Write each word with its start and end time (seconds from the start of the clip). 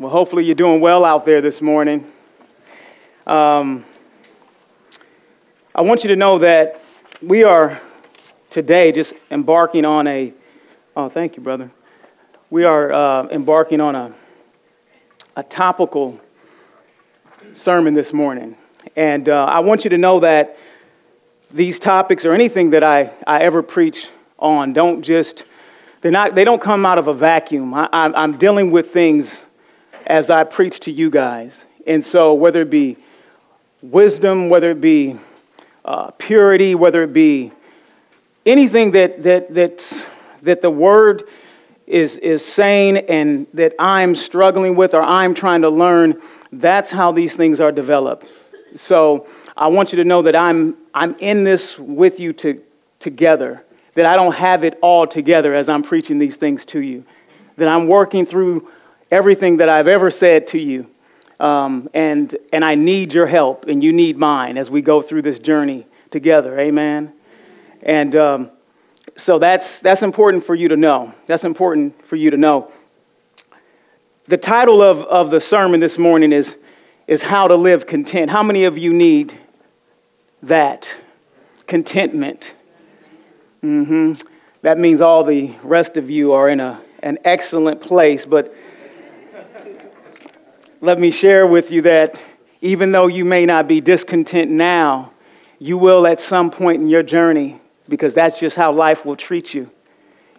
Well, 0.00 0.10
hopefully 0.10 0.44
you're 0.44 0.54
doing 0.54 0.80
well 0.80 1.04
out 1.04 1.24
there 1.24 1.40
this 1.40 1.60
morning. 1.60 2.06
Um, 3.26 3.84
I 5.74 5.80
want 5.80 6.04
you 6.04 6.08
to 6.10 6.14
know 6.14 6.38
that 6.38 6.80
we 7.20 7.42
are 7.42 7.80
today 8.48 8.92
just 8.92 9.14
embarking 9.28 9.84
on 9.84 10.06
a. 10.06 10.32
Oh, 10.94 11.08
thank 11.08 11.36
you, 11.36 11.42
brother. 11.42 11.72
We 12.48 12.62
are 12.62 12.92
uh, 12.92 13.26
embarking 13.30 13.80
on 13.80 13.96
a, 13.96 14.14
a 15.34 15.42
topical 15.42 16.20
sermon 17.54 17.94
this 17.94 18.12
morning. 18.12 18.56
And 18.94 19.28
uh, 19.28 19.46
I 19.46 19.58
want 19.58 19.82
you 19.82 19.90
to 19.90 19.98
know 19.98 20.20
that 20.20 20.56
these 21.50 21.80
topics 21.80 22.24
or 22.24 22.34
anything 22.34 22.70
that 22.70 22.84
I, 22.84 23.10
I 23.26 23.40
ever 23.40 23.64
preach 23.64 24.06
on 24.38 24.74
don't 24.74 25.02
just, 25.02 25.42
they're 26.02 26.12
not, 26.12 26.36
they 26.36 26.44
don't 26.44 26.62
come 26.62 26.86
out 26.86 26.98
of 26.98 27.08
a 27.08 27.14
vacuum. 27.14 27.74
I, 27.74 27.88
I'm, 27.92 28.14
I'm 28.14 28.36
dealing 28.36 28.70
with 28.70 28.92
things 28.92 29.44
as 30.08 30.30
I 30.30 30.42
preach 30.42 30.80
to 30.80 30.90
you 30.90 31.10
guys. 31.10 31.66
And 31.86 32.04
so, 32.04 32.34
whether 32.34 32.62
it 32.62 32.70
be 32.70 32.96
wisdom, 33.82 34.48
whether 34.48 34.70
it 34.70 34.80
be 34.80 35.16
uh, 35.84 36.10
purity, 36.12 36.74
whether 36.74 37.02
it 37.02 37.12
be 37.12 37.52
anything 38.44 38.92
that, 38.92 39.22
that, 39.22 39.54
that, 39.54 40.10
that 40.42 40.62
the 40.62 40.70
word 40.70 41.24
is, 41.86 42.18
is 42.18 42.44
saying 42.44 42.96
and 42.96 43.46
that 43.54 43.74
I'm 43.78 44.16
struggling 44.16 44.74
with 44.74 44.94
or 44.94 45.02
I'm 45.02 45.34
trying 45.34 45.62
to 45.62 45.70
learn, 45.70 46.20
that's 46.52 46.90
how 46.90 47.12
these 47.12 47.36
things 47.36 47.60
are 47.60 47.72
developed. 47.72 48.26
So, 48.76 49.26
I 49.56 49.68
want 49.68 49.92
you 49.92 49.96
to 49.96 50.04
know 50.04 50.22
that 50.22 50.36
I'm, 50.36 50.76
I'm 50.94 51.16
in 51.18 51.44
this 51.44 51.78
with 51.78 52.18
you 52.18 52.32
to, 52.34 52.62
together, 53.00 53.62
that 53.94 54.06
I 54.06 54.16
don't 54.16 54.34
have 54.34 54.64
it 54.64 54.78
all 54.80 55.06
together 55.06 55.54
as 55.54 55.68
I'm 55.68 55.82
preaching 55.82 56.18
these 56.18 56.36
things 56.36 56.64
to 56.66 56.80
you, 56.80 57.04
that 57.56 57.68
I'm 57.68 57.88
working 57.88 58.24
through 58.24 58.68
everything 59.10 59.58
that 59.58 59.68
I've 59.68 59.88
ever 59.88 60.10
said 60.10 60.48
to 60.48 60.58
you. 60.58 60.90
Um, 61.40 61.88
and, 61.94 62.34
and 62.52 62.64
I 62.64 62.74
need 62.74 63.14
your 63.14 63.26
help, 63.26 63.66
and 63.66 63.82
you 63.82 63.92
need 63.92 64.18
mine 64.18 64.58
as 64.58 64.70
we 64.70 64.82
go 64.82 65.00
through 65.02 65.22
this 65.22 65.38
journey 65.38 65.86
together. 66.10 66.58
Amen. 66.58 67.12
And 67.82 68.16
um, 68.16 68.50
so 69.16 69.38
that's, 69.38 69.78
that's 69.78 70.02
important 70.02 70.44
for 70.44 70.54
you 70.54 70.68
to 70.68 70.76
know. 70.76 71.14
That's 71.26 71.44
important 71.44 72.04
for 72.04 72.16
you 72.16 72.30
to 72.30 72.36
know. 72.36 72.72
The 74.26 74.36
title 74.36 74.82
of, 74.82 74.98
of 75.02 75.30
the 75.30 75.40
sermon 75.40 75.80
this 75.80 75.96
morning 75.96 76.32
is, 76.32 76.56
is 77.06 77.22
How 77.22 77.48
to 77.48 77.54
Live 77.54 77.86
Content. 77.86 78.30
How 78.30 78.42
many 78.42 78.64
of 78.64 78.76
you 78.76 78.92
need 78.92 79.38
that? 80.42 80.92
Contentment. 81.66 82.52
Mm-hmm. 83.62 84.14
That 84.62 84.78
means 84.78 85.00
all 85.00 85.22
the 85.22 85.54
rest 85.62 85.96
of 85.96 86.10
you 86.10 86.32
are 86.32 86.48
in 86.48 86.60
a, 86.60 86.80
an 87.02 87.18
excellent 87.24 87.80
place, 87.80 88.26
but 88.26 88.54
let 90.80 90.98
me 90.98 91.10
share 91.10 91.46
with 91.46 91.70
you 91.70 91.82
that 91.82 92.20
even 92.60 92.92
though 92.92 93.06
you 93.06 93.24
may 93.24 93.46
not 93.46 93.66
be 93.66 93.80
discontent 93.80 94.50
now, 94.50 95.12
you 95.58 95.76
will 95.76 96.06
at 96.06 96.20
some 96.20 96.50
point 96.50 96.80
in 96.80 96.88
your 96.88 97.02
journey, 97.02 97.60
because 97.88 98.14
that's 98.14 98.38
just 98.38 98.56
how 98.56 98.70
life 98.70 99.04
will 99.04 99.16
treat 99.16 99.54
you. 99.54 99.70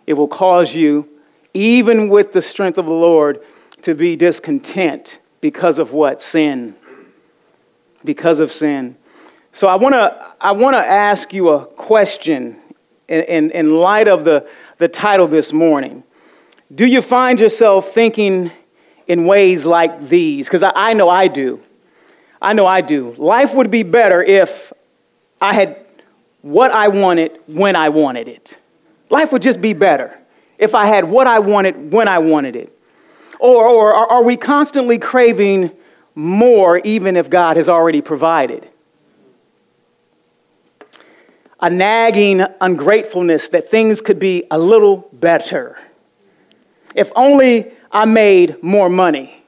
It 0.07 0.13
will 0.13 0.27
cause 0.27 0.73
you, 0.73 1.09
even 1.53 2.09
with 2.09 2.31
the 2.33 2.41
strength 2.41 2.77
of 2.77 2.85
the 2.85 2.91
Lord, 2.91 3.41
to 3.81 3.95
be 3.95 4.15
discontent 4.15 5.19
because 5.41 5.77
of 5.77 5.91
what? 5.91 6.21
Sin. 6.21 6.75
Because 8.03 8.39
of 8.39 8.51
sin. 8.51 8.97
So 9.51 9.67
I 9.67 9.75
want 9.75 9.93
to 9.93 10.27
I 10.39 10.51
wanna 10.53 10.77
ask 10.77 11.33
you 11.33 11.49
a 11.49 11.65
question 11.65 12.61
in, 13.07 13.21
in, 13.23 13.51
in 13.51 13.75
light 13.75 14.07
of 14.07 14.23
the, 14.23 14.47
the 14.77 14.87
title 14.87 15.27
this 15.27 15.51
morning. 15.51 16.03
Do 16.73 16.85
you 16.85 17.01
find 17.01 17.39
yourself 17.39 17.93
thinking 17.93 18.51
in 19.09 19.25
ways 19.25 19.65
like 19.65 20.07
these, 20.07 20.47
because 20.47 20.63
I, 20.63 20.71
I 20.73 20.93
know 20.93 21.09
I 21.09 21.27
do. 21.27 21.59
I 22.41 22.53
know 22.53 22.65
I 22.65 22.79
do. 22.81 23.15
Life 23.17 23.53
would 23.55 23.71
be 23.71 23.83
better 23.83 24.23
if 24.23 24.71
I 25.41 25.53
had 25.53 25.77
what 26.41 26.71
I 26.71 26.87
wanted 26.87 27.37
when 27.47 27.75
I 27.75 27.89
wanted 27.89 28.27
it. 28.27 28.57
Life 29.09 29.31
would 29.33 29.41
just 29.41 29.59
be 29.59 29.73
better 29.73 30.17
if 30.57 30.75
I 30.75 30.85
had 30.85 31.05
what 31.05 31.25
I 31.25 31.39
wanted 31.39 31.91
when 31.91 32.07
I 32.07 32.19
wanted 32.19 32.55
it. 32.55 32.71
Or, 33.39 33.67
or 33.67 33.93
are 33.93 34.23
we 34.23 34.37
constantly 34.37 34.99
craving 34.99 35.71
more 36.13 36.77
even 36.77 37.17
if 37.17 37.29
God 37.29 37.57
has 37.57 37.67
already 37.67 38.01
provided? 38.01 38.69
A 41.61 41.69
nagging 41.69 42.45
ungratefulness 42.61 43.49
that 43.49 43.71
things 43.71 44.01
could 44.01 44.19
be 44.19 44.43
a 44.51 44.59
little 44.59 45.09
better. 45.13 45.77
If 46.95 47.11
only 47.15 47.71
I 47.91 48.05
made 48.05 48.61
more 48.63 48.89
money. 48.89 49.43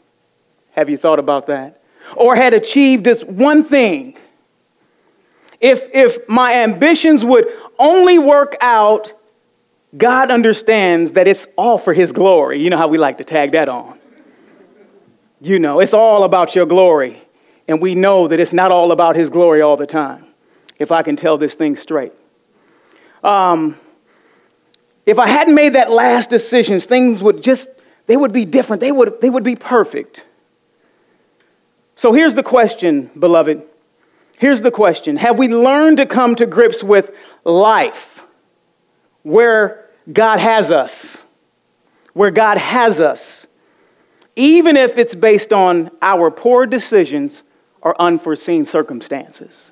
Have 0.72 0.90
you 0.90 0.98
thought 0.98 1.20
about 1.20 1.48
that? 1.48 1.82
Or 2.16 2.36
had 2.36 2.54
achieved 2.54 3.04
this 3.04 3.24
one 3.24 3.64
thing. 3.64 4.18
If, 5.60 5.82
if 5.94 6.28
my 6.28 6.56
ambitions 6.56 7.24
would 7.24 7.48
only 7.78 8.18
work 8.18 8.58
out, 8.62 9.14
God 9.96 10.32
understands 10.32 11.12
that 11.12 11.28
it's 11.28 11.48
all 11.56 11.78
for 11.78 11.94
His 11.94 12.12
glory. 12.12 12.62
You 12.62 12.70
know 12.70 12.78
how 12.78 12.88
we 12.88 12.98
like 12.98 13.18
to 13.20 13.24
tag 13.24 13.52
that 13.52 13.70
on. 13.70 14.00
You 15.40 15.60
know, 15.60 15.80
it's 15.80 15.94
all 15.94 16.24
about 16.24 16.56
your 16.56 16.66
glory. 16.66 17.22
And 17.68 17.82
we 17.82 17.96
know 17.96 18.28
that 18.28 18.40
it's 18.40 18.54
not 18.54 18.72
all 18.72 18.92
about 18.92 19.16
His 19.16 19.30
glory 19.30 19.62
all 19.62 19.78
the 19.78 19.86
time, 19.86 20.26
if 20.80 20.92
I 20.92 21.04
can 21.04 21.16
tell 21.16 21.38
this 21.38 21.54
thing 21.54 21.76
straight. 21.76 22.14
Um, 23.24 23.78
if 25.06 25.20
I 25.20 25.28
hadn't 25.28 25.56
made 25.56 25.74
that 25.74 25.92
last 25.92 26.30
decision, 26.30 26.80
things 26.80 27.22
would 27.22 27.44
just 27.44 27.68
they 28.08 28.18
would 28.18 28.34
be 28.34 28.46
different. 28.46 28.80
They 28.80 28.92
would, 28.92 29.22
they 29.22 29.30
would 29.30 29.44
be 29.44 29.56
perfect. 29.56 30.24
So 31.96 32.14
here's 32.14 32.36
the 32.36 32.44
question, 32.44 33.12
beloved. 33.18 33.64
Here's 34.40 34.62
the 34.62 34.72
question 34.72 35.18
Have 35.18 35.38
we 35.38 35.48
learned 35.48 35.98
to 35.98 36.06
come 36.06 36.36
to 36.36 36.46
grips 36.46 36.84
with 36.84 37.12
life 37.44 38.24
where 39.24 39.90
God 40.12 40.40
has 40.40 40.72
us? 40.72 41.24
Where 42.14 42.32
God 42.32 42.58
has 42.58 43.00
us, 43.00 43.48
even 44.36 44.76
if 44.76 44.98
it's 44.98 45.16
based 45.16 45.54
on 45.54 45.92
our 46.02 46.30
poor 46.30 46.66
decisions 46.66 47.44
or 47.82 48.00
unforeseen 48.02 48.66
circumstances. 48.66 49.72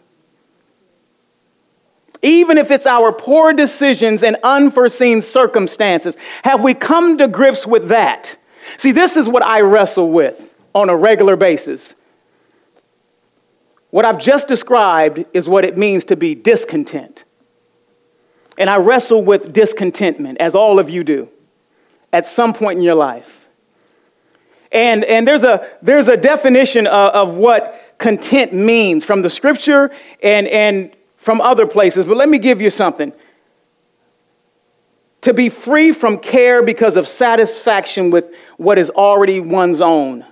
Even 2.22 2.58
if 2.58 2.70
it's 2.70 2.86
our 2.86 3.14
poor 3.14 3.54
decisions 3.54 4.24
and 4.24 4.36
unforeseen 4.44 5.22
circumstances, 5.22 6.18
have 6.44 6.62
we 6.62 6.74
come 6.74 7.18
to 7.18 7.28
grips 7.28 7.66
with 7.66 7.88
that? 7.90 8.36
See, 8.78 8.92
this 8.92 9.16
is 9.16 9.30
what 9.30 9.44
I 9.44 9.62
wrestle 9.62 10.12
with 10.12 10.54
on 10.76 10.90
a 10.90 10.96
regular 10.96 11.36
basis. 11.36 11.96
What 13.92 14.06
I've 14.06 14.20
just 14.20 14.48
described 14.48 15.26
is 15.34 15.48
what 15.50 15.66
it 15.66 15.78
means 15.78 16.04
to 16.06 16.16
be 16.16 16.36
discontent. 16.36 17.24
And 18.58 18.70
I 18.70 18.78
wrestle 18.78 19.24
with 19.24 19.54
discontentment, 19.54 20.40
as 20.40 20.54
all 20.54 20.80
of 20.80 20.90
you 20.90 21.04
do, 21.04 21.30
at 22.12 22.28
some 22.28 22.54
point 22.54 22.78
in 22.78 22.84
your 22.84 22.96
life. 22.96 23.48
And, 24.72 25.04
and 25.06 25.28
there's, 25.28 25.44
a, 25.44 25.68
there's 25.82 26.10
a 26.10 26.18
definition 26.18 26.86
of, 26.86 27.14
of 27.14 27.34
what 27.36 27.96
content 27.98 28.54
means 28.54 29.04
from 29.04 29.22
the 29.22 29.30
scripture 29.30 29.92
and, 30.22 30.48
and 30.48 30.92
from 31.20 31.42
other 31.42 31.68
places, 31.68 32.06
but 32.06 32.18
let 32.18 32.30
me 32.30 32.40
give 32.40 32.62
you 32.62 32.70
something. 32.70 33.14
To 35.22 35.34
be 35.34 35.50
free 35.50 35.92
from 35.92 36.18
care 36.18 36.64
because 36.64 36.96
of 36.96 37.08
satisfaction 37.08 38.10
with 38.10 38.34
what 38.58 38.80
is 38.80 38.90
already 38.90 39.40
one's 39.40 39.82
own. 39.82 40.26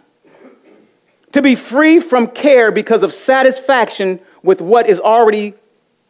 To 1.33 1.41
be 1.41 1.55
free 1.55 1.99
from 1.99 2.27
care 2.27 2.71
because 2.71 3.03
of 3.03 3.13
satisfaction 3.13 4.21
with 4.43 4.61
what 4.61 4.89
is 4.89 4.99
already 4.99 5.53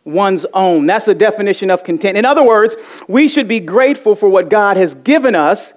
one's 0.04 0.46
own. 0.54 0.86
That's 0.86 1.06
the 1.06 1.16
definition 1.16 1.72
of 1.72 1.84
content. 1.84 2.18
In 2.18 2.24
other 2.24 2.44
words, 2.44 2.78
we 3.08 3.28
should 3.28 3.48
be 3.48 3.60
grateful 3.60 4.16
for 4.16 4.30
what 4.30 4.50
God 4.50 4.78
has 4.78 4.94
given 4.94 5.34
us 5.34 5.74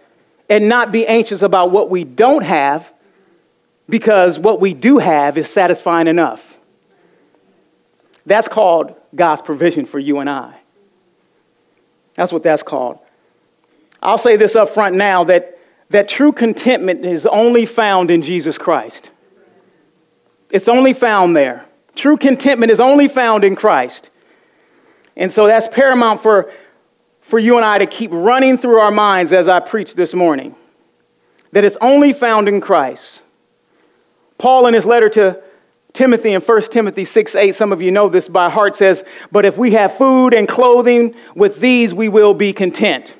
and 0.50 0.69
not 0.69 0.93
be 0.93 1.06
anxious 1.06 1.41
about 1.41 1.71
what 1.71 1.88
we 1.88 2.05
don't 2.05 2.44
have 2.44 2.93
because 3.88 4.38
what 4.38 4.61
we 4.61 4.75
do 4.75 4.99
have 4.99 5.38
is 5.38 5.49
satisfying 5.49 6.06
enough. 6.06 6.50
That's 8.31 8.47
called 8.47 8.94
God's 9.12 9.43
provision 9.43 9.87
for 9.87 9.99
you 9.99 10.21
and 10.21 10.31
I. 10.31 10.55
That's 12.15 12.32
what 12.32 12.44
that's 12.44 12.62
called. 12.62 13.00
I'll 14.00 14.19
say 14.19 14.37
this 14.37 14.55
up 14.55 14.71
front 14.71 14.94
now 14.94 15.25
that, 15.25 15.59
that 15.88 16.06
true 16.06 16.31
contentment 16.31 17.05
is 17.05 17.27
only 17.27 17.67
found 17.67 18.09
in 18.09 18.23
Jesus 18.23 18.56
Christ. 18.56 19.11
It's 20.49 20.69
only 20.69 20.93
found 20.93 21.35
there. 21.35 21.67
True 21.97 22.17
contentment 22.17 22.71
is 22.71 22.79
only 22.79 23.09
found 23.09 23.43
in 23.43 23.56
Christ. 23.56 24.11
And 25.17 25.33
so 25.33 25.49
that's 25.49 25.67
paramount 25.67 26.23
for, 26.23 26.53
for 27.23 27.41
you 27.41 27.56
and 27.56 27.65
I 27.65 27.79
to 27.79 27.87
keep 27.87 28.12
running 28.12 28.59
through 28.59 28.79
our 28.79 28.93
minds 28.93 29.33
as 29.33 29.49
I 29.49 29.59
preach 29.59 29.97
this 29.97 30.15
morning. 30.15 30.55
That 31.50 31.65
it's 31.65 31.76
only 31.81 32.12
found 32.12 32.47
in 32.49 32.61
Christ. 32.61 33.23
Paul, 34.38 34.69
in 34.69 34.75
his 34.75 34.87
letter 34.87 35.09
to 35.09 35.43
Timothy 35.92 36.32
in 36.32 36.40
1 36.40 36.62
Timothy 36.62 37.04
6 37.04 37.34
8, 37.34 37.54
some 37.54 37.72
of 37.72 37.82
you 37.82 37.90
know 37.90 38.08
this 38.08 38.28
by 38.28 38.48
heart, 38.48 38.76
says, 38.76 39.04
But 39.32 39.44
if 39.44 39.58
we 39.58 39.72
have 39.72 39.96
food 39.96 40.34
and 40.34 40.48
clothing, 40.48 41.14
with 41.34 41.60
these 41.60 41.92
we 41.92 42.08
will 42.08 42.34
be 42.34 42.52
content. 42.52 43.16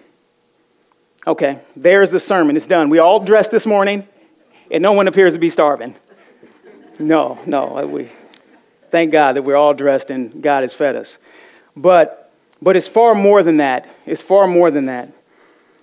Okay, 1.26 1.61
there's 1.76 2.11
the 2.11 2.20
sermon. 2.20 2.56
It's 2.56 2.67
done. 2.67 2.90
We 2.90 2.99
all 2.99 3.20
dressed 3.20 3.50
this 3.50 3.67
morning. 3.67 4.06
and 4.70 4.82
no 4.82 4.93
one 4.93 5.08
appears 5.08 5.32
to 5.32 5.38
be 5.38 5.50
starving. 5.50 5.96
No, 6.99 7.38
no. 7.46 7.78
Uh, 7.78 7.87
we, 7.87 8.08
thank 8.90 9.11
God 9.12 9.34
that 9.34 9.43
we're 9.43 9.56
all 9.56 9.75
dressed 9.75 10.11
and 10.11 10.43
God 10.43 10.62
has 10.62 10.72
fed 10.72 10.96
us. 10.96 11.19
But, 11.76 12.32
but 12.62 12.76
it's 12.76 12.87
far 12.87 13.14
more 13.14 13.43
than 13.43 13.56
that. 13.56 13.88
It's 14.06 14.22
far 14.22 14.46
more 14.46 14.70
than 14.70 14.87
that. 14.87 15.12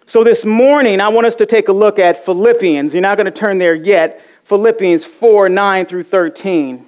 So 0.06 0.24
this 0.24 0.46
morning, 0.46 1.02
I 1.02 1.10
want 1.10 1.28
us 1.28 1.36
to 1.38 1.46
take 1.46 1.68
a 1.68 1.74
look 1.74 2.00
at 2.00 2.24
Philippians. 2.24 2.94
You're 2.94 3.02
not 3.02 3.18
going 3.18 3.26
to 3.26 3.32
turn 3.32 3.58
there 3.58 3.76
yet. 3.76 4.22
Philippians 4.48 5.04
4 5.04 5.50
9 5.50 5.86
through 5.86 6.04
13. 6.04 6.86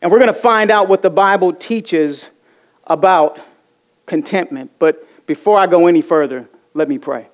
And 0.00 0.10
we're 0.10 0.18
going 0.18 0.32
to 0.32 0.40
find 0.40 0.70
out 0.70 0.88
what 0.88 1.02
the 1.02 1.10
Bible 1.10 1.52
teaches 1.52 2.28
about 2.86 3.40
contentment. 4.06 4.70
But 4.78 5.26
before 5.26 5.58
I 5.58 5.66
go 5.66 5.88
any 5.88 6.02
further, 6.02 6.48
let 6.72 6.88
me 6.88 6.98
pray. 6.98 7.26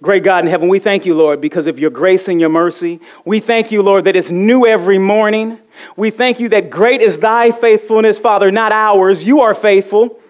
Great 0.00 0.22
God 0.22 0.44
in 0.44 0.50
heaven, 0.50 0.68
we 0.68 0.78
thank 0.78 1.06
you, 1.06 1.14
Lord, 1.16 1.40
because 1.40 1.66
of 1.66 1.78
your 1.78 1.90
grace 1.90 2.28
and 2.28 2.40
your 2.40 2.50
mercy. 2.50 3.00
We 3.24 3.40
thank 3.40 3.72
you, 3.72 3.82
Lord, 3.82 4.04
that 4.04 4.14
it's 4.14 4.30
new 4.30 4.64
every 4.64 4.98
morning. 4.98 5.58
We 5.96 6.10
thank 6.10 6.38
you 6.38 6.48
that 6.50 6.70
great 6.70 7.00
is 7.00 7.18
thy 7.18 7.50
faithfulness, 7.50 8.16
Father, 8.16 8.52
not 8.52 8.70
ours. 8.70 9.24
You 9.24 9.40
are 9.40 9.54
faithful 9.54 10.20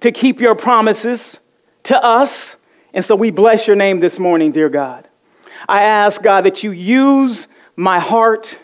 to 0.00 0.12
keep 0.12 0.40
your 0.40 0.54
promises 0.54 1.40
to 1.84 2.00
us. 2.00 2.56
And 2.94 3.04
so 3.04 3.16
we 3.16 3.32
bless 3.32 3.66
your 3.66 3.74
name 3.74 3.98
this 3.98 4.20
morning, 4.20 4.52
dear 4.52 4.68
God. 4.68 5.08
I 5.68 5.82
ask, 5.82 6.22
God, 6.22 6.44
that 6.44 6.62
you 6.62 6.70
use 6.70 7.48
my 7.76 7.98
heart 7.98 8.58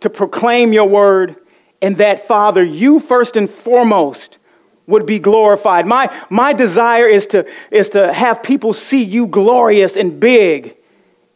to 0.00 0.10
proclaim 0.10 0.72
your 0.72 0.88
word, 0.88 1.36
and 1.82 1.96
that, 1.96 2.28
Father, 2.28 2.62
you 2.62 3.00
first 3.00 3.36
and 3.36 3.48
foremost 3.50 4.38
would 4.86 5.06
be 5.06 5.18
glorified. 5.18 5.86
My, 5.86 6.24
my 6.28 6.52
desire 6.52 7.06
is 7.06 7.26
to, 7.28 7.46
is 7.70 7.90
to 7.90 8.12
have 8.12 8.42
people 8.42 8.72
see 8.72 9.02
you 9.02 9.26
glorious 9.26 9.96
and 9.96 10.20
big 10.20 10.76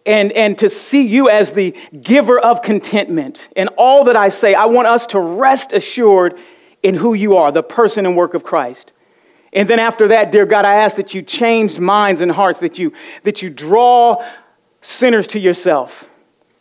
and, 0.06 0.32
and 0.32 0.58
to 0.58 0.68
see 0.68 1.06
you 1.06 1.30
as 1.30 1.52
the 1.52 1.74
giver 2.02 2.38
of 2.38 2.62
contentment. 2.62 3.48
In 3.56 3.68
all 3.68 4.04
that 4.04 4.16
I 4.16 4.28
say, 4.28 4.54
I 4.54 4.66
want 4.66 4.88
us 4.88 5.06
to 5.08 5.20
rest 5.20 5.72
assured 5.72 6.38
in 6.82 6.94
who 6.94 7.14
you 7.14 7.36
are, 7.36 7.50
the 7.50 7.62
person 7.62 8.04
and 8.04 8.16
work 8.16 8.34
of 8.34 8.44
Christ. 8.44 8.92
And 9.52 9.68
then 9.68 9.78
after 9.78 10.08
that, 10.08 10.32
dear 10.32 10.44
God, 10.44 10.64
I 10.64 10.74
ask 10.74 10.96
that 10.96 11.14
you 11.14 11.22
change 11.22 11.78
minds 11.78 12.20
and 12.20 12.30
hearts, 12.30 12.58
that 12.58 12.78
you, 12.78 12.92
that 13.22 13.40
you 13.40 13.48
draw 13.48 14.22
sinners 14.82 15.26
to 15.28 15.38
yourself, 15.38 16.10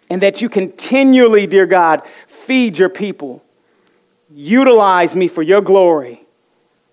and 0.09 0.21
that 0.21 0.41
you 0.41 0.49
continually, 0.49 1.47
dear 1.47 1.65
God, 1.65 2.01
feed 2.27 2.77
your 2.77 2.89
people. 2.89 3.43
Utilize 4.29 5.15
me 5.15 5.27
for 5.27 5.41
your 5.41 5.61
glory 5.61 6.23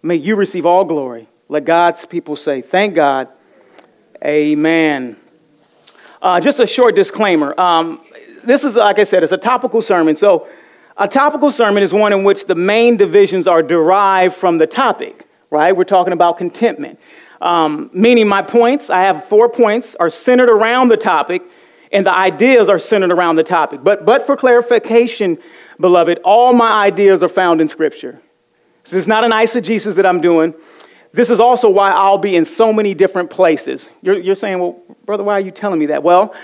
May 0.02 0.16
you 0.16 0.36
receive 0.36 0.64
all 0.64 0.84
glory. 0.84 1.28
Let 1.48 1.64
God's 1.64 2.06
people 2.06 2.36
say, 2.36 2.62
Thank 2.62 2.94
God. 2.94 3.28
Amen. 4.24 5.16
Uh, 6.22 6.40
just 6.40 6.60
a 6.60 6.66
short 6.66 6.94
disclaimer. 6.94 7.58
Um, 7.58 8.00
this 8.44 8.64
is, 8.64 8.76
like 8.76 8.98
I 8.98 9.04
said, 9.04 9.22
it's 9.22 9.32
a 9.32 9.38
topical 9.38 9.82
sermon. 9.82 10.16
So, 10.16 10.48
a 10.96 11.08
topical 11.08 11.50
sermon 11.50 11.82
is 11.82 11.94
one 11.94 12.12
in 12.12 12.24
which 12.24 12.46
the 12.46 12.54
main 12.54 12.96
divisions 12.96 13.46
are 13.46 13.62
derived 13.62 14.34
from 14.34 14.58
the 14.58 14.66
topic, 14.66 15.26
right? 15.50 15.74
We're 15.74 15.84
talking 15.84 16.12
about 16.12 16.36
contentment. 16.36 16.98
Um, 17.40 17.90
meaning, 17.92 18.28
my 18.28 18.42
points, 18.42 18.90
I 18.90 19.02
have 19.02 19.24
four 19.24 19.48
points, 19.48 19.94
are 19.96 20.10
centered 20.10 20.50
around 20.50 20.88
the 20.88 20.98
topic, 20.98 21.42
and 21.92 22.06
the 22.06 22.14
ideas 22.14 22.68
are 22.68 22.78
centered 22.78 23.10
around 23.10 23.36
the 23.36 23.42
topic. 23.42 23.82
But, 23.82 24.06
but 24.06 24.26
for 24.26 24.36
clarification, 24.36 25.38
beloved, 25.78 26.20
all 26.24 26.52
my 26.52 26.84
ideas 26.84 27.22
are 27.22 27.28
found 27.28 27.60
in 27.60 27.68
Scripture. 27.68 28.20
This 28.84 28.94
is 28.94 29.06
not 29.06 29.24
an 29.24 29.32
eisegesis 29.32 29.96
that 29.96 30.06
I'm 30.06 30.20
doing. 30.20 30.54
This 31.12 31.30
is 31.30 31.40
also 31.40 31.68
why 31.68 31.90
I'll 31.90 32.18
be 32.18 32.36
in 32.36 32.44
so 32.44 32.72
many 32.72 32.94
different 32.94 33.30
places. 33.30 33.90
You're, 34.02 34.18
you're 34.18 34.36
saying, 34.36 34.60
well, 34.60 34.80
brother, 35.04 35.24
why 35.24 35.34
are 35.34 35.40
you 35.40 35.50
telling 35.50 35.80
me 35.80 35.86
that? 35.86 36.02
Well, 36.02 36.34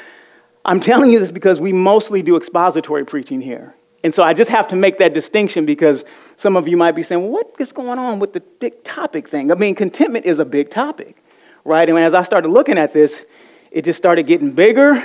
I'm 0.65 0.81
telling 0.81 1.11
you 1.11 1.21
this 1.21 1.31
because 1.31 1.61
we 1.61 1.73
mostly 1.73 2.23
do 2.23 2.37
expository 2.37 3.05
preaching 3.05 3.41
here. 3.41 3.75
And 4.03 4.15
so 4.15 4.23
I 4.23 4.35
just 4.35 4.51
have 4.51 4.69
to 4.69 4.77
make 4.77 4.99
that 4.99 5.15
distinction 5.15 5.65
because 5.67 6.05
some 6.37 6.57
of 6.57 6.69
you 6.69 6.77
might 6.77 6.93
be 6.93 7.03
saying, 7.03 7.23
well, 7.23 7.31
what 7.31 7.55
is 7.59 7.73
going 7.73 7.99
on 7.99 8.19
with 8.19 8.33
the 8.33 8.41
big 8.41 8.83
topic 8.85 9.29
thing? 9.29 9.51
I 9.51 9.55
mean, 9.55 9.75
contentment 9.75 10.27
is 10.27 10.39
a 10.41 10.45
big 10.45 10.71
topic, 10.71 11.17
right? 11.65 11.89
And 11.89 11.99
as 11.99 12.15
I 12.15 12.23
started 12.23 12.49
looking 12.49 12.79
at 12.79 12.93
this, 12.93 13.25
it 13.71 13.85
just 13.85 13.97
started 13.97 14.25
getting 14.27 14.51
bigger 14.51 15.05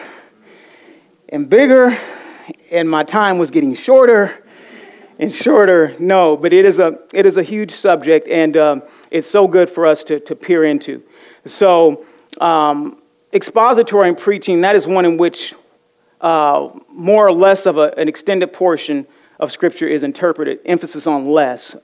and 1.31 1.49
bigger, 1.49 1.97
and 2.71 2.89
my 2.89 3.03
time 3.03 3.37
was 3.37 3.51
getting 3.51 3.73
shorter 3.73 4.43
and 5.17 5.31
shorter, 5.31 5.95
no, 5.97 6.35
but 6.35 6.51
it 6.51 6.65
is 6.65 6.79
a, 6.79 6.99
it 7.13 7.25
is 7.25 7.37
a 7.37 7.43
huge 7.43 7.71
subject, 7.71 8.27
and 8.27 8.57
um, 8.57 8.83
it's 9.09 9.29
so 9.29 9.47
good 9.47 9.69
for 9.69 9.85
us 9.85 10.03
to, 10.03 10.19
to 10.19 10.35
peer 10.35 10.65
into. 10.65 11.01
So, 11.45 12.05
um, 12.41 13.01
expository 13.31 14.13
preaching, 14.13 14.61
that 14.61 14.75
is 14.75 14.85
one 14.85 15.05
in 15.05 15.17
which 15.17 15.55
uh, 16.19 16.69
more 16.89 17.27
or 17.27 17.31
less 17.31 17.65
of 17.65 17.77
a, 17.77 17.93
an 17.97 18.09
extended 18.09 18.51
portion 18.51 19.07
of 19.39 19.51
Scripture 19.51 19.87
is 19.87 20.03
interpreted, 20.03 20.59
emphasis 20.65 21.07
on 21.07 21.29
less. 21.29 21.75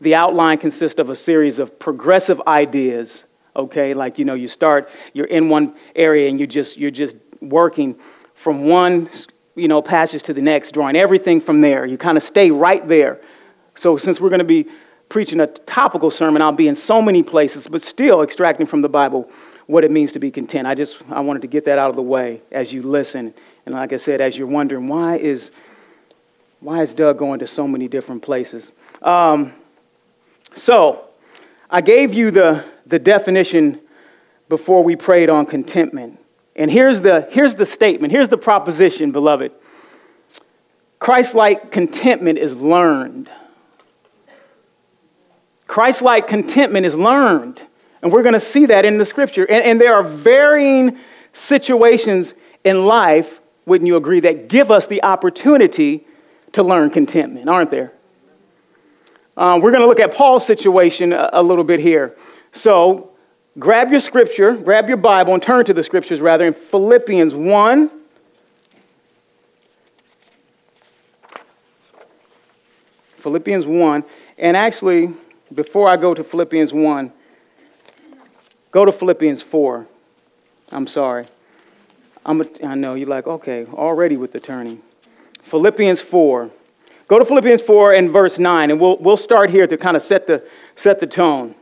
The 0.00 0.14
outline 0.14 0.58
consists 0.58 1.00
of 1.00 1.10
a 1.10 1.16
series 1.16 1.58
of 1.58 1.78
progressive 1.78 2.40
ideas, 2.46 3.24
okay? 3.56 3.94
Like, 3.94 4.18
you 4.18 4.24
know, 4.24 4.34
you 4.34 4.48
start, 4.48 4.88
you're 5.12 5.26
in 5.26 5.48
one 5.48 5.74
area 5.96 6.28
and 6.28 6.38
you 6.38 6.46
just, 6.46 6.76
you're 6.76 6.90
just 6.90 7.16
working 7.40 7.98
from 8.42 8.64
one 8.64 9.08
you 9.54 9.68
know, 9.68 9.80
passage 9.80 10.22
to 10.24 10.34
the 10.34 10.42
next, 10.42 10.72
drawing 10.72 10.96
everything 10.96 11.40
from 11.40 11.60
there. 11.60 11.86
You 11.86 11.96
kind 11.96 12.16
of 12.16 12.24
stay 12.24 12.50
right 12.50 12.86
there. 12.88 13.20
So, 13.74 13.96
since 13.96 14.20
we're 14.20 14.30
going 14.30 14.40
to 14.40 14.44
be 14.44 14.66
preaching 15.08 15.40
a 15.40 15.46
topical 15.46 16.10
sermon, 16.10 16.42
I'll 16.42 16.52
be 16.52 16.68
in 16.68 16.76
so 16.76 17.00
many 17.00 17.22
places, 17.22 17.68
but 17.68 17.82
still 17.82 18.22
extracting 18.22 18.66
from 18.66 18.82
the 18.82 18.88
Bible 18.88 19.30
what 19.66 19.84
it 19.84 19.90
means 19.90 20.12
to 20.12 20.18
be 20.18 20.30
content. 20.30 20.66
I 20.66 20.74
just 20.74 20.98
I 21.10 21.20
wanted 21.20 21.42
to 21.42 21.48
get 21.48 21.66
that 21.66 21.78
out 21.78 21.90
of 21.90 21.96
the 21.96 22.02
way 22.02 22.42
as 22.50 22.72
you 22.72 22.82
listen. 22.82 23.32
And 23.64 23.74
like 23.74 23.92
I 23.92 23.96
said, 23.96 24.20
as 24.20 24.36
you're 24.36 24.48
wondering, 24.48 24.88
why 24.88 25.16
is 25.16 25.50
why 26.60 26.82
is 26.82 26.94
Doug 26.94 27.18
going 27.18 27.38
to 27.40 27.46
so 27.46 27.68
many 27.68 27.88
different 27.88 28.22
places? 28.22 28.72
Um, 29.02 29.52
so, 30.54 31.04
I 31.70 31.80
gave 31.80 32.12
you 32.12 32.30
the, 32.30 32.64
the 32.86 32.98
definition 32.98 33.80
before 34.48 34.84
we 34.84 34.96
prayed 34.96 35.30
on 35.30 35.46
contentment. 35.46 36.21
And 36.54 36.70
here's 36.70 37.00
the, 37.00 37.28
here's 37.30 37.54
the 37.54 37.66
statement, 37.66 38.12
here's 38.12 38.28
the 38.28 38.38
proposition, 38.38 39.10
beloved. 39.10 39.52
Christ 40.98 41.34
like 41.34 41.72
contentment 41.72 42.38
is 42.38 42.54
learned. 42.54 43.30
Christ 45.66 46.02
like 46.02 46.28
contentment 46.28 46.86
is 46.86 46.94
learned. 46.94 47.62
And 48.02 48.12
we're 48.12 48.22
going 48.22 48.34
to 48.34 48.40
see 48.40 48.66
that 48.66 48.84
in 48.84 48.98
the 48.98 49.04
scripture. 49.04 49.44
And, 49.44 49.64
and, 49.64 49.80
there 49.80 49.94
are 49.94 50.02
varying 50.02 50.98
situations 51.32 52.34
in 52.64 52.84
life, 52.84 53.40
wouldn't 53.64 53.86
you 53.86 53.96
agree, 53.96 54.20
that 54.20 54.48
give 54.48 54.70
us 54.70 54.86
the 54.86 55.02
opportunity 55.02 56.04
to 56.52 56.62
learn 56.62 56.90
contentment, 56.90 57.48
aren't 57.48 57.70
there? 57.70 57.92
Um, 59.36 59.62
we're 59.62 59.70
going 59.70 59.82
to 59.82 59.88
look 59.88 60.00
at 60.00 60.14
Paul's 60.14 60.44
situation 60.44 61.12
a, 61.12 61.30
a 61.32 61.42
little 61.42 61.64
bit 61.64 61.80
here. 61.80 62.16
So, 62.52 63.11
grab 63.58 63.90
your 63.90 64.00
scripture, 64.00 64.54
grab 64.54 64.88
your 64.88 64.96
Bible, 64.96 65.34
and 65.34 65.42
turn 65.42 65.64
to 65.66 65.74
the 65.74 65.84
scriptures 65.84 66.20
rather 66.20 66.46
in 66.46 66.54
Philippians 66.54 67.34
1. 67.34 67.90
Philippians 73.16 73.66
1. 73.66 74.04
And 74.38 74.56
actually, 74.56 75.12
before 75.54 75.88
I 75.88 75.96
go 75.96 76.14
to 76.14 76.24
Philippians 76.24 76.72
1, 76.72 77.12
go 78.70 78.84
to 78.84 78.92
Philippians 78.92 79.42
4. 79.42 79.86
I'm 80.70 80.86
sorry. 80.86 81.26
I'm 82.24 82.40
a, 82.40 82.46
I 82.64 82.74
know 82.74 82.94
you're 82.94 83.08
like, 83.08 83.26
okay, 83.26 83.66
already 83.66 84.16
with 84.16 84.32
the 84.32 84.40
turning. 84.40 84.82
Philippians 85.42 86.00
4. 86.00 86.50
Go 87.08 87.18
to 87.18 87.24
Philippians 87.24 87.60
4 87.60 87.92
and 87.92 88.10
verse 88.10 88.38
9, 88.38 88.70
and 88.70 88.80
we'll, 88.80 88.96
we'll 88.98 89.16
start 89.16 89.50
here 89.50 89.66
to 89.66 89.76
kind 89.76 89.96
of 89.96 90.02
set 90.02 90.26
the, 90.26 90.42
set 90.74 90.98
the 90.98 91.06
tone 91.06 91.54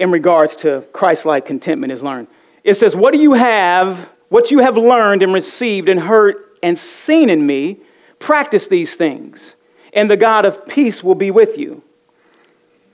in 0.00 0.10
regards 0.10 0.56
to 0.56 0.80
Christ 0.92 1.26
like 1.26 1.46
contentment 1.46 1.92
is 1.92 2.02
learned. 2.02 2.26
It 2.64 2.74
says, 2.74 2.96
What 2.96 3.12
do 3.14 3.20
you 3.20 3.34
have, 3.34 4.08
what 4.30 4.50
you 4.50 4.58
have 4.60 4.76
learned 4.76 5.22
and 5.22 5.32
received 5.32 5.88
and 5.88 6.00
heard 6.00 6.36
and 6.62 6.78
seen 6.78 7.30
in 7.30 7.46
me, 7.46 7.78
practice 8.18 8.66
these 8.66 8.94
things, 8.94 9.54
and 9.92 10.10
the 10.10 10.16
God 10.16 10.44
of 10.44 10.66
peace 10.66 11.04
will 11.04 11.14
be 11.14 11.30
with 11.30 11.56
you. 11.56 11.82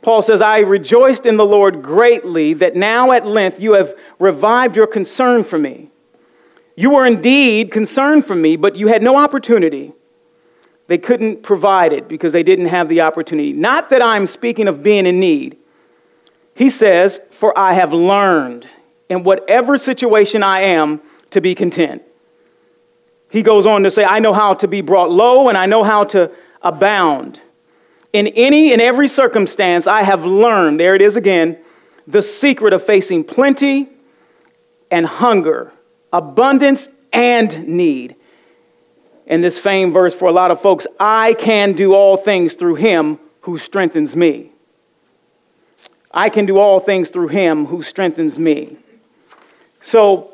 Paul 0.03 0.23
says, 0.23 0.41
I 0.41 0.61
rejoiced 0.61 1.27
in 1.27 1.37
the 1.37 1.45
Lord 1.45 1.83
greatly 1.83 2.53
that 2.55 2.77
now 2.77 3.13
at 3.13 3.27
length 3.27 3.61
you 3.61 3.73
have 3.73 3.95
revived 4.19 4.77
your 4.77 4.87
concern 4.87 5.43
for 5.43 5.59
me. 5.59 5.91
You 6.77 6.91
were 6.91 7.07
indeed 7.07 7.73
concerned 7.73 8.25
for 8.25 8.37
me, 8.37 8.57
but 8.57 8.77
you 8.77 8.87
had 8.89 9.03
no 9.03 9.17
opportunity. 9.17 9.93
They 10.87 10.99
couldn't 10.99 11.43
provide 11.43 11.93
it 11.93 12.07
because 12.07 12.33
they 12.33 12.45
didn't 12.45 12.67
have 12.67 12.89
the 12.89 13.01
opportunity. 13.01 13.53
Not 13.53 13.91
that 13.91 14.03
I'm 14.03 14.29
speaking 14.29 14.69
of 14.69 14.83
being 14.83 15.07
in 15.07 15.19
need 15.19 15.57
he 16.57 16.71
says, 16.71 17.21
For 17.31 17.57
I 17.57 17.75
have 17.75 17.93
learned 17.93 18.67
in 19.11 19.23
whatever 19.23 19.77
situation 19.77 20.43
I 20.43 20.63
am 20.63 21.03
to 21.31 21.43
be 21.43 21.55
content. 21.55 22.03
He 23.31 23.43
goes 23.43 23.67
on 23.67 23.83
to 23.83 23.91
say, 23.91 24.05
I 24.05 24.21
know 24.21 24.33
how 24.33 24.55
to 24.55 24.67
be 24.67 24.81
brought 24.81 25.11
low 25.11 25.49
and 25.51 25.59
I 25.59 25.67
know 25.67 25.85
how 25.85 26.05
to 26.05 26.33
abound. 26.63 27.43
In 28.15 28.29
any 28.29 28.73
and 28.73 28.81
every 28.81 29.07
circumstance, 29.07 29.87
I 29.87 30.03
have 30.03 30.25
learned, 30.25 30.81
there 30.81 30.95
it 30.95 31.03
is 31.03 31.17
again, 31.17 31.59
the 32.07 32.23
secret 32.23 32.73
of 32.73 32.83
facing 32.83 33.23
plenty 33.23 33.91
and 34.91 35.05
hunger, 35.05 35.73
abundance 36.11 36.89
and 37.13 37.69
need. 37.69 38.17
In 39.27 39.43
this 39.43 39.59
famed 39.59 39.93
verse 39.93 40.15
for 40.15 40.27
a 40.27 40.33
lot 40.33 40.51
of 40.51 40.63
folks, 40.63 40.87
I 40.99 41.35
can 41.35 41.75
do 41.75 41.95
all 41.95 42.17
things 42.17 42.55
through 42.55 42.77
him 42.77 43.19
who 43.43 43.59
strengthens 43.59 44.17
me. 44.17 44.53
I 46.17 46.31
can 46.31 46.47
do 46.47 46.59
all 46.59 46.81
things 46.81 47.11
through 47.11 47.29
him 47.29 47.67
who 47.67 47.83
strengthens 47.83 48.39
me. 48.39 48.79
So, 49.83 50.33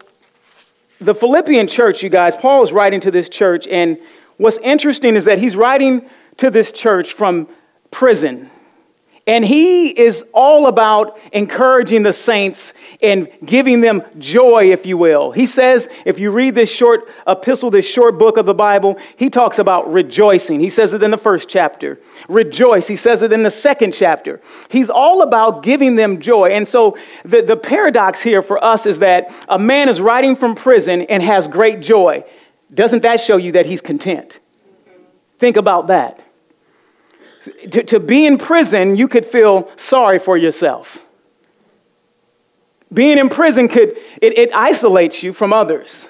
the 1.00 1.14
Philippian 1.14 1.66
church, 1.66 2.04
you 2.04 2.08
guys, 2.08 2.36
Paul 2.36 2.62
is 2.62 2.70
writing 2.70 3.00
to 3.00 3.10
this 3.10 3.28
church, 3.28 3.66
and 3.66 3.98
what's 4.36 4.58
interesting 4.58 5.16
is 5.16 5.24
that 5.24 5.38
he's 5.38 5.56
writing 5.56 6.08
to 6.36 6.48
this 6.48 6.70
church 6.70 7.14
from 7.14 7.48
prison. 7.90 8.48
And 9.24 9.44
he 9.44 9.88
is 9.88 10.24
all 10.34 10.66
about 10.66 11.16
encouraging 11.32 12.02
the 12.02 12.12
saints 12.12 12.72
and 13.00 13.28
giving 13.44 13.80
them 13.80 14.02
joy, 14.18 14.72
if 14.72 14.84
you 14.84 14.96
will. 14.98 15.30
He 15.30 15.46
says, 15.46 15.88
if 16.04 16.18
you 16.18 16.32
read 16.32 16.56
this 16.56 16.70
short 16.70 17.08
epistle, 17.24 17.70
this 17.70 17.86
short 17.86 18.18
book 18.18 18.36
of 18.36 18.46
the 18.46 18.54
Bible, 18.54 18.98
he 19.16 19.30
talks 19.30 19.60
about 19.60 19.92
rejoicing. 19.92 20.58
He 20.58 20.70
says 20.70 20.92
it 20.92 21.04
in 21.04 21.12
the 21.12 21.18
first 21.18 21.48
chapter. 21.48 22.00
Rejoice. 22.28 22.88
He 22.88 22.96
says 22.96 23.22
it 23.22 23.32
in 23.32 23.44
the 23.44 23.50
second 23.50 23.94
chapter. 23.94 24.40
He's 24.68 24.90
all 24.90 25.22
about 25.22 25.62
giving 25.62 25.94
them 25.94 26.20
joy. 26.20 26.50
And 26.50 26.66
so 26.66 26.98
the, 27.24 27.42
the 27.42 27.56
paradox 27.56 28.22
here 28.22 28.42
for 28.42 28.62
us 28.62 28.86
is 28.86 28.98
that 28.98 29.32
a 29.48 29.58
man 29.58 29.88
is 29.88 30.00
writing 30.00 30.34
from 30.34 30.56
prison 30.56 31.02
and 31.02 31.22
has 31.22 31.46
great 31.46 31.78
joy. 31.78 32.24
Doesn't 32.74 33.02
that 33.02 33.20
show 33.20 33.36
you 33.36 33.52
that 33.52 33.66
he's 33.66 33.80
content? 33.80 34.40
Think 35.38 35.56
about 35.56 35.86
that 35.88 36.21
to, 37.70 37.82
to 37.84 38.00
be 38.00 38.26
in 38.26 38.38
prison, 38.38 38.96
you 38.96 39.08
could 39.08 39.26
feel 39.26 39.70
sorry 39.76 40.18
for 40.18 40.36
yourself. 40.36 41.06
Being 42.92 43.18
in 43.18 43.28
prison 43.28 43.68
could, 43.68 43.96
it, 44.20 44.36
it 44.38 44.54
isolates 44.54 45.22
you 45.22 45.32
from 45.32 45.52
others. 45.52 46.08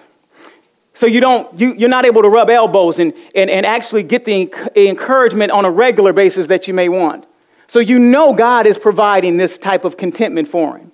So 0.94 1.06
you 1.06 1.20
don't, 1.20 1.58
you, 1.58 1.74
you're 1.74 1.88
not 1.88 2.04
able 2.04 2.22
to 2.22 2.28
rub 2.28 2.50
elbows 2.50 2.98
and, 2.98 3.14
and, 3.34 3.48
and 3.48 3.64
actually 3.64 4.02
get 4.02 4.24
the 4.24 4.50
encouragement 4.76 5.52
on 5.52 5.64
a 5.64 5.70
regular 5.70 6.12
basis 6.12 6.48
that 6.48 6.68
you 6.68 6.74
may 6.74 6.88
want. 6.88 7.26
So 7.66 7.78
you 7.78 7.98
know 7.98 8.34
God 8.34 8.66
is 8.66 8.76
providing 8.76 9.38
this 9.38 9.56
type 9.56 9.84
of 9.84 9.96
contentment 9.96 10.48
for 10.48 10.76
him. 10.76 10.92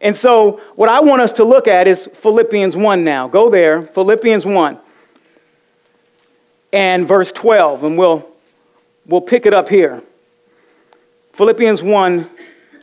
And 0.00 0.14
so 0.14 0.60
what 0.76 0.88
I 0.88 1.00
want 1.00 1.20
us 1.20 1.32
to 1.34 1.44
look 1.44 1.66
at 1.66 1.88
is 1.88 2.08
Philippians 2.14 2.76
1 2.76 3.04
now. 3.04 3.28
Go 3.28 3.50
there, 3.50 3.82
Philippians 3.82 4.46
1 4.46 4.78
and 6.72 7.06
verse 7.06 7.32
12, 7.32 7.84
and 7.84 7.98
we'll 7.98 8.29
We'll 9.06 9.20
pick 9.20 9.46
it 9.46 9.54
up 9.54 9.68
here. 9.68 10.02
Philippians 11.32 11.82
1 11.82 12.30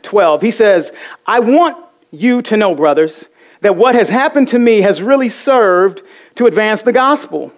12. 0.02 0.42
He 0.42 0.50
says, 0.50 0.92
I 1.26 1.40
want 1.40 1.76
you 2.10 2.40
to 2.42 2.56
know, 2.56 2.74
brothers, 2.74 3.26
that 3.60 3.76
what 3.76 3.94
has 3.94 4.08
happened 4.08 4.48
to 4.48 4.58
me 4.58 4.80
has 4.80 5.02
really 5.02 5.28
served 5.28 6.02
to 6.36 6.46
advance 6.46 6.82
the 6.82 6.92
gospel, 6.92 7.52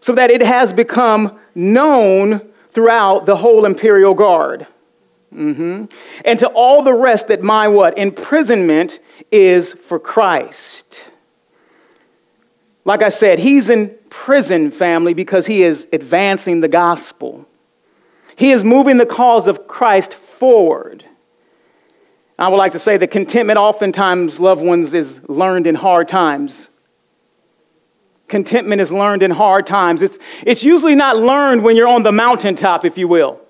so 0.00 0.12
that 0.12 0.30
it 0.30 0.40
has 0.40 0.72
become 0.72 1.38
known 1.54 2.40
throughout 2.72 3.26
the 3.26 3.36
whole 3.36 3.64
imperial 3.64 4.14
guard. 4.14 4.66
Mm-hmm. 5.34 5.86
And 6.24 6.38
to 6.38 6.48
all 6.48 6.82
the 6.82 6.94
rest 6.94 7.28
that 7.28 7.42
my 7.42 7.66
what? 7.68 7.98
Imprisonment 7.98 9.00
is 9.32 9.72
for 9.72 9.98
Christ. 9.98 11.04
Like 12.84 13.02
I 13.02 13.08
said, 13.08 13.38
he's 13.38 13.70
in 13.70 13.94
prison, 14.10 14.70
family, 14.70 15.14
because 15.14 15.46
he 15.46 15.62
is 15.62 15.88
advancing 15.92 16.60
the 16.60 16.68
gospel. 16.68 17.48
He 18.36 18.50
is 18.50 18.64
moving 18.64 18.98
the 18.98 19.06
cause 19.06 19.48
of 19.48 19.66
Christ 19.66 20.14
forward. 20.14 21.04
I 22.38 22.48
would 22.48 22.56
like 22.56 22.72
to 22.72 22.78
say 22.78 22.96
that 22.96 23.08
contentment, 23.08 23.58
oftentimes, 23.58 24.40
loved 24.40 24.62
ones, 24.62 24.92
is 24.92 25.20
learned 25.28 25.66
in 25.66 25.76
hard 25.76 26.08
times. 26.08 26.68
Contentment 28.26 28.80
is 28.80 28.90
learned 28.90 29.22
in 29.22 29.30
hard 29.30 29.66
times. 29.66 30.02
It's, 30.02 30.18
it's 30.42 30.64
usually 30.64 30.96
not 30.96 31.16
learned 31.16 31.62
when 31.62 31.76
you're 31.76 31.86
on 31.86 32.02
the 32.02 32.10
mountaintop, 32.10 32.84
if 32.84 32.98
you 32.98 33.06
will, 33.06 33.40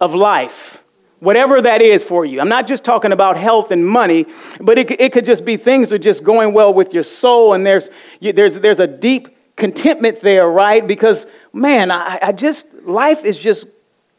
of 0.00 0.14
life, 0.14 0.82
whatever 1.20 1.62
that 1.62 1.82
is 1.82 2.02
for 2.02 2.24
you. 2.24 2.40
I'm 2.40 2.48
not 2.48 2.66
just 2.66 2.82
talking 2.82 3.12
about 3.12 3.36
health 3.36 3.70
and 3.70 3.86
money, 3.86 4.26
but 4.60 4.76
it, 4.76 4.90
it 5.00 5.12
could 5.12 5.24
just 5.24 5.44
be 5.44 5.56
things 5.56 5.92
are 5.92 5.98
just 5.98 6.24
going 6.24 6.52
well 6.52 6.74
with 6.74 6.92
your 6.92 7.04
soul, 7.04 7.52
and 7.52 7.64
there's, 7.64 7.90
there's, 8.20 8.58
there's 8.58 8.80
a 8.80 8.88
deep 8.88 9.28
contentment 9.54 10.20
there, 10.20 10.48
right? 10.48 10.84
Because, 10.84 11.26
man, 11.52 11.92
I, 11.92 12.18
I 12.20 12.32
just, 12.32 12.72
life 12.82 13.24
is 13.24 13.38
just 13.38 13.66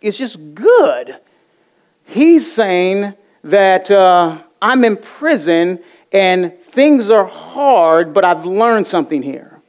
is 0.04 0.18
just 0.18 0.38
good. 0.54 1.18
He's 2.04 2.52
saying 2.52 3.16
that 3.44 3.90
uh, 3.90 4.44
I'm 4.62 4.84
in 4.84 4.98
prison 4.98 5.80
and 6.12 6.54
things 6.60 7.10
are 7.10 7.26
hard, 7.26 8.14
but 8.14 8.24
I've 8.24 8.46
learned 8.46 8.86
something 8.86 9.24
here. 9.24 9.62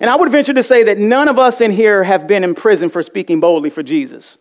And 0.00 0.08
I 0.08 0.16
would 0.16 0.30
venture 0.30 0.54
to 0.54 0.62
say 0.62 0.84
that 0.84 0.98
none 0.98 1.28
of 1.28 1.38
us 1.38 1.60
in 1.60 1.72
here 1.72 2.04
have 2.04 2.26
been 2.28 2.44
in 2.44 2.54
prison 2.54 2.88
for 2.88 3.02
speaking 3.02 3.40
boldly 3.40 3.70
for 3.70 3.82
Jesus. 3.82 4.38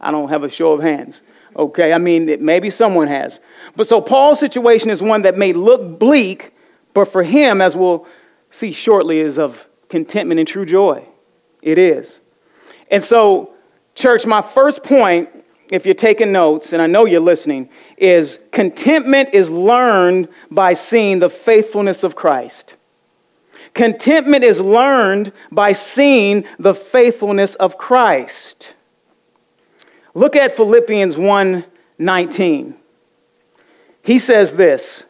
I 0.00 0.10
don't 0.10 0.28
have 0.28 0.44
a 0.44 0.50
show 0.50 0.72
of 0.72 0.82
hands. 0.82 1.22
Okay, 1.56 1.94
I 1.94 1.98
mean, 1.98 2.44
maybe 2.44 2.68
someone 2.68 3.08
has. 3.08 3.40
But 3.74 3.88
so 3.88 4.02
Paul's 4.02 4.38
situation 4.38 4.90
is 4.90 5.02
one 5.02 5.22
that 5.22 5.38
may 5.38 5.54
look 5.54 5.98
bleak, 5.98 6.54
but 6.92 7.10
for 7.10 7.22
him, 7.22 7.62
as 7.62 7.74
we'll 7.74 8.06
see 8.50 8.72
shortly, 8.72 9.20
is 9.20 9.38
of 9.38 9.66
contentment 9.88 10.38
and 10.38 10.46
true 10.46 10.66
joy. 10.66 11.02
It 11.62 11.78
is. 11.78 12.20
And 12.90 13.02
so 13.02 13.55
Church, 13.96 14.26
my 14.26 14.42
first 14.42 14.84
point, 14.84 15.30
if 15.72 15.86
you're 15.86 15.94
taking 15.94 16.30
notes, 16.30 16.72
and 16.74 16.82
I 16.82 16.86
know 16.86 17.06
you're 17.06 17.18
listening, 17.18 17.70
is 17.96 18.38
contentment 18.52 19.30
is 19.32 19.50
learned 19.50 20.28
by 20.50 20.74
seeing 20.74 21.18
the 21.18 21.30
faithfulness 21.30 22.04
of 22.04 22.14
Christ. 22.14 22.74
Contentment 23.72 24.44
is 24.44 24.60
learned 24.60 25.32
by 25.50 25.72
seeing 25.72 26.44
the 26.58 26.74
faithfulness 26.74 27.54
of 27.56 27.78
Christ. 27.78 28.74
Look 30.14 30.36
at 30.36 30.54
Philippians 30.54 31.16
1:19. 31.16 32.74
He 34.02 34.18
says 34.18 34.52
this, 34.54 35.04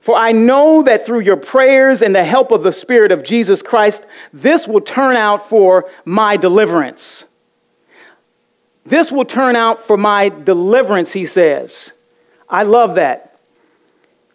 "For 0.00 0.16
I 0.16 0.32
know 0.32 0.82
that 0.82 1.06
through 1.06 1.20
your 1.20 1.36
prayers 1.36 2.02
and 2.02 2.14
the 2.14 2.24
help 2.24 2.50
of 2.50 2.64
the 2.64 2.72
Spirit 2.72 3.12
of 3.12 3.22
Jesus 3.22 3.62
Christ, 3.62 4.02
this 4.32 4.66
will 4.66 4.80
turn 4.80 5.14
out 5.14 5.48
for 5.48 5.86
my 6.04 6.36
deliverance." 6.36 7.24
This 8.86 9.10
will 9.10 9.24
turn 9.24 9.56
out 9.56 9.82
for 9.82 9.96
my 9.96 10.28
deliverance, 10.28 11.12
he 11.12 11.26
says. 11.26 11.92
I 12.48 12.62
love 12.62 12.94
that. 12.94 13.38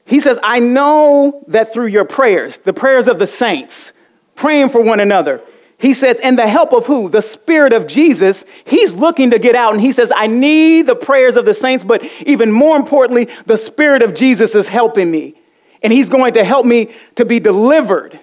He 0.06 0.20
says, 0.20 0.38
I 0.44 0.60
know 0.60 1.44
that 1.48 1.74
through 1.74 1.88
your 1.88 2.04
prayers, 2.04 2.58
the 2.58 2.74
prayers 2.74 3.08
of 3.08 3.18
the 3.18 3.28
saints, 3.28 3.94
praying 4.36 4.70
for 4.70 4.82
one 4.82 5.00
another, 5.00 5.42
he 5.78 5.94
says, 5.94 6.20
and 6.22 6.38
the 6.38 6.48
help 6.48 6.74
of 6.74 6.86
who? 6.86 7.10
The 7.10 7.22
Spirit 7.22 7.74
of 7.74 7.88
Jesus. 7.88 8.46
He's 8.66 8.94
looking 8.94 9.32
to 9.32 9.40
get 9.40 9.56
out 9.56 9.74
and 9.74 9.82
he 9.82 9.92
says, 9.92 10.12
I 10.16 10.28
need 10.28 10.86
the 10.86 10.96
prayers 10.96 11.38
of 11.38 11.46
the 11.46 11.54
saints, 11.54 11.84
but 11.84 12.04
even 12.26 12.52
more 12.52 12.76
importantly, 12.76 13.30
the 13.46 13.58
Spirit 13.58 14.04
of 14.04 14.14
Jesus 14.14 14.54
is 14.54 14.68
helping 14.68 15.10
me. 15.10 15.34
And 15.82 15.92
he's 15.92 16.10
going 16.10 16.34
to 16.34 16.44
help 16.44 16.66
me 16.66 16.94
to 17.16 17.26
be 17.26 17.40
delivered. 17.40 18.20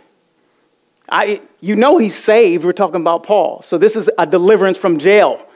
I, 1.09 1.41
you 1.61 1.75
know, 1.75 1.99
he's 1.99 2.15
saved. 2.15 2.65
We're 2.65 2.73
talking 2.73 3.01
about 3.01 3.25
Paul. 3.25 3.63
So 3.63 3.79
this 3.79 3.97
is 3.97 4.09
a 4.19 4.27
deliverance 4.27 4.77
from 4.77 4.99
jail 4.99 5.48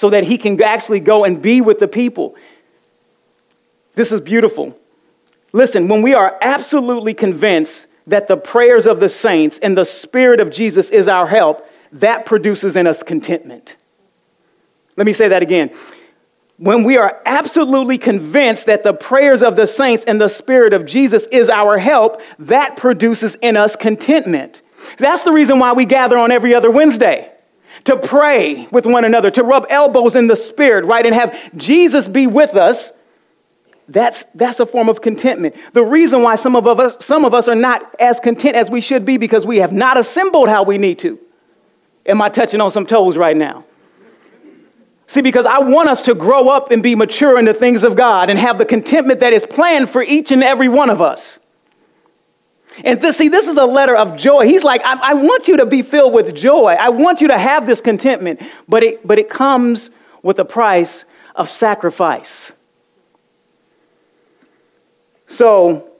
so 0.00 0.08
that 0.08 0.24
he 0.24 0.38
can 0.38 0.62
actually 0.62 0.98
go 0.98 1.24
and 1.24 1.42
be 1.42 1.60
with 1.60 1.78
the 1.78 1.86
people. 1.86 2.34
This 3.96 4.12
is 4.12 4.22
beautiful. 4.22 4.74
Listen, 5.52 5.88
when 5.88 6.00
we 6.00 6.14
are 6.14 6.38
absolutely 6.40 7.12
convinced 7.12 7.86
that 8.06 8.26
the 8.26 8.38
prayers 8.38 8.86
of 8.86 8.98
the 8.98 9.10
saints 9.10 9.58
and 9.58 9.76
the 9.76 9.84
Spirit 9.84 10.40
of 10.40 10.50
Jesus 10.50 10.88
is 10.88 11.06
our 11.06 11.26
help, 11.26 11.68
that 11.92 12.24
produces 12.24 12.76
in 12.76 12.86
us 12.86 13.02
contentment. 13.02 13.76
Let 14.96 15.04
me 15.04 15.12
say 15.12 15.28
that 15.28 15.42
again. 15.42 15.70
When 16.56 16.82
we 16.82 16.96
are 16.96 17.20
absolutely 17.26 17.98
convinced 17.98 18.64
that 18.68 18.82
the 18.82 18.94
prayers 18.94 19.42
of 19.42 19.54
the 19.54 19.66
saints 19.66 20.02
and 20.06 20.18
the 20.18 20.28
Spirit 20.28 20.72
of 20.72 20.86
Jesus 20.86 21.26
is 21.26 21.50
our 21.50 21.76
help, 21.76 22.22
that 22.38 22.78
produces 22.78 23.34
in 23.42 23.58
us 23.58 23.76
contentment. 23.76 24.62
That's 24.96 25.24
the 25.24 25.32
reason 25.32 25.58
why 25.58 25.74
we 25.74 25.84
gather 25.84 26.16
on 26.16 26.32
every 26.32 26.54
other 26.54 26.70
Wednesday 26.70 27.30
to 27.84 27.96
pray 27.96 28.66
with 28.70 28.86
one 28.86 29.04
another, 29.04 29.30
to 29.30 29.42
rub 29.42 29.66
elbows 29.70 30.14
in 30.14 30.26
the 30.26 30.36
spirit, 30.36 30.84
right? 30.84 31.04
And 31.04 31.14
have 31.14 31.56
Jesus 31.56 32.08
be 32.08 32.26
with 32.26 32.54
us. 32.54 32.92
That's, 33.88 34.24
that's 34.34 34.60
a 34.60 34.66
form 34.66 34.88
of 34.88 35.00
contentment. 35.00 35.56
The 35.72 35.84
reason 35.84 36.22
why 36.22 36.36
some 36.36 36.54
of 36.54 36.66
us, 36.66 37.04
some 37.04 37.24
of 37.24 37.34
us 37.34 37.48
are 37.48 37.56
not 37.56 37.94
as 37.98 38.20
content 38.20 38.54
as 38.54 38.70
we 38.70 38.80
should 38.80 39.04
be 39.04 39.16
because 39.16 39.44
we 39.44 39.58
have 39.58 39.72
not 39.72 39.98
assembled 39.98 40.48
how 40.48 40.62
we 40.62 40.78
need 40.78 41.00
to. 41.00 41.18
Am 42.06 42.22
I 42.22 42.28
touching 42.28 42.60
on 42.60 42.70
some 42.70 42.86
toes 42.86 43.16
right 43.16 43.36
now? 43.36 43.64
See, 45.08 45.22
because 45.22 45.44
I 45.44 45.58
want 45.58 45.88
us 45.88 46.02
to 46.02 46.14
grow 46.14 46.48
up 46.48 46.70
and 46.70 46.84
be 46.84 46.94
mature 46.94 47.36
in 47.36 47.44
the 47.44 47.52
things 47.52 47.82
of 47.82 47.96
God 47.96 48.30
and 48.30 48.38
have 48.38 48.58
the 48.58 48.64
contentment 48.64 49.18
that 49.20 49.32
is 49.32 49.44
planned 49.44 49.90
for 49.90 50.04
each 50.04 50.30
and 50.30 50.44
every 50.44 50.68
one 50.68 50.88
of 50.88 51.02
us. 51.02 51.39
And 52.84 53.00
this, 53.00 53.16
see, 53.16 53.28
this 53.28 53.48
is 53.48 53.56
a 53.56 53.64
letter 53.64 53.96
of 53.96 54.16
joy. 54.16 54.46
He's 54.46 54.64
like, 54.64 54.82
I, 54.84 55.10
I, 55.10 55.14
want 55.14 55.48
you 55.48 55.58
to 55.58 55.66
be 55.66 55.82
filled 55.82 56.14
with 56.14 56.34
joy. 56.34 56.76
I 56.78 56.88
want 56.88 57.20
you 57.20 57.28
to 57.28 57.38
have 57.38 57.66
this 57.66 57.80
contentment, 57.80 58.40
but 58.68 58.82
it, 58.82 59.06
but 59.06 59.18
it 59.18 59.28
comes 59.28 59.90
with 60.22 60.38
a 60.38 60.44
price 60.44 61.04
of 61.34 61.48
sacrifice. 61.48 62.52
So 65.26 65.90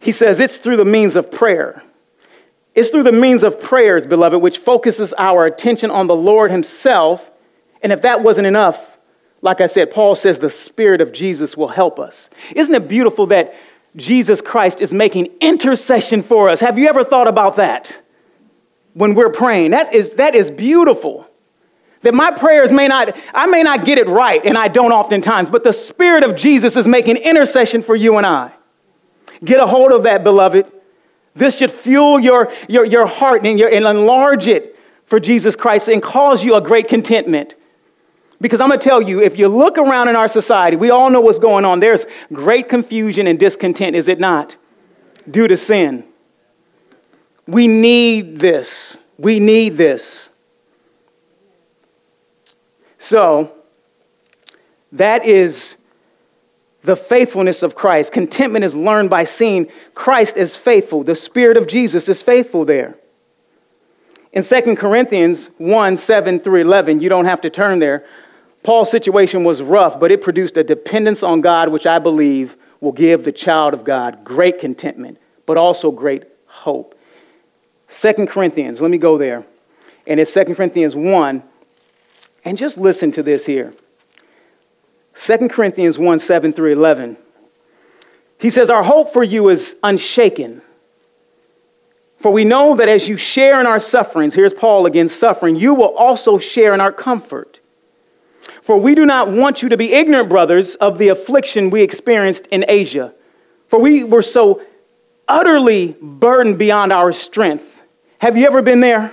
he 0.00 0.12
says 0.12 0.40
it's 0.40 0.56
through 0.56 0.76
the 0.76 0.84
means 0.84 1.16
of 1.16 1.30
prayer. 1.30 1.82
It's 2.74 2.90
through 2.90 3.04
the 3.04 3.12
means 3.12 3.44
of 3.44 3.60
prayers, 3.60 4.06
beloved, 4.06 4.40
which 4.40 4.58
focuses 4.58 5.14
our 5.14 5.46
attention 5.46 5.90
on 5.90 6.08
the 6.08 6.16
Lord 6.16 6.50
Himself. 6.50 7.30
And 7.82 7.92
if 7.92 8.02
that 8.02 8.22
wasn't 8.22 8.46
enough, 8.46 8.84
like 9.42 9.60
I 9.60 9.66
said, 9.66 9.92
Paul 9.92 10.14
says 10.14 10.38
the 10.38 10.50
Spirit 10.50 11.00
of 11.00 11.12
Jesus 11.12 11.56
will 11.56 11.68
help 11.68 11.98
us. 12.00 12.30
Isn't 12.54 12.74
it 12.74 12.88
beautiful 12.88 13.26
that 13.26 13.54
Jesus 13.96 14.40
Christ 14.40 14.80
is 14.80 14.92
making 14.92 15.26
intercession 15.40 16.22
for 16.22 16.48
us? 16.48 16.60
Have 16.60 16.78
you 16.78 16.88
ever 16.88 17.04
thought 17.04 17.28
about 17.28 17.56
that 17.56 18.00
when 18.94 19.14
we're 19.14 19.30
praying? 19.30 19.70
That 19.70 19.94
is, 19.94 20.14
that 20.14 20.34
is 20.34 20.50
beautiful. 20.50 21.28
That 22.02 22.12
my 22.12 22.32
prayers 22.32 22.70
may 22.70 22.88
not, 22.88 23.16
I 23.32 23.46
may 23.46 23.62
not 23.62 23.84
get 23.84 23.98
it 23.98 24.08
right, 24.08 24.44
and 24.44 24.58
I 24.58 24.68
don't 24.68 24.92
oftentimes, 24.92 25.48
but 25.48 25.64
the 25.64 25.72
Spirit 25.72 26.22
of 26.22 26.36
Jesus 26.36 26.76
is 26.76 26.86
making 26.86 27.16
intercession 27.16 27.82
for 27.82 27.96
you 27.96 28.18
and 28.18 28.26
I. 28.26 28.52
Get 29.42 29.60
a 29.60 29.66
hold 29.66 29.92
of 29.92 30.02
that, 30.02 30.22
beloved. 30.22 30.70
This 31.34 31.56
should 31.56 31.70
fuel 31.70 32.20
your, 32.20 32.52
your, 32.68 32.84
your 32.84 33.06
heart 33.06 33.44
and, 33.46 33.58
your, 33.58 33.68
and 33.68 33.84
enlarge 33.84 34.46
it 34.46 34.76
for 35.06 35.18
Jesus 35.18 35.56
Christ 35.56 35.88
and 35.88 36.02
cause 36.02 36.44
you 36.44 36.54
a 36.54 36.60
great 36.60 36.88
contentment. 36.88 37.54
Because 38.44 38.60
I'm 38.60 38.68
going 38.68 38.78
to 38.78 38.84
tell 38.86 39.00
you, 39.00 39.22
if 39.22 39.38
you 39.38 39.48
look 39.48 39.78
around 39.78 40.08
in 40.08 40.16
our 40.16 40.28
society, 40.28 40.76
we 40.76 40.90
all 40.90 41.08
know 41.08 41.22
what's 41.22 41.38
going 41.38 41.64
on. 41.64 41.80
There's 41.80 42.04
great 42.30 42.68
confusion 42.68 43.26
and 43.26 43.38
discontent, 43.38 43.96
is 43.96 44.06
it 44.06 44.20
not? 44.20 44.56
Due 45.30 45.48
to 45.48 45.56
sin. 45.56 46.04
We 47.46 47.68
need 47.68 48.40
this. 48.40 48.98
We 49.16 49.40
need 49.40 49.78
this. 49.78 50.28
So, 52.98 53.50
that 54.92 55.24
is 55.24 55.76
the 56.82 56.96
faithfulness 56.96 57.62
of 57.62 57.74
Christ. 57.74 58.12
Contentment 58.12 58.62
is 58.62 58.74
learned 58.74 59.08
by 59.08 59.24
seeing 59.24 59.68
Christ 59.94 60.36
as 60.36 60.54
faithful. 60.54 61.02
The 61.02 61.16
Spirit 61.16 61.56
of 61.56 61.66
Jesus 61.66 62.10
is 62.10 62.20
faithful 62.20 62.66
there. 62.66 62.94
In 64.34 64.44
2 64.44 64.76
Corinthians 64.76 65.48
1 65.56 65.96
7 65.96 66.40
through 66.40 66.60
11, 66.60 67.00
you 67.00 67.08
don't 67.08 67.24
have 67.24 67.40
to 67.40 67.48
turn 67.48 67.78
there. 67.78 68.04
Paul's 68.64 68.90
situation 68.90 69.44
was 69.44 69.62
rough, 69.62 70.00
but 70.00 70.10
it 70.10 70.22
produced 70.22 70.56
a 70.56 70.64
dependence 70.64 71.22
on 71.22 71.42
God, 71.42 71.68
which 71.68 71.86
I 71.86 71.98
believe 71.98 72.56
will 72.80 72.92
give 72.92 73.22
the 73.24 73.30
child 73.30 73.74
of 73.74 73.84
God 73.84 74.24
great 74.24 74.58
contentment, 74.58 75.18
but 75.46 75.58
also 75.58 75.90
great 75.90 76.24
hope. 76.46 76.98
2 77.88 78.26
Corinthians, 78.26 78.80
let 78.80 78.90
me 78.90 78.96
go 78.96 79.18
there. 79.18 79.44
And 80.06 80.18
it's 80.18 80.32
2 80.32 80.54
Corinthians 80.54 80.96
1. 80.96 81.42
And 82.46 82.58
just 82.58 82.78
listen 82.78 83.12
to 83.12 83.22
this 83.22 83.44
here. 83.44 83.74
2 85.14 85.48
Corinthians 85.48 85.98
1 85.98 86.20
7 86.20 86.52
through 86.54 86.72
11. 86.72 87.18
He 88.38 88.48
says, 88.48 88.70
Our 88.70 88.82
hope 88.82 89.12
for 89.12 89.22
you 89.22 89.50
is 89.50 89.76
unshaken. 89.82 90.62
For 92.18 92.32
we 92.32 92.44
know 92.44 92.76
that 92.76 92.88
as 92.88 93.08
you 93.08 93.18
share 93.18 93.60
in 93.60 93.66
our 93.66 93.78
sufferings, 93.78 94.34
here's 94.34 94.54
Paul 94.54 94.86
again 94.86 95.10
suffering, 95.10 95.56
you 95.56 95.74
will 95.74 95.94
also 95.94 96.38
share 96.38 96.72
in 96.72 96.80
our 96.80 96.92
comfort. 96.92 97.60
For 98.64 98.78
we 98.78 98.94
do 98.94 99.04
not 99.04 99.28
want 99.28 99.60
you 99.60 99.68
to 99.68 99.76
be 99.76 99.92
ignorant, 99.92 100.30
brothers, 100.30 100.74
of 100.76 100.96
the 100.96 101.08
affliction 101.08 101.68
we 101.68 101.82
experienced 101.82 102.46
in 102.46 102.64
Asia. 102.66 103.12
For 103.68 103.78
we 103.78 104.04
were 104.04 104.22
so 104.22 104.62
utterly 105.28 105.94
burdened 106.00 106.58
beyond 106.58 106.90
our 106.90 107.12
strength. 107.12 107.82
Have 108.20 108.38
you 108.38 108.46
ever 108.46 108.62
been 108.62 108.80
there? 108.80 109.12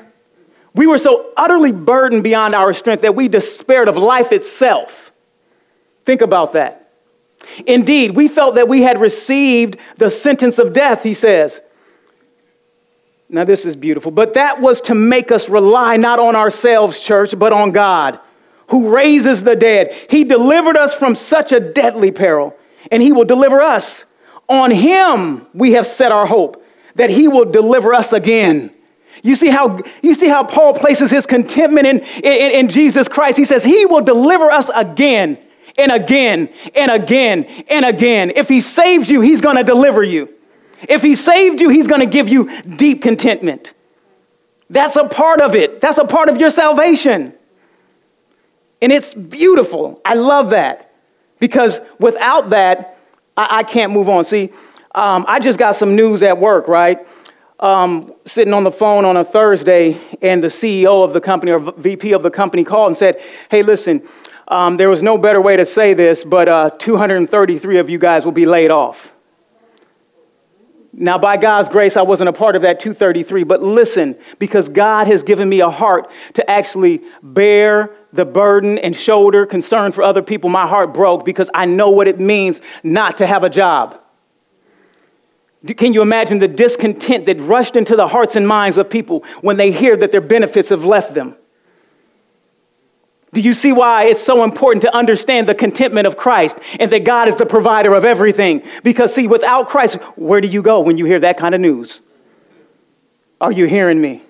We 0.73 0.87
were 0.87 0.97
so 0.97 1.33
utterly 1.35 1.73
burdened 1.73 2.23
beyond 2.23 2.55
our 2.55 2.73
strength 2.73 3.01
that 3.01 3.13
we 3.13 3.27
despaired 3.27 3.89
of 3.89 3.97
life 3.97 4.31
itself. 4.31 5.11
Think 6.05 6.21
about 6.21 6.53
that. 6.53 6.89
Indeed, 7.67 8.11
we 8.11 8.29
felt 8.29 8.55
that 8.55 8.69
we 8.69 8.83
had 8.83 9.01
received 9.01 9.77
the 9.97 10.09
sentence 10.09 10.59
of 10.59 10.71
death, 10.71 11.03
he 11.03 11.13
says. 11.13 11.59
Now, 13.27 13.43
this 13.43 13.65
is 13.65 13.75
beautiful, 13.75 14.11
but 14.11 14.35
that 14.35 14.61
was 14.61 14.79
to 14.81 14.95
make 14.95 15.29
us 15.29 15.49
rely 15.49 15.97
not 15.97 16.19
on 16.19 16.37
ourselves, 16.37 17.01
church, 17.01 17.37
but 17.37 17.51
on 17.51 17.71
God, 17.71 18.17
who 18.71 18.89
raises 18.89 19.43
the 19.43 19.55
dead. 19.55 19.93
He 20.09 20.23
delivered 20.23 20.77
us 20.77 20.93
from 20.93 21.13
such 21.13 21.51
a 21.51 21.59
deadly 21.59 22.11
peril, 22.11 22.55
and 22.89 23.03
He 23.03 23.11
will 23.11 23.25
deliver 23.25 23.61
us. 23.61 24.05
On 24.47 24.71
Him 24.71 25.45
we 25.53 25.73
have 25.73 25.85
set 25.85 26.11
our 26.11 26.25
hope 26.25 26.65
that 26.95 27.09
He 27.09 27.27
will 27.27 27.45
deliver 27.45 27.93
us 27.93 28.13
again. 28.13 28.71
You 29.23 29.35
see 29.35 29.49
how, 29.49 29.81
you 30.01 30.13
see 30.13 30.27
how 30.27 30.43
Paul 30.43 30.73
places 30.73 31.11
his 31.11 31.25
contentment 31.27 31.85
in, 31.85 31.99
in, 31.99 32.51
in 32.51 32.69
Jesus 32.69 33.07
Christ? 33.07 33.37
He 33.37 33.45
says, 33.45 33.63
He 33.63 33.85
will 33.85 34.01
deliver 34.01 34.49
us 34.49 34.69
again 34.73 35.37
and 35.77 35.91
again 35.91 36.49
and 36.73 36.89
again 36.89 37.43
and 37.69 37.85
again. 37.85 38.31
If 38.35 38.47
He 38.49 38.61
saved 38.61 39.09
you, 39.09 39.21
He's 39.21 39.41
going 39.41 39.57
to 39.57 39.63
deliver 39.63 40.01
you. 40.01 40.33
If 40.87 41.01
He 41.03 41.13
saved 41.15 41.61
you, 41.61 41.69
He's 41.69 41.87
going 41.87 42.01
to 42.01 42.07
give 42.07 42.29
you 42.29 42.61
deep 42.63 43.01
contentment. 43.01 43.73
That's 44.69 44.95
a 44.95 45.07
part 45.07 45.41
of 45.41 45.55
it, 45.55 45.81
that's 45.81 45.97
a 45.97 46.05
part 46.05 46.29
of 46.29 46.37
your 46.37 46.49
salvation. 46.49 47.33
And 48.81 48.91
it's 48.91 49.13
beautiful. 49.13 50.01
I 50.03 50.15
love 50.15 50.49
that 50.51 50.93
because 51.39 51.81
without 51.99 52.49
that, 52.49 52.97
I, 53.37 53.57
I 53.59 53.63
can't 53.63 53.91
move 53.91 54.09
on. 54.09 54.25
See, 54.25 54.51
um, 54.95 55.25
I 55.27 55.39
just 55.39 55.59
got 55.59 55.75
some 55.75 55.95
news 55.95 56.23
at 56.23 56.37
work, 56.37 56.67
right? 56.67 57.05
Um, 57.59 58.13
sitting 58.25 58.53
on 58.53 58.63
the 58.63 58.71
phone 58.71 59.05
on 59.05 59.17
a 59.17 59.23
Thursday, 59.23 60.01
and 60.21 60.43
the 60.43 60.47
CEO 60.47 61.03
of 61.03 61.13
the 61.13 61.21
company 61.21 61.51
or 61.51 61.59
VP 61.59 62.11
of 62.13 62.23
the 62.23 62.31
company 62.31 62.63
called 62.63 62.89
and 62.89 62.97
said, 62.97 63.21
Hey, 63.49 63.61
listen, 63.61 64.07
um, 64.47 64.77
there 64.77 64.89
was 64.89 65.01
no 65.01 65.17
better 65.17 65.39
way 65.39 65.55
to 65.57 65.65
say 65.65 65.93
this, 65.93 66.23
but 66.23 66.49
uh, 66.49 66.71
233 66.71 67.77
of 67.77 67.89
you 67.89 67.99
guys 67.99 68.25
will 68.25 68.31
be 68.31 68.47
laid 68.47 68.71
off. 68.71 69.13
Now, 70.93 71.17
by 71.17 71.37
God's 71.37 71.69
grace, 71.69 71.95
I 71.95 72.01
wasn't 72.01 72.29
a 72.29 72.33
part 72.33 72.55
of 72.55 72.63
that 72.63 72.79
233, 72.81 73.43
but 73.43 73.63
listen, 73.63 74.17
because 74.39 74.67
God 74.67 75.07
has 75.07 75.23
given 75.23 75.47
me 75.47 75.61
a 75.61 75.69
heart 75.69 76.11
to 76.33 76.49
actually 76.49 77.01
bear 77.23 77.95
the 78.11 78.25
burden 78.25 78.77
and 78.77 78.95
shoulder 78.95 79.45
concern 79.45 79.93
for 79.93 80.03
other 80.03 80.21
people, 80.21 80.49
my 80.49 80.67
heart 80.67 80.93
broke 80.93 81.23
because 81.23 81.49
I 81.53 81.65
know 81.65 81.89
what 81.89 82.09
it 82.09 82.19
means 82.19 82.59
not 82.83 83.17
to 83.19 83.27
have 83.27 83.43
a 83.45 83.49
job. 83.49 84.01
Can 85.77 85.93
you 85.93 86.01
imagine 86.01 86.39
the 86.39 86.47
discontent 86.47 87.25
that 87.27 87.39
rushed 87.39 87.75
into 87.75 87.95
the 87.95 88.07
hearts 88.07 88.35
and 88.35 88.45
minds 88.45 88.77
of 88.77 88.89
people 88.89 89.23
when 89.41 89.57
they 89.57 89.71
hear 89.71 89.95
that 89.95 90.11
their 90.11 90.21
benefits 90.21 90.69
have 90.69 90.83
left 90.83 91.13
them? 91.13 91.37
Do 93.33 93.39
you 93.39 93.53
see 93.53 93.71
why 93.71 94.05
it's 94.05 94.23
so 94.23 94.43
important 94.43 94.81
to 94.81 94.95
understand 94.95 95.47
the 95.47 95.55
contentment 95.55 96.05
of 96.05 96.17
Christ 96.17 96.57
and 96.79 96.91
that 96.91 97.05
God 97.05 97.29
is 97.29 97.37
the 97.37 97.45
provider 97.45 97.93
of 97.93 98.03
everything? 98.03 98.61
Because, 98.83 99.13
see, 99.13 99.27
without 99.27 99.69
Christ, 99.69 99.95
where 100.17 100.41
do 100.41 100.49
you 100.49 100.61
go 100.61 100.81
when 100.81 100.97
you 100.97 101.05
hear 101.05 101.19
that 101.21 101.37
kind 101.37 101.55
of 101.55 101.61
news? 101.61 102.01
Are 103.39 103.51
you 103.51 103.67
hearing 103.67 104.01
me? 104.01 104.21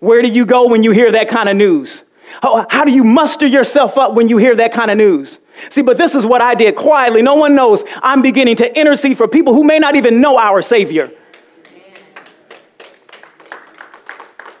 Where 0.00 0.22
do 0.22 0.28
you 0.28 0.44
go 0.44 0.68
when 0.68 0.82
you 0.82 0.90
hear 0.90 1.12
that 1.12 1.28
kind 1.28 1.48
of 1.48 1.56
news? 1.56 2.02
How, 2.42 2.66
how 2.68 2.84
do 2.84 2.90
you 2.90 3.04
muster 3.04 3.46
yourself 3.46 3.96
up 3.96 4.14
when 4.14 4.28
you 4.28 4.38
hear 4.38 4.56
that 4.56 4.72
kind 4.72 4.90
of 4.90 4.98
news? 4.98 5.38
See, 5.70 5.82
but 5.82 5.96
this 5.96 6.16
is 6.16 6.26
what 6.26 6.42
I 6.42 6.54
did 6.54 6.74
quietly. 6.74 7.22
No 7.22 7.34
one 7.34 7.54
knows. 7.54 7.84
I'm 8.02 8.22
beginning 8.22 8.56
to 8.56 8.78
intercede 8.78 9.16
for 9.16 9.28
people 9.28 9.54
who 9.54 9.62
may 9.62 9.78
not 9.78 9.94
even 9.94 10.20
know 10.20 10.36
our 10.36 10.62
Savior. 10.62 11.12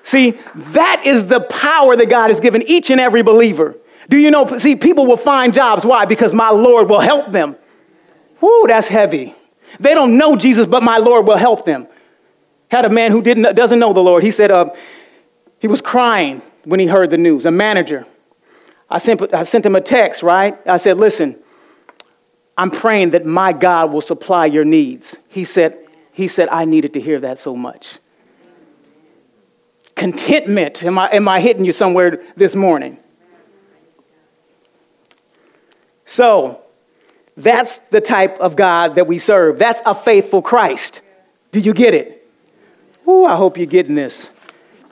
See, 0.04 0.38
that 0.54 1.02
is 1.06 1.28
the 1.28 1.40
power 1.40 1.96
that 1.96 2.10
God 2.10 2.28
has 2.28 2.38
given 2.38 2.62
each 2.62 2.90
and 2.90 3.00
every 3.00 3.22
believer. 3.22 3.74
Do 4.10 4.18
you 4.18 4.30
know? 4.30 4.58
See, 4.58 4.76
people 4.76 5.06
will 5.06 5.16
find 5.16 5.54
jobs. 5.54 5.84
Why? 5.84 6.04
Because 6.04 6.34
my 6.34 6.50
Lord 6.50 6.90
will 6.90 7.00
help 7.00 7.32
them. 7.32 7.56
Whoo, 8.40 8.66
that's 8.66 8.86
heavy. 8.86 9.34
They 9.80 9.94
don't 9.94 10.18
know 10.18 10.36
Jesus, 10.36 10.66
but 10.66 10.82
my 10.82 10.98
Lord 10.98 11.26
will 11.26 11.38
help 11.38 11.64
them. 11.64 11.88
Had 12.68 12.84
a 12.84 12.90
man 12.90 13.12
who 13.12 13.22
didn't, 13.22 13.56
doesn't 13.56 13.78
know 13.78 13.94
the 13.94 14.02
Lord. 14.02 14.22
He 14.22 14.30
said 14.30 14.50
uh, 14.50 14.74
he 15.58 15.68
was 15.68 15.80
crying 15.80 16.42
when 16.64 16.80
he 16.80 16.86
heard 16.86 17.10
the 17.10 17.16
news, 17.16 17.46
a 17.46 17.50
manager. 17.50 18.06
I 18.90 18.98
sent, 18.98 19.32
I 19.32 19.42
sent 19.42 19.64
him 19.64 19.74
a 19.74 19.80
text, 19.80 20.22
right? 20.22 20.54
I 20.66 20.76
said, 20.76 20.98
listen, 20.98 21.36
I'm 22.58 22.70
praying 22.70 23.10
that 23.10 23.24
my 23.24 23.54
God 23.54 23.90
will 23.90 24.02
supply 24.02 24.44
your 24.44 24.66
needs. 24.66 25.16
He 25.28 25.46
said, 25.46 25.78
he 26.12 26.28
said, 26.28 26.50
I 26.50 26.66
needed 26.66 26.92
to 26.92 27.00
hear 27.00 27.20
that 27.20 27.38
so 27.38 27.56
much 27.56 27.98
contentment. 29.94 30.82
Am 30.82 30.98
I, 30.98 31.10
am 31.10 31.28
I 31.28 31.40
hitting 31.40 31.64
you 31.64 31.72
somewhere 31.72 32.22
this 32.36 32.54
morning? 32.54 32.98
So, 36.04 36.60
that's 37.36 37.78
the 37.90 38.00
type 38.00 38.38
of 38.38 38.56
God 38.56 38.96
that 38.96 39.06
we 39.06 39.18
serve. 39.18 39.58
That's 39.58 39.80
a 39.84 39.94
faithful 39.94 40.42
Christ. 40.42 41.00
Do 41.50 41.60
you 41.60 41.72
get 41.72 41.94
it? 41.94 42.28
Ooh, 43.08 43.24
I 43.24 43.36
hope 43.36 43.56
you're 43.56 43.66
getting 43.66 43.94
this. 43.94 44.30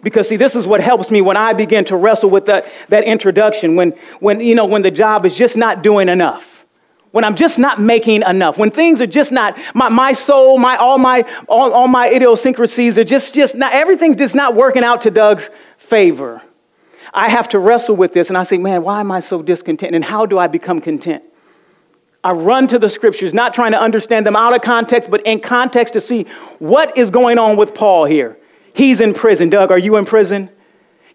Because 0.02 0.28
see, 0.28 0.36
this 0.36 0.56
is 0.56 0.66
what 0.66 0.80
helps 0.80 1.10
me 1.10 1.20
when 1.20 1.36
I 1.36 1.52
begin 1.52 1.84
to 1.86 1.96
wrestle 1.96 2.30
with 2.30 2.46
that, 2.46 2.66
that 2.88 3.04
introduction, 3.04 3.76
when, 3.76 3.92
when, 4.18 4.40
you 4.40 4.54
know, 4.54 4.66
when 4.66 4.82
the 4.82 4.90
job 4.90 5.24
is 5.24 5.36
just 5.36 5.56
not 5.56 5.82
doing 5.82 6.08
enough 6.08 6.51
when 7.12 7.24
I'm 7.24 7.36
just 7.36 7.58
not 7.58 7.80
making 7.80 8.22
enough, 8.22 8.58
when 8.58 8.70
things 8.70 9.00
are 9.00 9.06
just 9.06 9.32
not, 9.32 9.58
my, 9.74 9.88
my 9.88 10.12
soul, 10.12 10.58
my, 10.58 10.76
all, 10.76 10.98
my, 10.98 11.22
all, 11.48 11.72
all 11.72 11.88
my 11.88 12.08
idiosyncrasies 12.08 12.98
are 12.98 13.04
just, 13.04 13.34
just 13.34 13.54
not, 13.54 13.72
everything's 13.72 14.16
just 14.16 14.34
not 14.34 14.56
working 14.56 14.82
out 14.82 15.02
to 15.02 15.10
Doug's 15.10 15.50
favor. 15.76 16.42
I 17.14 17.28
have 17.28 17.50
to 17.50 17.58
wrestle 17.58 17.96
with 17.96 18.14
this 18.14 18.30
and 18.30 18.38
I 18.38 18.42
say, 18.42 18.56
man, 18.56 18.82
why 18.82 19.00
am 19.00 19.12
I 19.12 19.20
so 19.20 19.42
discontent? 19.42 19.94
And 19.94 20.02
how 20.02 20.24
do 20.24 20.38
I 20.38 20.46
become 20.46 20.80
content? 20.80 21.22
I 22.24 22.32
run 22.32 22.66
to 22.68 22.78
the 22.78 22.88
scriptures, 22.88 23.34
not 23.34 23.52
trying 23.52 23.72
to 23.72 23.80
understand 23.80 24.26
them 24.26 24.36
out 24.36 24.54
of 24.54 24.62
context, 24.62 25.10
but 25.10 25.26
in 25.26 25.40
context 25.40 25.94
to 25.94 26.00
see 26.00 26.24
what 26.60 26.96
is 26.96 27.10
going 27.10 27.38
on 27.38 27.56
with 27.56 27.74
Paul 27.74 28.06
here. 28.06 28.38
He's 28.74 29.00
in 29.00 29.12
prison. 29.12 29.50
Doug, 29.50 29.70
are 29.70 29.78
you 29.78 29.96
in 29.96 30.06
prison? 30.06 30.48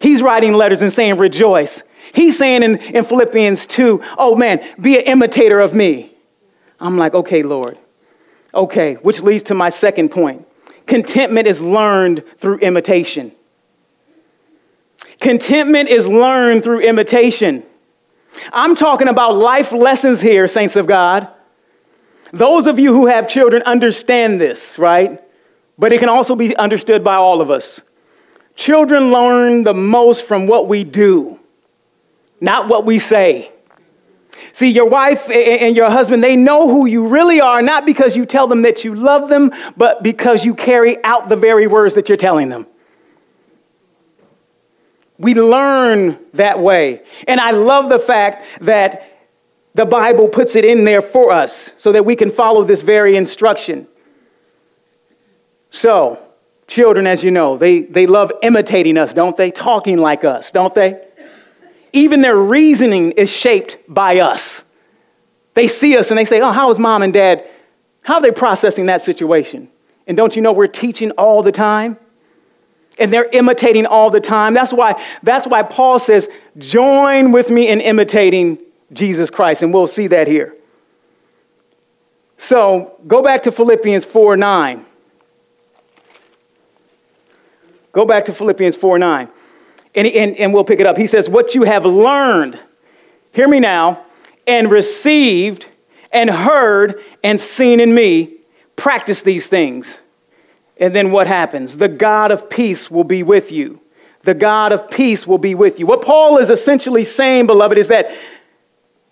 He's 0.00 0.22
writing 0.22 0.52
letters 0.52 0.82
and 0.82 0.92
saying, 0.92 1.18
Rejoice. 1.18 1.82
He's 2.12 2.38
saying 2.38 2.62
in, 2.62 2.76
in 2.78 3.04
Philippians 3.04 3.66
2, 3.66 4.00
Oh 4.16 4.34
man, 4.34 4.64
be 4.80 4.98
an 4.98 5.04
imitator 5.04 5.60
of 5.60 5.74
me. 5.74 6.12
I'm 6.80 6.96
like, 6.96 7.14
Okay, 7.14 7.42
Lord. 7.42 7.78
Okay, 8.54 8.94
which 8.94 9.20
leads 9.20 9.44
to 9.44 9.54
my 9.54 9.68
second 9.68 10.10
point. 10.10 10.46
Contentment 10.86 11.46
is 11.46 11.60
learned 11.60 12.24
through 12.38 12.58
imitation. 12.58 13.32
Contentment 15.20 15.88
is 15.88 16.08
learned 16.08 16.64
through 16.64 16.80
imitation. 16.80 17.62
I'm 18.52 18.74
talking 18.74 19.08
about 19.08 19.36
life 19.36 19.72
lessons 19.72 20.20
here, 20.20 20.48
saints 20.48 20.76
of 20.76 20.86
God. 20.86 21.28
Those 22.32 22.66
of 22.66 22.78
you 22.78 22.92
who 22.92 23.06
have 23.06 23.28
children 23.28 23.62
understand 23.62 24.40
this, 24.40 24.78
right? 24.78 25.20
But 25.78 25.92
it 25.92 26.00
can 26.00 26.08
also 26.08 26.34
be 26.34 26.56
understood 26.56 27.02
by 27.02 27.16
all 27.16 27.40
of 27.40 27.50
us. 27.50 27.80
Children 28.56 29.12
learn 29.12 29.64
the 29.64 29.74
most 29.74 30.24
from 30.24 30.46
what 30.46 30.68
we 30.68 30.84
do, 30.84 31.38
not 32.40 32.68
what 32.68 32.84
we 32.84 32.98
say. 32.98 33.52
See, 34.52 34.70
your 34.70 34.88
wife 34.88 35.28
and 35.30 35.76
your 35.76 35.90
husband, 35.90 36.22
they 36.22 36.36
know 36.36 36.68
who 36.68 36.86
you 36.86 37.06
really 37.06 37.40
are, 37.40 37.62
not 37.62 37.86
because 37.86 38.16
you 38.16 38.26
tell 38.26 38.46
them 38.46 38.62
that 38.62 38.84
you 38.84 38.94
love 38.94 39.28
them, 39.28 39.52
but 39.76 40.02
because 40.02 40.44
you 40.44 40.54
carry 40.54 41.02
out 41.04 41.28
the 41.28 41.36
very 41.36 41.66
words 41.66 41.94
that 41.94 42.08
you're 42.08 42.18
telling 42.18 42.48
them. 42.48 42.66
We 45.18 45.34
learn 45.34 46.18
that 46.34 46.60
way. 46.60 47.02
And 47.26 47.40
I 47.40 47.50
love 47.50 47.88
the 47.88 47.98
fact 47.98 48.44
that 48.62 49.18
the 49.74 49.84
Bible 49.84 50.28
puts 50.28 50.56
it 50.56 50.64
in 50.64 50.84
there 50.84 51.02
for 51.02 51.32
us 51.32 51.70
so 51.76 51.92
that 51.92 52.04
we 52.04 52.16
can 52.16 52.30
follow 52.30 52.64
this 52.64 52.82
very 52.82 53.16
instruction. 53.16 53.86
So, 55.70 56.22
children, 56.66 57.06
as 57.06 57.22
you 57.22 57.30
know, 57.30 57.56
they, 57.56 57.80
they 57.82 58.06
love 58.06 58.32
imitating 58.42 58.96
us, 58.96 59.12
don't 59.12 59.36
they? 59.36 59.50
Talking 59.50 59.98
like 59.98 60.24
us, 60.24 60.52
don't 60.52 60.74
they? 60.74 61.00
Even 61.92 62.20
their 62.20 62.36
reasoning 62.36 63.12
is 63.12 63.30
shaped 63.30 63.78
by 63.88 64.18
us. 64.18 64.64
They 65.54 65.68
see 65.68 65.96
us 65.96 66.10
and 66.10 66.18
they 66.18 66.24
say, 66.24 66.40
Oh, 66.40 66.52
how 66.52 66.70
is 66.70 66.78
mom 66.78 67.02
and 67.02 67.12
dad? 67.12 67.44
How 68.02 68.14
are 68.14 68.22
they 68.22 68.30
processing 68.30 68.86
that 68.86 69.02
situation? 69.02 69.70
And 70.06 70.16
don't 70.16 70.34
you 70.36 70.42
know 70.42 70.52
we're 70.52 70.66
teaching 70.66 71.10
all 71.12 71.42
the 71.42 71.52
time? 71.52 71.98
and 72.98 73.12
they're 73.12 73.28
imitating 73.32 73.86
all 73.86 74.10
the 74.10 74.20
time. 74.20 74.54
That's 74.54 74.72
why, 74.72 75.02
that's 75.22 75.46
why 75.46 75.62
Paul 75.62 75.98
says, 75.98 76.28
join 76.58 77.32
with 77.32 77.48
me 77.48 77.68
in 77.68 77.80
imitating 77.80 78.58
Jesus 78.92 79.30
Christ, 79.30 79.62
and 79.62 79.72
we'll 79.72 79.86
see 79.86 80.08
that 80.08 80.26
here. 80.26 80.54
So 82.38 82.96
go 83.06 83.22
back 83.22 83.42
to 83.44 83.52
Philippians 83.52 84.04
4 84.04 84.36
9. 84.36 84.86
Go 87.92 88.04
back 88.04 88.24
to 88.26 88.32
Philippians 88.32 88.76
4 88.76 88.98
9. 88.98 89.28
And, 89.98 90.06
and, 90.06 90.36
and 90.36 90.54
we'll 90.54 90.64
pick 90.64 90.80
it 90.80 90.86
up. 90.86 90.96
He 90.96 91.06
says, 91.06 91.28
What 91.28 91.54
you 91.54 91.64
have 91.64 91.84
learned, 91.84 92.58
hear 93.32 93.48
me 93.48 93.60
now, 93.60 94.04
and 94.46 94.70
received 94.70 95.68
and 96.12 96.30
heard 96.30 97.02
and 97.22 97.40
seen 97.40 97.80
in 97.80 97.94
me, 97.94 98.36
practice 98.76 99.22
these 99.22 99.46
things 99.46 100.00
and 100.78 100.94
then 100.94 101.10
what 101.10 101.26
happens? 101.26 101.76
The 101.76 101.88
God 101.88 102.30
of 102.30 102.48
peace 102.48 102.90
will 102.90 103.04
be 103.04 103.22
with 103.22 103.50
you. 103.50 103.80
The 104.22 104.34
God 104.34 104.72
of 104.72 104.90
peace 104.90 105.26
will 105.26 105.38
be 105.38 105.54
with 105.54 105.78
you. 105.78 105.86
What 105.86 106.02
Paul 106.02 106.38
is 106.38 106.50
essentially 106.50 107.04
saying, 107.04 107.46
beloved, 107.46 107.78
is 107.78 107.88
that 107.88 108.16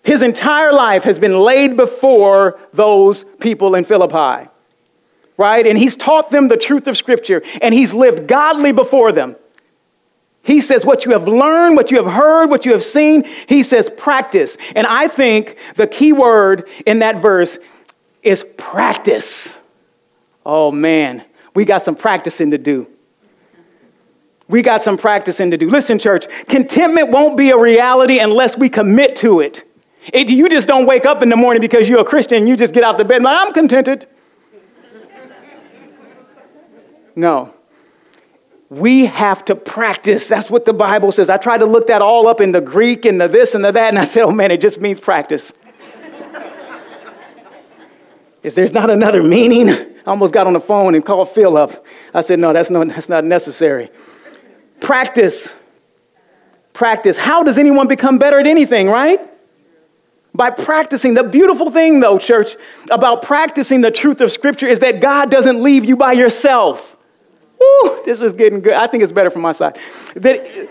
his 0.03 0.21
entire 0.21 0.71
life 0.71 1.03
has 1.03 1.19
been 1.19 1.37
laid 1.37 1.75
before 1.75 2.59
those 2.71 3.25
people 3.39 3.75
in 3.75 3.83
Philippi, 3.83 4.49
right? 5.37 5.67
And 5.67 5.77
he's 5.77 5.95
taught 5.95 6.29
them 6.29 6.47
the 6.47 6.57
truth 6.57 6.87
of 6.87 6.97
Scripture, 6.97 7.43
and 7.61 7.73
he's 7.73 7.93
lived 7.93 8.27
godly 8.27 8.71
before 8.71 9.11
them. 9.11 9.35
He 10.47 10.61
says, 10.61 10.85
What 10.85 11.03
you 11.03 11.11
have 11.11 11.27
learned, 11.27 11.75
what 11.75 11.91
you 11.91 11.97
have 12.01 12.11
heard, 12.11 12.49
what 12.49 12.65
you 12.65 12.71
have 12.71 12.83
seen, 12.83 13.25
he 13.49 13.63
says, 13.63 13.91
practice. 13.97 14.57
And 14.77 14.87
I 14.87 15.09
think 15.09 15.57
the 15.75 15.85
key 15.85 16.13
word 16.13 16.69
in 16.85 16.99
that 16.99 17.17
verse 17.17 17.57
is 18.23 18.45
practice. 18.55 19.59
Oh 20.45 20.71
man, 20.71 21.25
we 21.53 21.65
got 21.65 21.81
some 21.81 21.95
practicing 21.95 22.51
to 22.51 22.57
do. 22.57 22.87
We 24.47 24.61
got 24.61 24.81
some 24.81 24.97
practicing 24.97 25.51
to 25.51 25.57
do. 25.57 25.69
Listen, 25.69 25.99
church, 25.99 26.27
contentment 26.47 27.09
won't 27.09 27.35
be 27.35 27.49
a 27.49 27.57
reality 27.57 28.19
unless 28.19 28.57
we 28.57 28.69
commit 28.69 29.17
to 29.17 29.41
it. 29.41 29.69
it 30.13 30.29
you 30.29 30.47
just 30.47 30.65
don't 30.65 30.85
wake 30.85 31.05
up 31.05 31.21
in 31.21 31.27
the 31.27 31.35
morning 31.35 31.59
because 31.59 31.89
you're 31.89 31.99
a 31.99 32.05
Christian 32.05 32.37
and 32.37 32.47
you 32.47 32.55
just 32.55 32.73
get 32.73 32.85
out 32.85 32.97
the 32.97 33.03
bed 33.03 33.17
and 33.17 33.25
like, 33.25 33.47
I'm 33.47 33.53
contented. 33.53 34.07
no. 37.17 37.53
We 38.69 39.05
have 39.05 39.45
to 39.45 39.55
practice. 39.55 40.27
That's 40.27 40.49
what 40.49 40.65
the 40.65 40.73
Bible 40.73 41.11
says. 41.13 41.29
I 41.29 41.37
tried 41.37 41.59
to 41.59 41.65
look 41.65 41.87
that 41.87 42.01
all 42.01 42.27
up 42.27 42.41
in 42.41 42.51
the 42.51 42.59
Greek 42.59 43.05
and 43.05 43.19
the 43.19 43.27
this 43.27 43.55
and 43.55 43.63
the 43.63 43.71
that, 43.71 43.89
and 43.89 43.97
I 43.97 44.03
said, 44.03 44.23
oh 44.23 44.31
man, 44.31 44.51
it 44.51 44.59
just 44.59 44.81
means 44.81 44.99
practice. 44.99 45.53
Is 48.43 48.55
there's 48.55 48.73
not 48.73 48.89
another 48.89 49.23
meaning? 49.23 49.69
I 49.69 50.09
almost 50.11 50.33
got 50.33 50.47
on 50.47 50.53
the 50.53 50.59
phone 50.59 50.95
and 50.95 51.05
called 51.05 51.31
Phil 51.31 51.55
up. 51.57 51.85
I 52.13 52.21
said, 52.21 52.39
no, 52.39 52.53
that's 52.53 52.69
not, 52.69 52.87
that's 52.87 53.09
not 53.09 53.23
necessary. 53.23 53.89
Practice. 54.79 55.53
Practice. 56.73 57.17
How 57.17 57.43
does 57.43 57.57
anyone 57.57 57.87
become 57.87 58.17
better 58.17 58.39
at 58.39 58.47
anything, 58.47 58.87
right? 58.87 59.19
By 60.33 60.51
practicing. 60.51 61.13
The 61.13 61.23
beautiful 61.23 61.71
thing, 61.71 61.99
though, 62.01 62.19
church, 62.19 62.55
about 62.91 63.21
practicing 63.21 63.81
the 63.81 63.91
truth 63.91 64.21
of 64.21 64.31
Scripture 64.31 64.67
is 64.67 64.79
that 64.79 65.01
God 65.01 65.31
doesn't 65.31 65.63
leave 65.63 65.85
you 65.85 65.95
by 65.95 66.11
yourself. 66.11 66.96
Woo, 67.59 68.03
this 68.05 68.21
is 68.21 68.33
getting 68.33 68.61
good. 68.61 68.73
I 68.73 68.87
think 68.87 69.03
it's 69.03 69.11
better 69.11 69.29
from 69.29 69.41
my 69.41 69.51
side. 69.51 69.77
That 70.15 70.69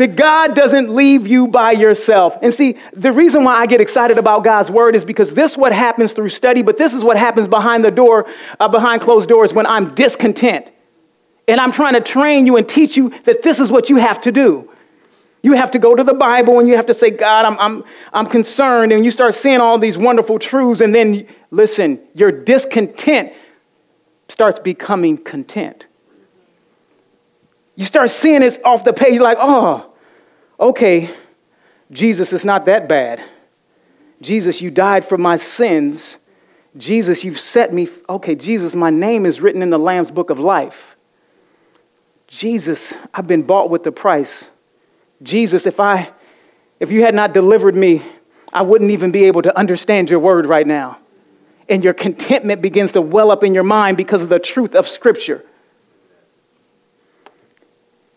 that 0.00 0.16
God 0.16 0.56
doesn't 0.56 0.88
leave 0.88 1.26
you 1.26 1.46
by 1.46 1.72
yourself. 1.72 2.38
And 2.40 2.54
see, 2.54 2.78
the 2.94 3.12
reason 3.12 3.44
why 3.44 3.56
I 3.56 3.66
get 3.66 3.82
excited 3.82 4.16
about 4.16 4.44
God's 4.44 4.70
word 4.70 4.94
is 4.94 5.04
because 5.04 5.34
this 5.34 5.50
is 5.50 5.58
what 5.58 5.74
happens 5.74 6.14
through 6.14 6.30
study, 6.30 6.62
but 6.62 6.78
this 6.78 6.94
is 6.94 7.04
what 7.04 7.18
happens 7.18 7.48
behind 7.48 7.84
the 7.84 7.90
door, 7.90 8.26
uh, 8.58 8.66
behind 8.66 9.02
closed 9.02 9.28
doors 9.28 9.52
when 9.52 9.66
I'm 9.66 9.94
discontent. 9.94 10.70
And 11.46 11.60
I'm 11.60 11.70
trying 11.70 11.92
to 11.92 12.00
train 12.00 12.46
you 12.46 12.56
and 12.56 12.66
teach 12.66 12.96
you 12.96 13.10
that 13.24 13.42
this 13.42 13.60
is 13.60 13.70
what 13.70 13.90
you 13.90 13.96
have 13.96 14.22
to 14.22 14.32
do. 14.32 14.70
You 15.42 15.52
have 15.52 15.70
to 15.72 15.78
go 15.78 15.94
to 15.94 16.02
the 16.02 16.14
Bible 16.14 16.60
and 16.60 16.66
you 16.66 16.76
have 16.76 16.86
to 16.86 16.94
say, 16.94 17.10
God, 17.10 17.44
I'm, 17.44 17.58
I'm, 17.58 17.84
I'm 18.14 18.26
concerned. 18.26 18.92
And 18.92 19.04
you 19.04 19.10
start 19.10 19.34
seeing 19.34 19.60
all 19.60 19.76
these 19.76 19.98
wonderful 19.98 20.38
truths. 20.38 20.80
And 20.80 20.94
then, 20.94 21.26
listen, 21.50 22.00
your 22.14 22.32
discontent 22.32 23.34
starts 24.28 24.58
becoming 24.58 25.18
content. 25.18 25.88
You 27.80 27.86
start 27.86 28.10
seeing 28.10 28.40
this 28.40 28.58
off 28.62 28.84
the 28.84 28.92
page, 28.92 29.18
like, 29.22 29.38
oh, 29.40 29.90
okay, 30.60 31.08
Jesus, 31.90 32.30
it's 32.34 32.44
not 32.44 32.66
that 32.66 32.90
bad. 32.90 33.22
Jesus, 34.20 34.60
you 34.60 34.70
died 34.70 35.02
for 35.02 35.16
my 35.16 35.36
sins. 35.36 36.18
Jesus, 36.76 37.24
you've 37.24 37.40
set 37.40 37.72
me. 37.72 37.88
Okay, 38.06 38.34
Jesus, 38.34 38.74
my 38.74 38.90
name 38.90 39.24
is 39.24 39.40
written 39.40 39.62
in 39.62 39.70
the 39.70 39.78
Lamb's 39.78 40.10
book 40.10 40.28
of 40.28 40.38
life. 40.38 40.94
Jesus, 42.26 42.98
I've 43.14 43.26
been 43.26 43.44
bought 43.44 43.70
with 43.70 43.82
the 43.82 43.92
price. 43.92 44.50
Jesus, 45.22 45.64
if 45.64 45.80
I 45.80 46.10
if 46.80 46.90
you 46.90 47.00
had 47.00 47.14
not 47.14 47.32
delivered 47.32 47.74
me, 47.74 48.02
I 48.52 48.60
wouldn't 48.60 48.90
even 48.90 49.10
be 49.10 49.24
able 49.24 49.40
to 49.40 49.56
understand 49.56 50.10
your 50.10 50.20
word 50.20 50.44
right 50.44 50.66
now. 50.66 50.98
And 51.66 51.82
your 51.82 51.94
contentment 51.94 52.60
begins 52.60 52.92
to 52.92 53.00
well 53.00 53.30
up 53.30 53.42
in 53.42 53.54
your 53.54 53.64
mind 53.64 53.96
because 53.96 54.20
of 54.20 54.28
the 54.28 54.38
truth 54.38 54.74
of 54.74 54.86
Scripture. 54.86 55.46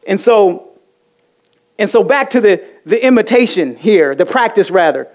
And 0.08 0.20
so 0.20 0.74
and 1.78 1.90
so 1.90 2.04
back 2.04 2.30
to 2.32 2.42
the, 2.42 2.64
the 2.86 3.04
imitation 3.04 3.76
here, 3.76 4.16
the 4.16 4.26
practice 4.26 4.70
rather. 4.70 5.08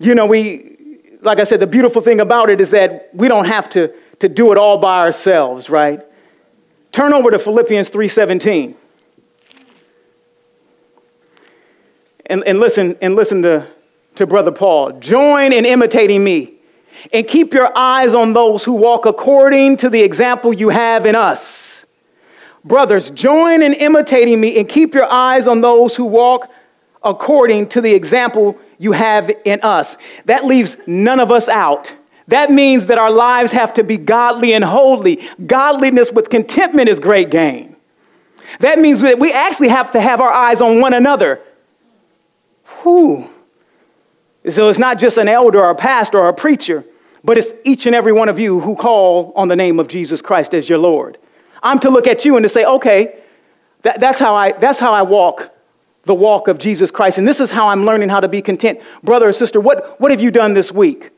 You 0.00 0.14
know, 0.14 0.26
we, 0.26 0.76
like 1.22 1.38
I 1.38 1.44
said, 1.44 1.60
the 1.60 1.66
beautiful 1.66 2.02
thing 2.02 2.20
about 2.20 2.50
it 2.50 2.60
is 2.60 2.70
that 2.70 3.10
we 3.12 3.28
don't 3.28 3.46
have 3.46 3.70
to, 3.70 3.92
to 4.18 4.28
do 4.28 4.52
it 4.52 4.58
all 4.58 4.78
by 4.78 5.00
ourselves, 5.00 5.70
right? 5.70 6.02
Turn 6.92 7.12
over 7.12 7.30
to 7.30 7.38
Philippians 7.38 7.90
3.17. 7.90 8.74
And, 12.26 12.42
and 12.44 12.58
listen, 12.58 12.96
and 13.00 13.14
listen 13.14 13.42
to, 13.42 13.68
to 14.16 14.26
Brother 14.26 14.50
Paul. 14.50 14.98
Join 14.98 15.52
in 15.52 15.64
imitating 15.64 16.24
me 16.24 16.54
and 17.12 17.26
keep 17.26 17.52
your 17.52 17.76
eyes 17.76 18.14
on 18.14 18.32
those 18.32 18.64
who 18.64 18.72
walk 18.72 19.06
according 19.06 19.76
to 19.78 19.90
the 19.90 20.02
example 20.02 20.52
you 20.52 20.70
have 20.70 21.06
in 21.06 21.14
us. 21.14 21.73
Brothers, 22.64 23.10
join 23.10 23.62
in 23.62 23.74
imitating 23.74 24.40
me 24.40 24.58
and 24.58 24.68
keep 24.68 24.94
your 24.94 25.10
eyes 25.10 25.46
on 25.46 25.60
those 25.60 25.94
who 25.94 26.04
walk 26.06 26.50
according 27.02 27.68
to 27.68 27.80
the 27.80 27.94
example 27.94 28.58
you 28.78 28.92
have 28.92 29.30
in 29.44 29.60
us. 29.62 29.98
That 30.24 30.46
leaves 30.46 30.76
none 30.86 31.20
of 31.20 31.30
us 31.30 31.48
out. 31.48 31.94
That 32.28 32.50
means 32.50 32.86
that 32.86 32.96
our 32.96 33.10
lives 33.10 33.52
have 33.52 33.74
to 33.74 33.84
be 33.84 33.98
godly 33.98 34.54
and 34.54 34.64
holy. 34.64 35.28
Godliness 35.46 36.10
with 36.10 36.30
contentment 36.30 36.88
is 36.88 36.98
great 36.98 37.30
gain. 37.30 37.76
That 38.60 38.78
means 38.78 39.02
that 39.02 39.18
we 39.18 39.32
actually 39.32 39.68
have 39.68 39.92
to 39.92 40.00
have 40.00 40.20
our 40.20 40.32
eyes 40.32 40.62
on 40.62 40.80
one 40.80 40.94
another. 40.94 41.40
Whew. 42.82 43.28
So 44.48 44.68
it's 44.68 44.78
not 44.78 44.98
just 44.98 45.18
an 45.18 45.28
elder 45.28 45.60
or 45.60 45.70
a 45.70 45.74
pastor 45.74 46.18
or 46.18 46.28
a 46.28 46.34
preacher, 46.34 46.84
but 47.22 47.36
it's 47.36 47.52
each 47.64 47.84
and 47.86 47.94
every 47.94 48.12
one 48.12 48.28
of 48.28 48.38
you 48.38 48.60
who 48.60 48.74
call 48.74 49.32
on 49.36 49.48
the 49.48 49.56
name 49.56 49.78
of 49.78 49.88
Jesus 49.88 50.22
Christ 50.22 50.54
as 50.54 50.68
your 50.68 50.78
Lord. 50.78 51.18
I'm 51.64 51.80
to 51.80 51.90
look 51.90 52.06
at 52.06 52.24
you 52.24 52.36
and 52.36 52.44
to 52.44 52.48
say, 52.48 52.64
okay, 52.64 53.18
that, 53.82 53.98
that's, 53.98 54.18
how 54.18 54.36
I, 54.36 54.52
that's 54.52 54.78
how 54.78 54.92
I 54.92 55.02
walk 55.02 55.50
the 56.04 56.14
walk 56.14 56.48
of 56.48 56.58
Jesus 56.58 56.90
Christ. 56.90 57.18
And 57.18 57.26
this 57.26 57.40
is 57.40 57.50
how 57.50 57.68
I'm 57.68 57.84
learning 57.84 58.10
how 58.10 58.20
to 58.20 58.28
be 58.28 58.42
content. 58.42 58.80
Brother 59.02 59.28
or 59.28 59.32
sister, 59.32 59.60
what, 59.60 59.98
what 60.00 60.10
have 60.10 60.20
you 60.20 60.30
done 60.30 60.54
this 60.54 60.70
week? 60.70 61.10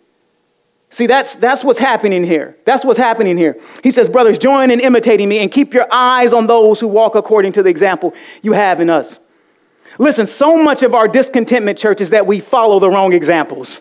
See, 0.91 1.07
that's, 1.07 1.35
that's 1.35 1.65
what's 1.65 1.79
happening 1.79 2.25
here. 2.25 2.57
That's 2.65 2.85
what's 2.85 2.99
happening 2.99 3.37
here. 3.37 3.61
He 3.83 3.91
says, 3.91 4.09
Brothers, 4.09 4.39
join 4.39 4.71
in 4.71 4.81
imitating 4.81 5.29
me 5.29 5.41
and 5.41 5.51
keep 5.51 5.75
your 5.75 5.93
eyes 5.93 6.33
on 6.33 6.47
those 6.47 6.79
who 6.79 6.87
walk 6.87 7.17
according 7.17 7.53
to 7.55 7.63
the 7.63 7.69
example 7.69 8.15
you 8.43 8.53
have 8.53 8.81
in 8.81 8.89
us. 8.89 9.19
Listen, 9.99 10.27
so 10.27 10.63
much 10.63 10.83
of 10.83 10.95
our 10.95 11.09
discontentment, 11.09 11.79
church, 11.79 12.01
is 12.01 12.11
that 12.11 12.27
we 12.27 12.39
follow 12.39 12.79
the 12.79 12.89
wrong 12.89 13.13
examples. 13.13 13.81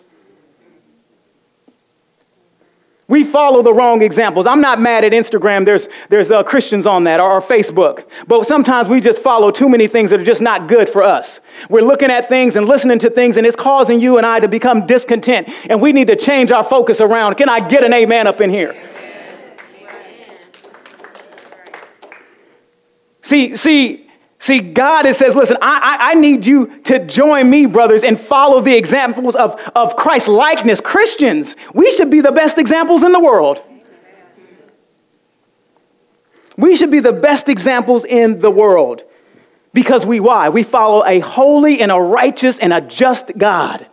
We 3.08 3.22
follow 3.22 3.62
the 3.62 3.72
wrong 3.72 4.02
examples. 4.02 4.46
I'm 4.46 4.60
not 4.60 4.80
mad 4.80 5.04
at 5.04 5.12
Instagram. 5.12 5.64
There's, 5.64 5.88
there's 6.08 6.32
uh, 6.32 6.42
Christians 6.42 6.86
on 6.86 7.04
that 7.04 7.20
or, 7.20 7.34
or 7.34 7.40
Facebook. 7.40 8.04
But 8.26 8.48
sometimes 8.48 8.88
we 8.88 9.00
just 9.00 9.22
follow 9.22 9.52
too 9.52 9.68
many 9.68 9.86
things 9.86 10.10
that 10.10 10.18
are 10.18 10.24
just 10.24 10.40
not 10.40 10.66
good 10.66 10.88
for 10.88 11.04
us. 11.04 11.40
We're 11.70 11.84
looking 11.84 12.10
at 12.10 12.28
things 12.28 12.56
and 12.56 12.66
listening 12.66 12.98
to 13.00 13.10
things, 13.10 13.36
and 13.36 13.46
it's 13.46 13.54
causing 13.54 14.00
you 14.00 14.16
and 14.18 14.26
I 14.26 14.40
to 14.40 14.48
become 14.48 14.86
discontent. 14.86 15.48
And 15.70 15.80
we 15.80 15.92
need 15.92 16.08
to 16.08 16.16
change 16.16 16.50
our 16.50 16.64
focus 16.64 17.00
around. 17.00 17.36
Can 17.36 17.48
I 17.48 17.66
get 17.66 17.84
an 17.84 17.92
amen 17.92 18.26
up 18.26 18.40
in 18.40 18.50
here? 18.50 18.74
See, 23.22 23.54
see, 23.54 24.05
See, 24.38 24.60
God 24.60 25.06
it 25.06 25.16
says, 25.16 25.34
listen, 25.34 25.56
I, 25.62 25.98
I, 25.98 26.10
I, 26.10 26.14
need 26.14 26.44
you 26.44 26.80
to 26.84 27.04
join 27.06 27.48
me, 27.48 27.64
brothers, 27.66 28.02
and 28.02 28.20
follow 28.20 28.60
the 28.60 28.76
examples 28.76 29.34
of, 29.34 29.58
of 29.74 29.96
Christ 29.96 30.28
likeness. 30.28 30.80
Christians, 30.80 31.56
we 31.72 31.90
should 31.92 32.10
be 32.10 32.20
the 32.20 32.32
best 32.32 32.58
examples 32.58 33.02
in 33.02 33.12
the 33.12 33.20
world. 33.20 33.62
We 36.58 36.76
should 36.76 36.90
be 36.90 37.00
the 37.00 37.12
best 37.12 37.48
examples 37.48 38.04
in 38.04 38.40
the 38.40 38.50
world. 38.50 39.02
Because 39.72 40.06
we, 40.06 40.20
why? 40.20 40.48
We 40.48 40.62
follow 40.62 41.04
a 41.04 41.20
holy 41.20 41.80
and 41.80 41.92
a 41.92 41.98
righteous 41.98 42.58
and 42.58 42.72
a 42.72 42.80
just 42.80 43.36
God 43.36 43.86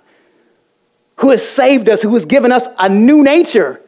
who 1.17 1.29
has 1.29 1.47
saved 1.47 1.89
us, 1.89 2.01
who 2.01 2.13
has 2.13 2.25
given 2.25 2.51
us 2.51 2.67
a 2.79 2.89
new 2.89 3.23
nature. 3.23 3.82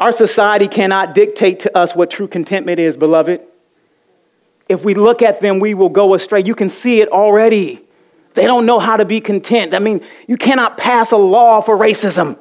Our 0.00 0.12
society 0.12 0.66
cannot 0.66 1.14
dictate 1.14 1.60
to 1.60 1.76
us 1.76 1.94
what 1.94 2.10
true 2.10 2.26
contentment 2.26 2.78
is, 2.78 2.96
beloved. 2.96 3.46
If 4.66 4.82
we 4.82 4.94
look 4.94 5.20
at 5.20 5.40
them, 5.42 5.60
we 5.60 5.74
will 5.74 5.90
go 5.90 6.14
astray. 6.14 6.42
You 6.42 6.54
can 6.54 6.70
see 6.70 7.02
it 7.02 7.10
already. 7.10 7.84
They 8.32 8.44
don't 8.44 8.64
know 8.64 8.78
how 8.78 8.96
to 8.96 9.04
be 9.04 9.20
content. 9.20 9.74
I 9.74 9.78
mean, 9.78 10.00
you 10.26 10.38
cannot 10.38 10.78
pass 10.78 11.12
a 11.12 11.18
law 11.18 11.60
for 11.60 11.76
racism. 11.76 12.38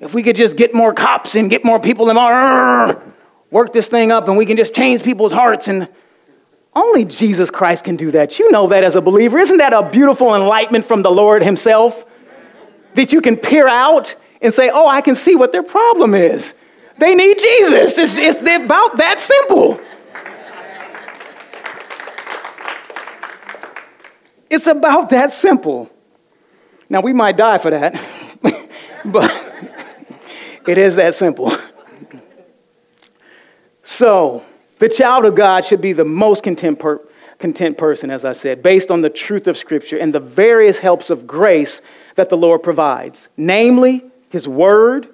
If 0.00 0.14
we 0.14 0.22
could 0.22 0.36
just 0.36 0.56
get 0.56 0.74
more 0.74 0.94
cops 0.94 1.34
and 1.34 1.50
get 1.50 1.62
more 1.62 1.78
people 1.78 2.08
and 2.08 2.16
more, 2.16 3.02
work 3.50 3.74
this 3.74 3.86
thing 3.86 4.10
up 4.12 4.28
and 4.28 4.38
we 4.38 4.46
can 4.46 4.56
just 4.56 4.72
change 4.72 5.02
people's 5.02 5.30
hearts 5.30 5.68
and 5.68 5.88
only 6.74 7.04
Jesus 7.04 7.50
Christ 7.50 7.84
can 7.84 7.96
do 7.96 8.12
that. 8.12 8.38
You 8.38 8.50
know 8.50 8.68
that 8.68 8.82
as 8.82 8.96
a 8.96 9.02
believer. 9.02 9.38
Isn't 9.38 9.58
that 9.58 9.74
a 9.74 9.90
beautiful 9.90 10.34
enlightenment 10.34 10.86
from 10.86 11.02
the 11.02 11.10
Lord 11.10 11.42
Himself? 11.42 12.06
That 12.94 13.12
you 13.12 13.20
can 13.20 13.36
peer 13.36 13.68
out 13.68 14.14
and 14.40 14.52
say, 14.52 14.70
oh, 14.72 14.86
I 14.86 15.00
can 15.00 15.14
see 15.14 15.34
what 15.34 15.52
their 15.52 15.62
problem 15.62 16.14
is. 16.14 16.54
They 16.98 17.14
need 17.14 17.38
Jesus. 17.38 17.96
It's, 17.98 18.18
it's 18.18 18.40
about 18.40 18.98
that 18.98 19.20
simple. 19.20 19.80
It's 24.50 24.66
about 24.66 25.08
that 25.10 25.32
simple. 25.32 25.90
Now, 26.90 27.00
we 27.00 27.14
might 27.14 27.38
die 27.38 27.56
for 27.56 27.70
that, 27.70 27.98
but 29.04 29.52
it 30.66 30.76
is 30.76 30.96
that 30.96 31.14
simple. 31.14 31.56
So, 33.82 34.44
the 34.78 34.90
child 34.90 35.24
of 35.24 35.34
God 35.34 35.64
should 35.64 35.80
be 35.80 35.94
the 35.94 36.04
most 36.04 36.42
content, 36.42 36.78
per- 36.78 37.00
content 37.38 37.78
person, 37.78 38.10
as 38.10 38.24
I 38.24 38.32
said, 38.32 38.62
based 38.62 38.90
on 38.90 39.00
the 39.00 39.08
truth 39.08 39.46
of 39.46 39.56
Scripture 39.56 39.96
and 39.96 40.14
the 40.14 40.20
various 40.20 40.78
helps 40.78 41.08
of 41.08 41.26
grace 41.26 41.80
that 42.14 42.28
the 42.28 42.36
Lord 42.36 42.62
provides, 42.62 43.28
namely 43.36 44.04
His 44.28 44.46
Word, 44.46 45.08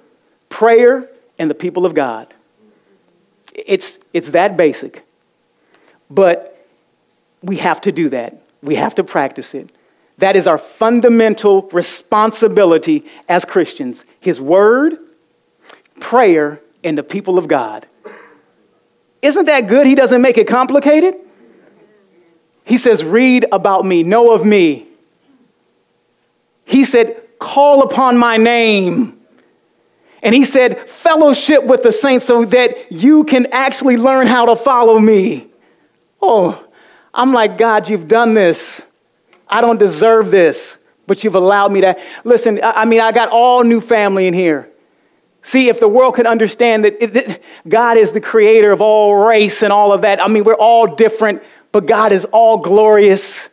prayer, 0.49 1.09
and 1.37 1.49
the 1.49 1.55
people 1.55 1.85
of 1.85 1.93
God. 1.93 2.33
It's, 3.53 3.99
it's 4.13 4.31
that 4.31 4.57
basic. 4.57 5.03
But 6.09 6.67
we 7.41 7.57
have 7.57 7.81
to 7.81 7.91
do 7.91 8.09
that, 8.09 8.41
we 8.61 8.75
have 8.75 8.95
to 8.95 9.03
practice 9.03 9.53
it. 9.53 9.71
That 10.17 10.35
is 10.35 10.47
our 10.47 10.57
fundamental 10.57 11.63
responsibility 11.71 13.05
as 13.29 13.45
Christians 13.45 14.03
His 14.19 14.41
Word, 14.41 14.97
prayer, 15.99 16.61
and 16.83 16.97
the 16.97 17.03
people 17.03 17.37
of 17.37 17.47
God. 17.47 17.87
Isn't 19.21 19.45
that 19.45 19.67
good? 19.67 19.85
He 19.85 19.95
doesn't 19.95 20.21
make 20.21 20.37
it 20.37 20.47
complicated. 20.47 21.15
He 22.63 22.77
says, 22.77 23.03
Read 23.03 23.45
about 23.51 23.85
me, 23.85 24.03
know 24.03 24.31
of 24.31 24.45
me, 24.45 24.87
he 26.69 26.83
said, 26.85 27.23
Call 27.39 27.83
upon 27.83 28.17
my 28.17 28.37
name. 28.37 29.19
And 30.21 30.35
he 30.35 30.43
said, 30.43 30.87
Fellowship 30.87 31.63
with 31.63 31.81
the 31.81 31.91
saints 31.91 32.25
so 32.25 32.45
that 32.45 32.91
you 32.91 33.23
can 33.23 33.47
actually 33.51 33.97
learn 33.97 34.27
how 34.27 34.45
to 34.45 34.55
follow 34.55 34.99
me. 34.99 35.47
Oh, 36.21 36.63
I'm 37.13 37.33
like, 37.33 37.57
God, 37.57 37.89
you've 37.89 38.07
done 38.07 38.35
this. 38.35 38.85
I 39.47 39.61
don't 39.61 39.79
deserve 39.79 40.29
this, 40.29 40.77
but 41.07 41.23
you've 41.23 41.35
allowed 41.35 41.71
me 41.71 41.81
to. 41.81 41.99
Listen, 42.23 42.59
I 42.61 42.85
mean, 42.85 43.01
I 43.01 43.11
got 43.13 43.29
all 43.29 43.63
new 43.63 43.81
family 43.81 44.27
in 44.27 44.33
here. 44.35 44.69
See, 45.41 45.69
if 45.69 45.79
the 45.79 45.87
world 45.87 46.13
could 46.13 46.27
understand 46.27 46.85
that, 46.85 47.01
it, 47.01 47.13
that 47.13 47.41
God 47.67 47.97
is 47.97 48.11
the 48.11 48.21
creator 48.21 48.71
of 48.71 48.81
all 48.81 49.15
race 49.15 49.63
and 49.63 49.73
all 49.73 49.91
of 49.91 50.01
that, 50.01 50.21
I 50.21 50.27
mean, 50.27 50.43
we're 50.43 50.53
all 50.53 50.85
different, 50.85 51.41
but 51.71 51.87
God 51.87 52.11
is 52.11 52.25
all 52.25 52.57
glorious, 52.57 53.49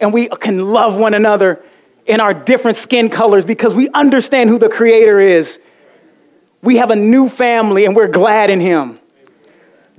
and 0.00 0.12
we 0.12 0.28
can 0.28 0.70
love 0.70 0.96
one 0.96 1.14
another 1.14 1.62
in 2.08 2.20
our 2.20 2.32
different 2.32 2.78
skin 2.78 3.10
colors 3.10 3.44
because 3.44 3.74
we 3.74 3.88
understand 3.90 4.50
who 4.50 4.58
the 4.58 4.68
Creator 4.68 5.20
is. 5.20 5.60
We 6.62 6.78
have 6.78 6.90
a 6.90 6.96
new 6.96 7.28
family 7.28 7.84
and 7.84 7.94
we're 7.94 8.08
glad 8.08 8.50
in 8.50 8.60
Him. 8.60 8.98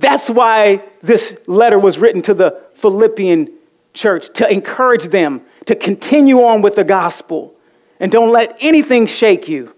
That's 0.00 0.28
why 0.28 0.82
this 1.00 1.38
letter 1.46 1.78
was 1.78 1.98
written 1.98 2.20
to 2.22 2.34
the 2.34 2.60
Philippian 2.74 3.52
church 3.94 4.32
to 4.34 4.50
encourage 4.50 5.04
them 5.04 5.42
to 5.66 5.74
continue 5.74 6.42
on 6.42 6.62
with 6.62 6.74
the 6.74 6.84
gospel 6.84 7.54
and 8.00 8.10
don't 8.10 8.32
let 8.32 8.56
anything 8.60 9.06
shake 9.06 9.46
you. 9.46 9.74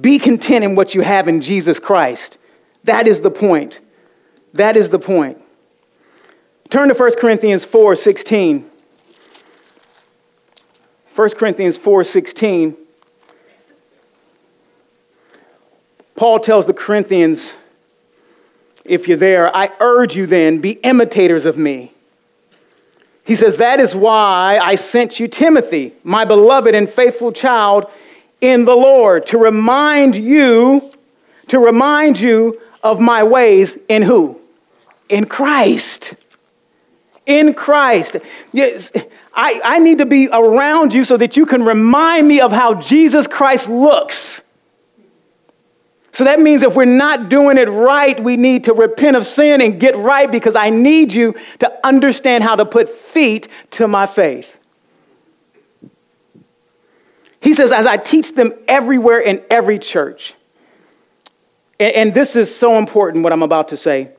Be 0.00 0.18
content 0.18 0.64
in 0.64 0.74
what 0.74 0.94
you 0.94 1.02
have 1.02 1.28
in 1.28 1.40
Jesus 1.40 1.78
Christ. 1.78 2.38
That 2.84 3.06
is 3.06 3.20
the 3.20 3.30
point. 3.30 3.80
That 4.54 4.76
is 4.76 4.88
the 4.88 4.98
point. 4.98 5.38
Turn 6.70 6.88
to 6.88 6.94
1 6.94 7.12
Corinthians 7.18 7.64
4 7.64 7.96
16. 7.96 8.70
1 11.16 11.30
Corinthians 11.30 11.76
4:16 11.78 12.76
Paul 16.14 16.40
tells 16.40 16.66
the 16.66 16.72
Corinthians 16.72 17.52
if 18.84 19.08
you're 19.08 19.16
there, 19.16 19.54
I 19.54 19.70
urge 19.80 20.16
you 20.16 20.26
then 20.26 20.58
be 20.58 20.72
imitators 20.72 21.44
of 21.44 21.58
me. 21.58 21.92
He 23.24 23.34
says 23.34 23.56
that 23.56 23.80
is 23.80 23.96
why 23.96 24.60
I 24.62 24.76
sent 24.76 25.18
you 25.18 25.26
Timothy, 25.26 25.94
my 26.04 26.24
beloved 26.24 26.74
and 26.74 26.88
faithful 26.88 27.32
child 27.32 27.86
in 28.40 28.64
the 28.64 28.76
Lord, 28.76 29.26
to 29.28 29.38
remind 29.38 30.14
you 30.14 30.92
to 31.48 31.58
remind 31.58 32.20
you 32.20 32.60
of 32.82 33.00
my 33.00 33.22
ways 33.22 33.78
in 33.88 34.02
who? 34.02 34.40
In 35.08 35.26
Christ. 35.26 36.14
In 37.24 37.54
Christ. 37.54 38.16
Yes, 38.52 38.90
I, 39.36 39.60
I 39.62 39.78
need 39.78 39.98
to 39.98 40.06
be 40.06 40.28
around 40.32 40.94
you 40.94 41.04
so 41.04 41.18
that 41.18 41.36
you 41.36 41.44
can 41.44 41.62
remind 41.62 42.26
me 42.26 42.40
of 42.40 42.52
how 42.52 42.74
Jesus 42.74 43.26
Christ 43.26 43.68
looks. 43.68 44.40
So 46.12 46.24
that 46.24 46.40
means 46.40 46.62
if 46.62 46.74
we're 46.74 46.86
not 46.86 47.28
doing 47.28 47.58
it 47.58 47.68
right, 47.68 48.18
we 48.18 48.38
need 48.38 48.64
to 48.64 48.72
repent 48.72 49.18
of 49.18 49.26
sin 49.26 49.60
and 49.60 49.78
get 49.78 49.94
right 49.96 50.32
because 50.32 50.56
I 50.56 50.70
need 50.70 51.12
you 51.12 51.34
to 51.58 51.86
understand 51.86 52.42
how 52.42 52.56
to 52.56 52.64
put 52.64 52.88
feet 52.88 53.48
to 53.72 53.86
my 53.86 54.06
faith. 54.06 54.56
He 57.38 57.52
says, 57.52 57.70
as 57.70 57.86
I 57.86 57.98
teach 57.98 58.34
them 58.34 58.54
everywhere 58.66 59.20
in 59.20 59.44
every 59.50 59.78
church, 59.78 60.32
and, 61.78 61.94
and 61.94 62.14
this 62.14 62.34
is 62.34 62.56
so 62.56 62.78
important 62.78 63.22
what 63.22 63.34
I'm 63.34 63.42
about 63.42 63.68
to 63.68 63.76
say, 63.76 64.12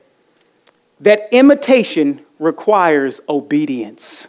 that 1.00 1.28
imitation 1.32 2.24
requires 2.38 3.20
obedience. 3.28 4.28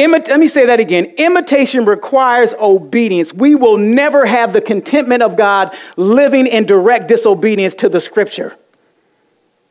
Imit- 0.00 0.28
let 0.28 0.40
me 0.40 0.48
say 0.48 0.64
that 0.64 0.80
again. 0.80 1.12
Imitation 1.18 1.84
requires 1.84 2.54
obedience. 2.54 3.34
We 3.34 3.54
will 3.54 3.76
never 3.76 4.24
have 4.24 4.54
the 4.54 4.62
contentment 4.62 5.22
of 5.22 5.36
God 5.36 5.76
living 5.98 6.46
in 6.46 6.64
direct 6.64 7.06
disobedience 7.06 7.74
to 7.74 7.90
the 7.90 8.00
scripture. 8.00 8.56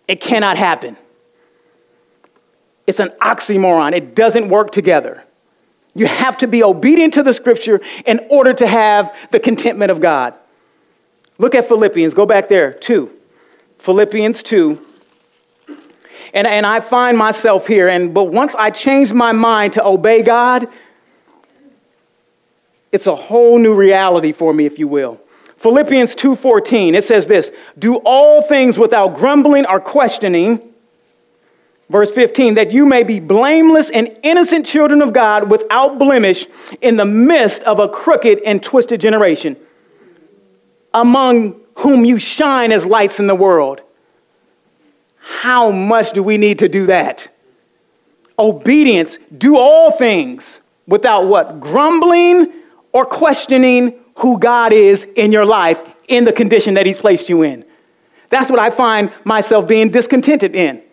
It 0.08 0.22
cannot 0.22 0.58
happen. 0.58 0.98
It's 2.86 3.00
an 3.00 3.10
oxymoron. 3.22 3.94
It 3.94 4.14
doesn't 4.14 4.50
work 4.50 4.72
together. 4.72 5.24
You 5.96 6.06
have 6.06 6.38
to 6.38 6.48
be 6.48 6.64
obedient 6.64 7.16
to 7.16 7.24
the 7.24 7.34
scripture 7.34 7.82
in 8.06 8.20
order 8.30 8.54
to 8.54 8.68
have 8.68 9.16
the 9.32 9.40
contentment 9.40 9.90
of 9.90 10.00
God. 10.00 10.36
Look 11.40 11.56
at 11.56 11.68
Philippians. 11.68 12.14
Go 12.14 12.28
back 12.28 12.50
there, 12.50 12.74
2. 12.74 13.12
Philippians 13.80 14.44
2. 14.44 14.86
And, 16.34 16.46
and 16.46 16.66
I 16.66 16.80
find 16.80 17.18
myself 17.18 17.68
here, 17.68 17.88
and 17.88 18.14
but 18.14 18.26
once 18.26 18.56
I 18.56 18.70
change 18.70 19.12
my 19.12 19.32
mind 19.32 19.74
to 19.74 19.86
obey 19.86 20.22
God, 20.22 20.68
it's 22.92 23.08
a 23.08 23.16
whole 23.16 23.58
new 23.58 23.74
reality 23.74 24.32
for 24.32 24.54
me, 24.54 24.66
if 24.66 24.80
you 24.80 24.88
will. 24.88 25.20
Philippians 25.58 26.16
2:14, 26.16 26.94
it 26.94 27.04
says 27.04 27.28
this: 27.28 27.52
do 27.78 27.98
all 27.98 28.42
things 28.42 28.78
without 28.78 29.16
grumbling 29.16 29.66
or 29.66 29.80
questioning. 29.80 30.62
Verse 31.90 32.12
15, 32.12 32.54
that 32.54 32.72
you 32.72 32.86
may 32.86 33.02
be 33.02 33.20
blameless 33.20 33.90
and 33.90 34.16
innocent 34.22 34.64
children 34.64 35.02
of 35.02 35.12
God 35.12 35.50
without 35.50 35.98
blemish 35.98 36.46
in 36.82 36.98
the 36.98 37.06
midst 37.06 37.64
of 37.64 37.80
a 37.80 37.90
crooked 37.90 38.42
and 38.46 38.62
twisted 38.62 39.02
generation, 39.02 39.58
among 40.94 41.60
whom 41.78 42.06
you 42.06 42.20
shine 42.20 42.72
as 42.72 42.86
lights 42.86 43.20
in 43.20 43.26
the 43.26 43.34
world. 43.34 43.82
How 45.40 45.72
much 45.72 46.12
do 46.12 46.22
we 46.22 46.36
need 46.36 46.60
to 46.60 46.68
do 46.68 46.88
that? 46.88 47.30
Obedience, 48.38 49.18
do 49.38 49.56
all 49.56 49.90
things 49.90 50.60
without 50.86 51.28
what? 51.28 51.62
Grumbling 51.62 52.52
or 52.92 53.06
questioning 53.06 53.94
who 54.16 54.38
God 54.38 54.74
is 54.74 55.08
in 55.16 55.32
your 55.32 55.46
life 55.46 55.80
in 56.10 56.26
the 56.26 56.34
condition 56.34 56.74
that 56.74 56.86
He's 56.86 56.98
placed 56.98 57.30
you 57.30 57.44
in. 57.44 57.64
That's 58.30 58.52
what 58.52 58.60
I 58.60 58.70
find 58.70 59.14
myself 59.24 59.66
being 59.66 59.92
discontented 59.92 60.58
in. 60.58 60.84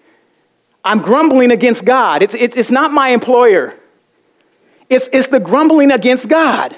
I'm 0.84 1.02
grumbling 1.02 1.50
against 1.50 1.84
God. 1.84 2.22
It's, 2.22 2.36
it's, 2.36 2.56
it's 2.56 2.70
not 2.70 2.92
my 2.92 3.08
employer, 3.08 3.74
it's, 4.88 5.08
it's 5.12 5.26
the 5.26 5.40
grumbling 5.40 5.90
against 5.90 6.28
God. 6.28 6.76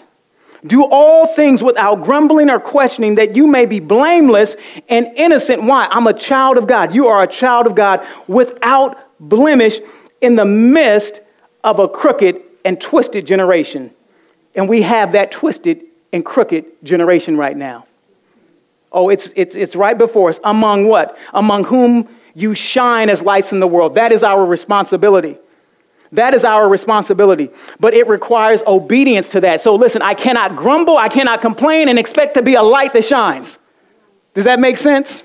Do 0.66 0.84
all 0.84 1.26
things 1.34 1.62
without 1.62 2.02
grumbling 2.02 2.50
or 2.50 2.58
questioning, 2.58 3.14
that 3.14 3.36
you 3.36 3.46
may 3.46 3.66
be 3.66 3.80
blameless 3.80 4.56
and 4.88 5.06
innocent. 5.16 5.62
Why? 5.62 5.86
I'm 5.90 6.06
a 6.06 6.12
child 6.12 6.58
of 6.58 6.66
God. 6.66 6.94
You 6.94 7.06
are 7.06 7.22
a 7.22 7.28
child 7.28 7.66
of 7.66 7.74
God 7.74 8.06
without 8.26 8.98
blemish 9.20 9.78
in 10.20 10.36
the 10.36 10.44
midst 10.44 11.20
of 11.62 11.78
a 11.78 11.88
crooked 11.88 12.40
and 12.64 12.80
twisted 12.80 13.26
generation. 13.26 13.92
And 14.54 14.68
we 14.68 14.82
have 14.82 15.12
that 15.12 15.30
twisted 15.30 15.84
and 16.12 16.24
crooked 16.24 16.64
generation 16.82 17.36
right 17.36 17.56
now. 17.56 17.86
Oh, 18.90 19.10
it's, 19.10 19.30
it's, 19.36 19.54
it's 19.54 19.76
right 19.76 19.96
before 19.96 20.30
us. 20.30 20.40
Among 20.42 20.86
what? 20.86 21.16
Among 21.34 21.64
whom 21.64 22.08
you 22.34 22.54
shine 22.54 23.10
as 23.10 23.22
lights 23.22 23.52
in 23.52 23.60
the 23.60 23.66
world. 23.66 23.94
That 23.94 24.12
is 24.12 24.22
our 24.22 24.44
responsibility. 24.44 25.38
That 26.12 26.34
is 26.34 26.44
our 26.44 26.68
responsibility. 26.68 27.50
But 27.78 27.94
it 27.94 28.06
requires 28.06 28.62
obedience 28.66 29.28
to 29.30 29.40
that. 29.42 29.60
So 29.60 29.74
listen, 29.74 30.02
I 30.02 30.14
cannot 30.14 30.56
grumble, 30.56 30.96
I 30.96 31.08
cannot 31.08 31.40
complain, 31.40 31.88
and 31.88 31.98
expect 31.98 32.34
to 32.34 32.42
be 32.42 32.54
a 32.54 32.62
light 32.62 32.92
that 32.94 33.04
shines. 33.04 33.58
Does 34.34 34.44
that 34.44 34.60
make 34.60 34.76
sense? 34.76 35.22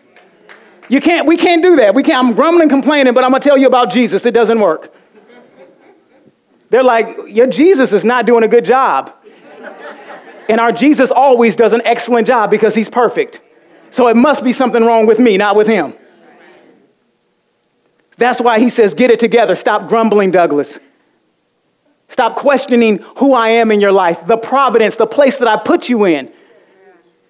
You 0.90 1.00
can't, 1.00 1.26
we 1.26 1.38
can't 1.38 1.62
do 1.62 1.78
that. 1.78 1.96
We 1.96 2.04
can't, 2.04 2.24
I'm 2.24 2.34
grumbling, 2.34 2.70
complaining, 2.70 3.14
but 3.14 3.24
I'm 3.24 3.32
gonna 3.32 3.42
tell 3.42 3.58
you 3.58 3.68
about 3.68 3.92
Jesus. 3.92 4.26
It 4.26 4.34
doesn't 4.34 4.60
work. 4.60 4.94
They're 6.70 6.84
like, 6.84 7.18
your 7.28 7.48
Jesus 7.48 7.94
is 7.94 8.04
not 8.04 8.26
doing 8.26 8.44
a 8.44 8.48
good 8.48 8.66
job. 8.66 9.14
And 10.50 10.60
our 10.60 10.72
Jesus 10.72 11.12
always 11.12 11.56
does 11.56 11.72
an 11.72 11.82
excellent 11.86 12.28
job 12.28 12.50
because 12.50 12.76
he's 12.76 12.90
perfect. 12.90 13.42
So 13.92 14.08
it 14.08 14.16
must 14.16 14.44
be 14.44 14.52
something 14.52 14.84
wrong 14.84 15.06
with 15.06 15.20
me, 15.20 15.38
not 15.38 15.56
with 15.56 15.68
him. 15.68 15.94
That's 18.18 18.40
why 18.40 18.60
he 18.60 18.70
says, 18.70 18.94
Get 18.94 19.12
it 19.12 19.20
together. 19.20 19.56
Stop 19.56 19.88
grumbling, 19.88 20.32
Douglas. 20.32 20.80
Stop 22.10 22.36
questioning 22.36 23.00
who 23.18 23.34
I 23.34 23.50
am 23.50 23.72
in 23.72 23.80
your 23.80 23.92
life, 23.92 24.28
the 24.28 24.38
providence, 24.38 24.96
the 24.96 25.08
place 25.08 25.38
that 25.38 25.48
I 25.48 25.58
put 25.58 25.90
you 25.90 26.06
in. 26.06 26.32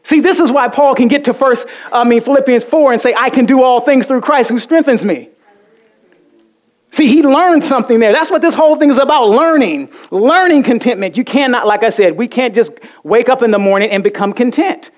See, 0.03 0.19
this 0.19 0.39
is 0.39 0.51
why 0.51 0.67
Paul 0.67 0.95
can 0.95 1.07
get 1.07 1.23
to 1.25 1.33
first, 1.33 1.65
I 1.91 2.03
mean, 2.03 2.19
Philippians 2.21 2.65
4 2.65 2.91
and 2.91 3.01
say, 3.01 3.13
I 3.17 3.29
can 3.29 3.45
do 3.45 3.63
all 3.63 3.79
things 3.79 4.05
through 4.05 4.21
Christ 4.21 4.49
who 4.49 4.59
strengthens 4.59 5.05
me. 5.05 5.29
See, 6.91 7.07
he 7.07 7.23
learned 7.23 7.63
something 7.63 7.99
there. 7.99 8.11
That's 8.11 8.29
what 8.29 8.41
this 8.41 8.53
whole 8.53 8.75
thing 8.75 8.89
is 8.89 8.99
about 8.99 9.29
learning. 9.29 9.91
Learning 10.11 10.61
contentment. 10.61 11.17
You 11.17 11.23
cannot, 11.23 11.65
like 11.65 11.83
I 11.83 11.89
said, 11.89 12.17
we 12.17 12.27
can't 12.27 12.53
just 12.53 12.71
wake 13.03 13.29
up 13.29 13.41
in 13.41 13.51
the 13.51 13.57
morning 13.57 13.89
and 13.89 14.03
become 14.03 14.33
content. 14.33 14.91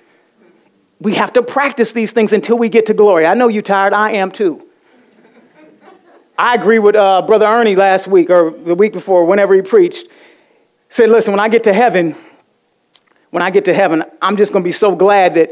We 0.99 1.13
have 1.13 1.31
to 1.33 1.43
practice 1.43 1.91
these 1.91 2.11
things 2.11 2.33
until 2.33 2.57
we 2.57 2.69
get 2.69 2.87
to 2.87 2.93
glory. 2.93 3.25
I 3.25 3.33
know 3.35 3.47
you're 3.47 3.61
tired. 3.61 3.93
I 3.93 4.11
am 4.11 4.31
too. 4.31 4.67
I 6.37 6.55
agree 6.55 6.79
with 6.79 6.95
uh, 6.95 7.21
Brother 7.21 7.45
Ernie 7.45 7.75
last 7.75 8.07
week 8.07 8.29
or 8.29 8.51
the 8.51 8.75
week 8.75 8.93
before, 8.93 9.25
whenever 9.25 9.55
he 9.55 9.61
preached. 9.61 10.07
Said, 10.89 11.09
listen, 11.09 11.31
when 11.31 11.39
I 11.39 11.47
get 11.47 11.63
to 11.63 11.73
heaven, 11.73 12.15
when 13.31 13.41
I 13.41 13.49
get 13.49 13.65
to 13.65 13.73
heaven, 13.73 14.03
I'm 14.21 14.37
just 14.37 14.51
going 14.51 14.63
to 14.63 14.67
be 14.67 14.73
so 14.73 14.95
glad 14.95 15.35
that 15.35 15.51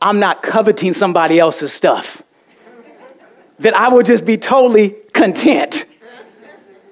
I'm 0.00 0.18
not 0.18 0.42
coveting 0.42 0.94
somebody 0.94 1.38
else's 1.38 1.72
stuff. 1.72 2.22
that 3.58 3.74
I 3.74 3.88
will 3.88 4.02
just 4.02 4.24
be 4.24 4.36
totally 4.36 4.90
content. 5.12 5.84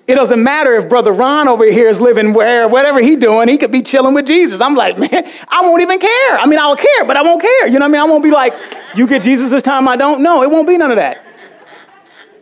It 0.06 0.16
doesn't 0.16 0.42
matter 0.42 0.76
if 0.76 0.88
Brother 0.88 1.12
Ron 1.12 1.46
over 1.46 1.64
here 1.64 1.88
is 1.88 2.00
living 2.00 2.32
where, 2.32 2.68
whatever 2.68 3.00
he's 3.00 3.18
doing, 3.18 3.48
he 3.48 3.56
could 3.58 3.70
be 3.70 3.80
chilling 3.80 4.12
with 4.12 4.26
Jesus. 4.26 4.60
I'm 4.60 4.74
like, 4.74 4.98
man, 5.12 5.30
I 5.48 5.62
won't 5.62 5.82
even 5.82 5.98
care. 5.98 6.38
I 6.38 6.46
mean, 6.46 6.58
I'll 6.58 6.76
care, 6.76 7.04
but 7.04 7.16
I 7.16 7.22
won't 7.22 7.40
care. 7.40 7.66
You 7.68 7.74
know 7.74 7.80
what 7.80 7.90
I 7.90 7.92
mean? 7.92 8.00
I 8.00 8.04
won't 8.04 8.24
be 8.24 8.30
like, 8.30 8.54
you 8.94 9.06
get 9.06 9.22
Jesus 9.22 9.50
this 9.50 9.62
time, 9.62 9.88
I 9.88 9.96
don't. 9.96 10.20
No, 10.20 10.42
it 10.42 10.50
won't 10.50 10.66
be 10.68 10.76
none 10.76 10.90
of 10.90 10.96
that. 10.96 11.24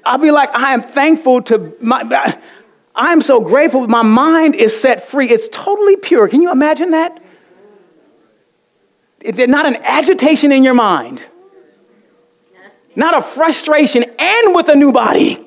I'll 0.08 0.16
be 0.16 0.30
like, 0.30 0.48
I 0.54 0.72
am 0.72 0.80
thankful 0.80 1.42
to 1.42 1.76
my, 1.82 2.38
I 2.94 3.12
am 3.12 3.20
so 3.20 3.40
grateful. 3.40 3.86
My 3.88 4.00
mind 4.00 4.54
is 4.54 4.78
set 4.80 5.06
free. 5.06 5.28
It's 5.28 5.48
totally 5.48 5.96
pure. 5.96 6.28
Can 6.28 6.40
you 6.40 6.50
imagine 6.50 6.92
that? 6.92 7.22
There's 9.20 9.50
not 9.50 9.66
an 9.66 9.76
agitation 9.82 10.50
in 10.50 10.64
your 10.64 10.72
mind, 10.72 11.26
not 12.96 13.18
a 13.18 13.22
frustration, 13.22 14.04
and 14.18 14.54
with 14.54 14.70
a 14.70 14.74
new 14.74 14.92
body. 14.92 15.46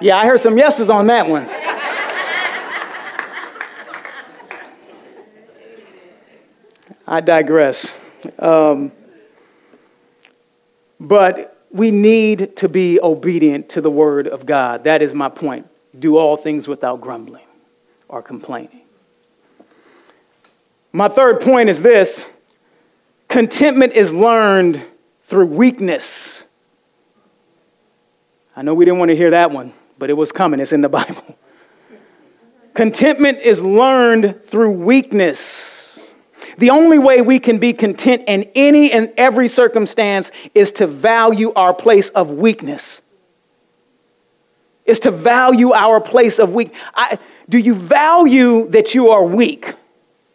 Yeah, 0.00 0.16
I 0.16 0.26
heard 0.26 0.40
some 0.40 0.56
yeses 0.56 0.88
on 0.88 1.08
that 1.08 1.26
one. 1.26 1.48
I 7.04 7.20
digress. 7.20 7.92
Um, 8.38 8.92
but 11.00 11.53
we 11.74 11.90
need 11.90 12.56
to 12.56 12.68
be 12.68 13.00
obedient 13.02 13.68
to 13.70 13.80
the 13.80 13.90
word 13.90 14.28
of 14.28 14.46
God. 14.46 14.84
That 14.84 15.02
is 15.02 15.12
my 15.12 15.28
point. 15.28 15.68
Do 15.98 16.16
all 16.16 16.36
things 16.36 16.68
without 16.68 17.00
grumbling 17.00 17.44
or 18.08 18.22
complaining. 18.22 18.82
My 20.92 21.08
third 21.08 21.40
point 21.40 21.68
is 21.68 21.82
this 21.82 22.26
contentment 23.28 23.94
is 23.94 24.12
learned 24.12 24.86
through 25.24 25.46
weakness. 25.46 26.44
I 28.54 28.62
know 28.62 28.72
we 28.74 28.84
didn't 28.84 29.00
want 29.00 29.08
to 29.08 29.16
hear 29.16 29.30
that 29.30 29.50
one, 29.50 29.72
but 29.98 30.10
it 30.10 30.14
was 30.14 30.30
coming. 30.30 30.60
It's 30.60 30.72
in 30.72 30.80
the 30.80 30.88
Bible. 31.00 31.36
Contentment 32.74 33.38
is 33.38 33.60
learned 33.60 34.46
through 34.46 34.70
weakness. 34.70 35.73
The 36.58 36.70
only 36.70 36.98
way 36.98 37.20
we 37.20 37.38
can 37.38 37.58
be 37.58 37.72
content 37.72 38.24
in 38.26 38.50
any 38.54 38.92
and 38.92 39.12
every 39.16 39.48
circumstance 39.48 40.30
is 40.54 40.72
to 40.72 40.86
value 40.86 41.52
our 41.54 41.74
place 41.74 42.10
of 42.10 42.30
weakness. 42.30 43.00
Is 44.84 45.00
to 45.00 45.10
value 45.10 45.72
our 45.72 46.00
place 46.00 46.38
of 46.38 46.52
weak. 46.52 46.74
I, 46.94 47.18
do 47.48 47.58
you 47.58 47.74
value 47.74 48.68
that 48.68 48.94
you 48.94 49.08
are 49.10 49.24
weak 49.24 49.74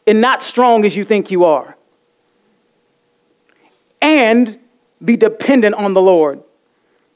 and 0.08 0.22
not 0.22 0.44
strong 0.44 0.86
as 0.86 0.96
you 0.96 1.06
think 1.06 1.32
you 1.32 1.46
are? 1.46 1.78
And 4.02 4.60
be 5.04 5.18
dependent 5.18 5.76
on 5.76 5.94
the 5.94 6.02
Lord. 6.02 6.42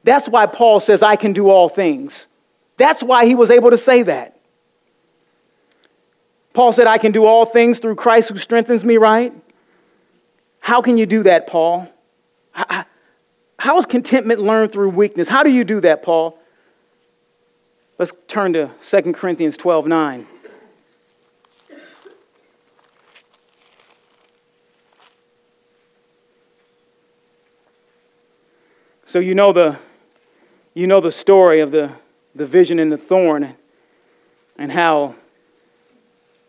That's 0.04 0.28
why 0.28 0.45
Paul 0.45 0.80
says, 0.80 1.01
I 1.01 1.16
can 1.16 1.34
do 1.34 1.49
all 1.49 1.70
things. 1.70 2.28
That's 2.78 3.01
why 3.01 3.26
he 3.26 3.36
was 3.36 3.49
able 3.49 3.70
to 3.70 3.78
say 3.78 4.04
that. 4.04 4.33
Paul 6.54 6.72
said, 6.72 6.88
I 6.88 6.99
can 6.99 7.12
do 7.12 7.26
all 7.26 7.45
things 7.45 7.80
through 7.80 7.95
Christ 7.95 8.30
who 8.30 8.38
strengthens 8.38 8.86
me, 8.86 8.97
right? 8.97 9.34
How 10.60 10.82
can 10.82 10.97
you 10.97 11.06
do 11.06 11.24
that, 11.24 11.47
Paul? 11.47 11.89
How 12.54 13.78
is 13.78 13.86
contentment 13.86 14.39
learned 14.39 14.72
through 14.72 14.89
weakness? 14.89 15.28
How 15.28 15.43
do 15.43 15.49
you 15.49 15.64
do 15.64 15.82
that, 15.82 16.04
Paul? 16.04 16.39
Let's 17.97 18.12
turn 18.28 18.54
to 18.54 18.70
2 18.89 19.14
Corinthians 19.14 19.58
12 19.58 19.88
9. 19.88 20.28
So 29.06 29.20
you 29.20 29.36
know 29.36 29.54
the, 29.54 29.78
you 30.74 30.88
know 30.88 30.99
the 30.99 31.12
story 31.12 31.60
of 31.60 31.70
the, 31.70 31.91
the 32.34 32.45
vision 32.45 32.80
and 32.80 32.91
the 32.91 32.97
thorn 32.97 33.56
and 34.58 34.72
how 34.72 35.16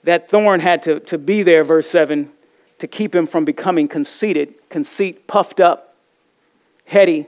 that 0.04 0.30
thorn 0.30 0.60
had 0.60 0.82
to, 0.84 1.00
to 1.00 1.18
be 1.18 1.42
there, 1.42 1.64
verse 1.64 1.88
7, 1.88 2.30
to 2.78 2.86
keep 2.86 3.14
him 3.14 3.26
from 3.26 3.44
becoming 3.44 3.88
conceited, 3.88 4.54
conceit, 4.68 5.26
puffed 5.26 5.60
up, 5.60 5.96
heady. 6.84 7.26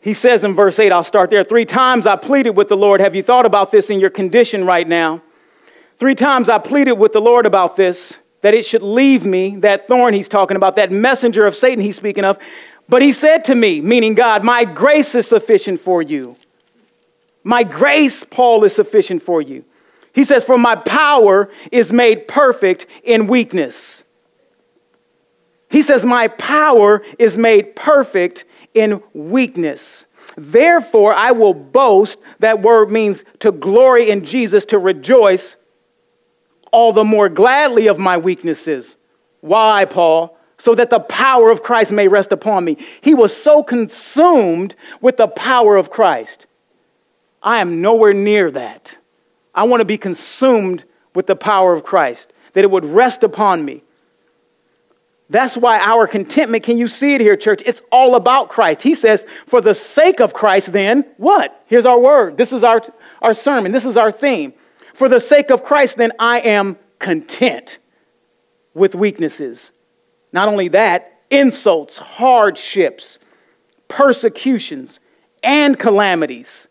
He 0.00 0.12
says 0.12 0.44
in 0.44 0.54
verse 0.54 0.78
8, 0.78 0.92
I'll 0.92 1.02
start 1.02 1.30
there. 1.30 1.42
Three 1.42 1.64
times 1.64 2.06
I 2.06 2.14
pleaded 2.16 2.50
with 2.50 2.68
the 2.68 2.76
Lord. 2.76 3.00
Have 3.00 3.16
you 3.16 3.22
thought 3.22 3.44
about 3.44 3.72
this 3.72 3.90
in 3.90 3.98
your 3.98 4.10
condition 4.10 4.64
right 4.64 4.86
now? 4.86 5.20
Three 5.98 6.14
times 6.14 6.48
I 6.48 6.58
pleaded 6.58 6.92
with 6.92 7.12
the 7.12 7.20
Lord 7.20 7.46
about 7.46 7.76
this, 7.76 8.18
that 8.42 8.54
it 8.54 8.64
should 8.64 8.82
leave 8.82 9.26
me, 9.26 9.56
that 9.56 9.88
thorn 9.88 10.14
he's 10.14 10.28
talking 10.28 10.56
about, 10.56 10.76
that 10.76 10.92
messenger 10.92 11.46
of 11.46 11.56
Satan 11.56 11.82
he's 11.82 11.96
speaking 11.96 12.24
of. 12.24 12.38
But 12.88 13.02
he 13.02 13.10
said 13.10 13.44
to 13.46 13.54
me, 13.54 13.80
meaning 13.80 14.14
God, 14.14 14.44
My 14.44 14.64
grace 14.64 15.14
is 15.16 15.26
sufficient 15.26 15.80
for 15.80 16.02
you. 16.02 16.36
My 17.42 17.64
grace, 17.64 18.22
Paul, 18.22 18.62
is 18.64 18.74
sufficient 18.74 19.22
for 19.22 19.42
you. 19.42 19.64
He 20.16 20.24
says, 20.24 20.42
For 20.42 20.56
my 20.56 20.76
power 20.76 21.50
is 21.70 21.92
made 21.92 22.26
perfect 22.26 22.86
in 23.04 23.26
weakness. 23.26 24.02
He 25.68 25.82
says, 25.82 26.06
My 26.06 26.28
power 26.28 27.02
is 27.18 27.36
made 27.36 27.76
perfect 27.76 28.46
in 28.72 29.02
weakness. 29.12 30.06
Therefore, 30.38 31.12
I 31.12 31.32
will 31.32 31.52
boast. 31.52 32.18
That 32.38 32.62
word 32.62 32.90
means 32.90 33.24
to 33.40 33.52
glory 33.52 34.08
in 34.08 34.24
Jesus, 34.24 34.64
to 34.66 34.78
rejoice 34.78 35.56
all 36.72 36.94
the 36.94 37.04
more 37.04 37.28
gladly 37.28 37.86
of 37.86 37.98
my 37.98 38.16
weaknesses. 38.16 38.96
Why, 39.42 39.84
Paul? 39.84 40.38
So 40.56 40.74
that 40.76 40.88
the 40.88 41.00
power 41.00 41.50
of 41.50 41.62
Christ 41.62 41.92
may 41.92 42.08
rest 42.08 42.32
upon 42.32 42.64
me. 42.64 42.78
He 43.02 43.12
was 43.12 43.36
so 43.36 43.62
consumed 43.62 44.74
with 45.02 45.18
the 45.18 45.28
power 45.28 45.76
of 45.76 45.90
Christ. 45.90 46.46
I 47.42 47.60
am 47.60 47.82
nowhere 47.82 48.14
near 48.14 48.50
that. 48.52 48.96
I 49.56 49.64
want 49.64 49.80
to 49.80 49.86
be 49.86 49.98
consumed 49.98 50.84
with 51.14 51.26
the 51.26 51.34
power 51.34 51.72
of 51.72 51.82
Christ, 51.82 52.32
that 52.52 52.62
it 52.62 52.70
would 52.70 52.84
rest 52.84 53.24
upon 53.24 53.64
me. 53.64 53.82
That's 55.28 55.56
why 55.56 55.80
our 55.80 56.06
contentment, 56.06 56.62
can 56.62 56.78
you 56.78 56.86
see 56.86 57.14
it 57.14 57.20
here, 57.20 57.36
church? 57.36 57.62
It's 57.66 57.82
all 57.90 58.14
about 58.14 58.48
Christ. 58.48 58.82
He 58.82 58.94
says, 58.94 59.26
for 59.46 59.60
the 59.60 59.74
sake 59.74 60.20
of 60.20 60.32
Christ, 60.32 60.72
then, 60.72 61.04
what? 61.16 61.64
Here's 61.66 61.86
our 61.86 61.98
word. 61.98 62.36
This 62.36 62.52
is 62.52 62.62
our, 62.62 62.80
our 63.22 63.34
sermon. 63.34 63.72
This 63.72 63.86
is 63.86 63.96
our 63.96 64.12
theme. 64.12 64.52
For 64.94 65.08
the 65.08 65.18
sake 65.18 65.50
of 65.50 65.64
Christ, 65.64 65.96
then, 65.96 66.12
I 66.20 66.40
am 66.40 66.78
content 67.00 67.78
with 68.72 68.94
weaknesses. 68.94 69.72
Not 70.32 70.48
only 70.48 70.68
that, 70.68 71.20
insults, 71.30 71.98
hardships, 71.98 73.18
persecutions, 73.88 75.00
and 75.42 75.78
calamities. 75.78 76.68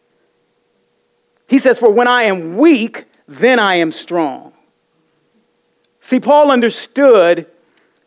He 1.48 1.60
says, 1.60 1.78
For 1.78 1.92
when 1.92 2.08
I 2.08 2.24
am 2.24 2.58
weak, 2.58 3.06
then 3.28 3.60
I 3.60 3.76
am 3.76 3.92
strong. 3.92 4.54
See, 6.02 6.20
Paul 6.20 6.52
understood 6.52 7.48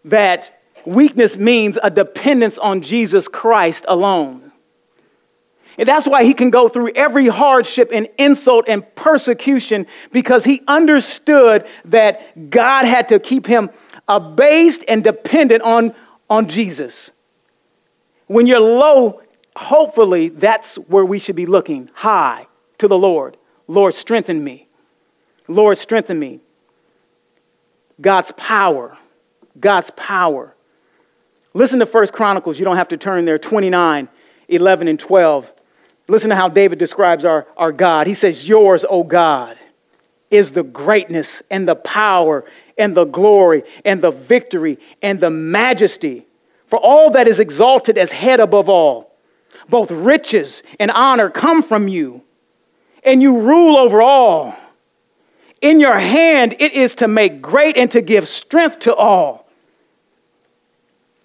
that 0.05 0.61
weakness 0.85 1.37
means 1.37 1.79
a 1.83 1.91
dependence 1.91 2.59
on 2.59 2.83
Jesus 2.83 3.29
Christ 3.29 3.85
alone. 3.89 4.53
And 5.77 5.87
that's 5.87 6.09
why 6.09 6.25
he 6.25 6.35
can 6.35 6.51
go 6.51 6.69
through 6.69 6.91
every 6.97 7.29
hardship 7.29 7.91
and 7.93 8.09
insult 8.19 8.65
and 8.69 8.85
persecution 8.97 9.87
because 10.11 10.45
he 10.45 10.63
understood 10.67 11.67
that 11.85 12.51
God 12.51 12.85
had 12.85 13.09
to 13.11 13.21
keep 13.21 13.47
him 13.47 13.71
abased 14.09 14.85
and 14.89 15.05
dependent 15.05 15.63
on, 15.63 15.95
on 16.29 16.49
Jesus. 16.49 17.11
When 18.27 18.49
you're 18.49 18.59
low, 18.59 19.23
hopefully 19.55 20.31
that's 20.31 20.77
where 20.77 21.05
we 21.05 21.21
should 21.21 21.37
be 21.37 21.47
looking 21.47 21.91
high 21.95 22.49
to 22.79 22.89
the 22.89 22.99
Lord. 22.99 23.37
Lord, 23.67 23.95
strengthen 23.95 24.43
me. 24.43 24.69
Lord, 25.47 25.79
strengthen 25.79 26.19
me. 26.19 26.41
God's 28.01 28.33
power 28.37 28.97
God's 29.61 29.91
power. 29.91 30.55
Listen 31.55 31.79
to 31.81 31.87
First 31.87 32.13
Chronicles. 32.13 32.59
You 32.59 32.65
don't 32.65 32.77
have 32.77 32.89
to 32.89 32.97
turn 32.97 33.25
there, 33.25 33.39
29, 33.39 34.09
11, 34.49 34.89
and 34.89 34.99
12. 34.99 35.53
Listen 36.07 36.31
to 36.31 36.37
how 36.37 36.49
David 36.49 36.79
describes 36.79 37.25
our, 37.25 37.47
our 37.57 37.73
God. 37.73 38.07
He 38.07 38.15
says, 38.15 38.49
Yours, 38.49 38.85
O 38.89 39.03
God, 39.03 39.59
is 40.31 40.53
the 40.53 40.63
greatness 40.63 41.43
and 41.51 41.67
the 41.67 41.77
power 41.77 42.45
and 42.77 42.97
the 42.97 43.05
glory 43.05 43.65
and 43.85 44.01
the 44.01 44.11
victory 44.11 44.79
and 45.03 45.21
the 45.21 45.31
majesty. 45.31 46.27
For 46.67 46.79
all 46.79 47.11
that 47.11 47.27
is 47.27 47.41
exalted 47.41 47.99
as 47.99 48.13
head 48.13 48.41
above 48.41 48.69
all, 48.69 49.17
both 49.69 49.91
riches 49.91 50.63
and 50.79 50.91
honor 50.91 51.31
come 51.31 51.63
from 51.63 51.89
you, 51.89 52.23
and 53.03 53.23
you 53.23 53.39
rule 53.39 53.77
over 53.77 54.03
all. 54.03 54.57
In 55.61 55.81
your 55.81 55.99
hand 55.99 56.57
it 56.59 56.73
is 56.73 56.95
to 56.97 57.09
make 57.09 57.43
great 57.43 57.77
and 57.77 57.91
to 57.91 58.01
give 58.01 58.29
strength 58.29 58.81
to 58.81 58.95
all. 58.95 59.49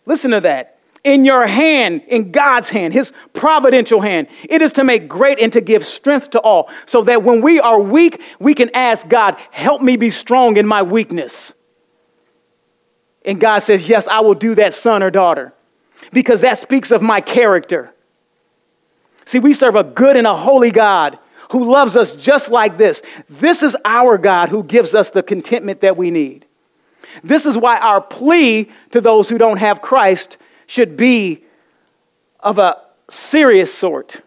Listen 0.05 0.31
to 0.31 0.41
that. 0.41 0.79
In 1.03 1.25
your 1.25 1.45
hand, 1.45 2.03
in 2.07 2.31
God's 2.31 2.69
hand, 2.69 2.93
His 2.93 3.11
providential 3.33 3.99
hand, 3.99 4.27
it 4.47 4.61
is 4.61 4.71
to 4.73 4.85
make 4.85 5.09
great 5.09 5.37
and 5.37 5.51
to 5.51 5.59
give 5.59 5.85
strength 5.85 6.29
to 6.31 6.39
all, 6.39 6.69
so 6.85 7.01
that 7.03 7.23
when 7.23 7.41
we 7.41 7.59
are 7.59 7.79
weak, 7.79 8.21
we 8.39 8.53
can 8.53 8.69
ask 8.73 9.07
God, 9.09 9.35
Help 9.51 9.81
me 9.81 9.97
be 9.97 10.09
strong 10.09 10.55
in 10.55 10.65
my 10.65 10.81
weakness. 10.81 11.53
And 13.25 13.39
God 13.39 13.59
says, 13.59 13.89
Yes, 13.89 14.07
I 14.07 14.21
will 14.21 14.33
do 14.33 14.55
that, 14.55 14.73
son 14.73 15.03
or 15.03 15.11
daughter, 15.11 15.53
because 16.13 16.39
that 16.39 16.57
speaks 16.57 16.89
of 16.89 17.01
my 17.01 17.19
character. 17.19 17.93
See, 19.25 19.39
we 19.39 19.53
serve 19.53 19.75
a 19.75 19.83
good 19.83 20.15
and 20.15 20.27
a 20.27 20.35
holy 20.35 20.71
God 20.71 21.19
who 21.53 21.71
loves 21.71 21.95
us 21.95 22.15
just 22.15 22.49
like 22.49 22.77
this. 22.77 23.03
This 23.29 23.61
is 23.61 23.77
our 23.85 24.17
God 24.17 24.49
who 24.49 24.63
gives 24.63 24.95
us 24.95 25.11
the 25.11 25.21
contentment 25.21 25.81
that 25.81 25.95
we 25.95 26.09
need. 26.09 26.47
This 27.23 27.45
is 27.45 27.55
why 27.55 27.77
our 27.77 28.01
plea 28.01 28.71
to 28.89 28.99
those 28.99 29.29
who 29.29 29.37
don't 29.37 29.57
have 29.57 29.79
Christ 29.79 30.37
should 30.65 30.97
be 30.97 31.43
of 32.39 32.57
a 32.57 32.81
serious 33.07 33.71
sort. 33.71 34.23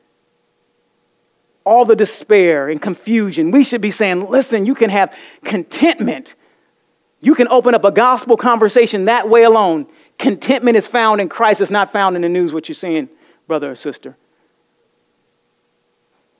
All 1.64 1.84
the 1.84 1.96
despair 1.96 2.68
and 2.68 2.80
confusion, 2.80 3.50
we 3.50 3.64
should 3.64 3.80
be 3.80 3.90
saying, 3.90 4.30
listen, 4.30 4.64
you 4.64 4.76
can 4.76 4.90
have 4.90 5.12
contentment. 5.42 6.36
You 7.20 7.34
can 7.34 7.48
open 7.48 7.74
up 7.74 7.82
a 7.82 7.90
gospel 7.90 8.36
conversation 8.36 9.06
that 9.06 9.28
way 9.28 9.42
alone. 9.42 9.88
Contentment 10.16 10.76
is 10.76 10.86
found 10.86 11.20
in 11.20 11.28
Christ, 11.28 11.60
it's 11.60 11.72
not 11.72 11.92
found 11.92 12.14
in 12.14 12.22
the 12.22 12.28
news, 12.28 12.52
what 12.52 12.68
you're 12.68 12.76
seeing, 12.76 13.08
brother 13.48 13.72
or 13.72 13.74
sister. 13.74 14.16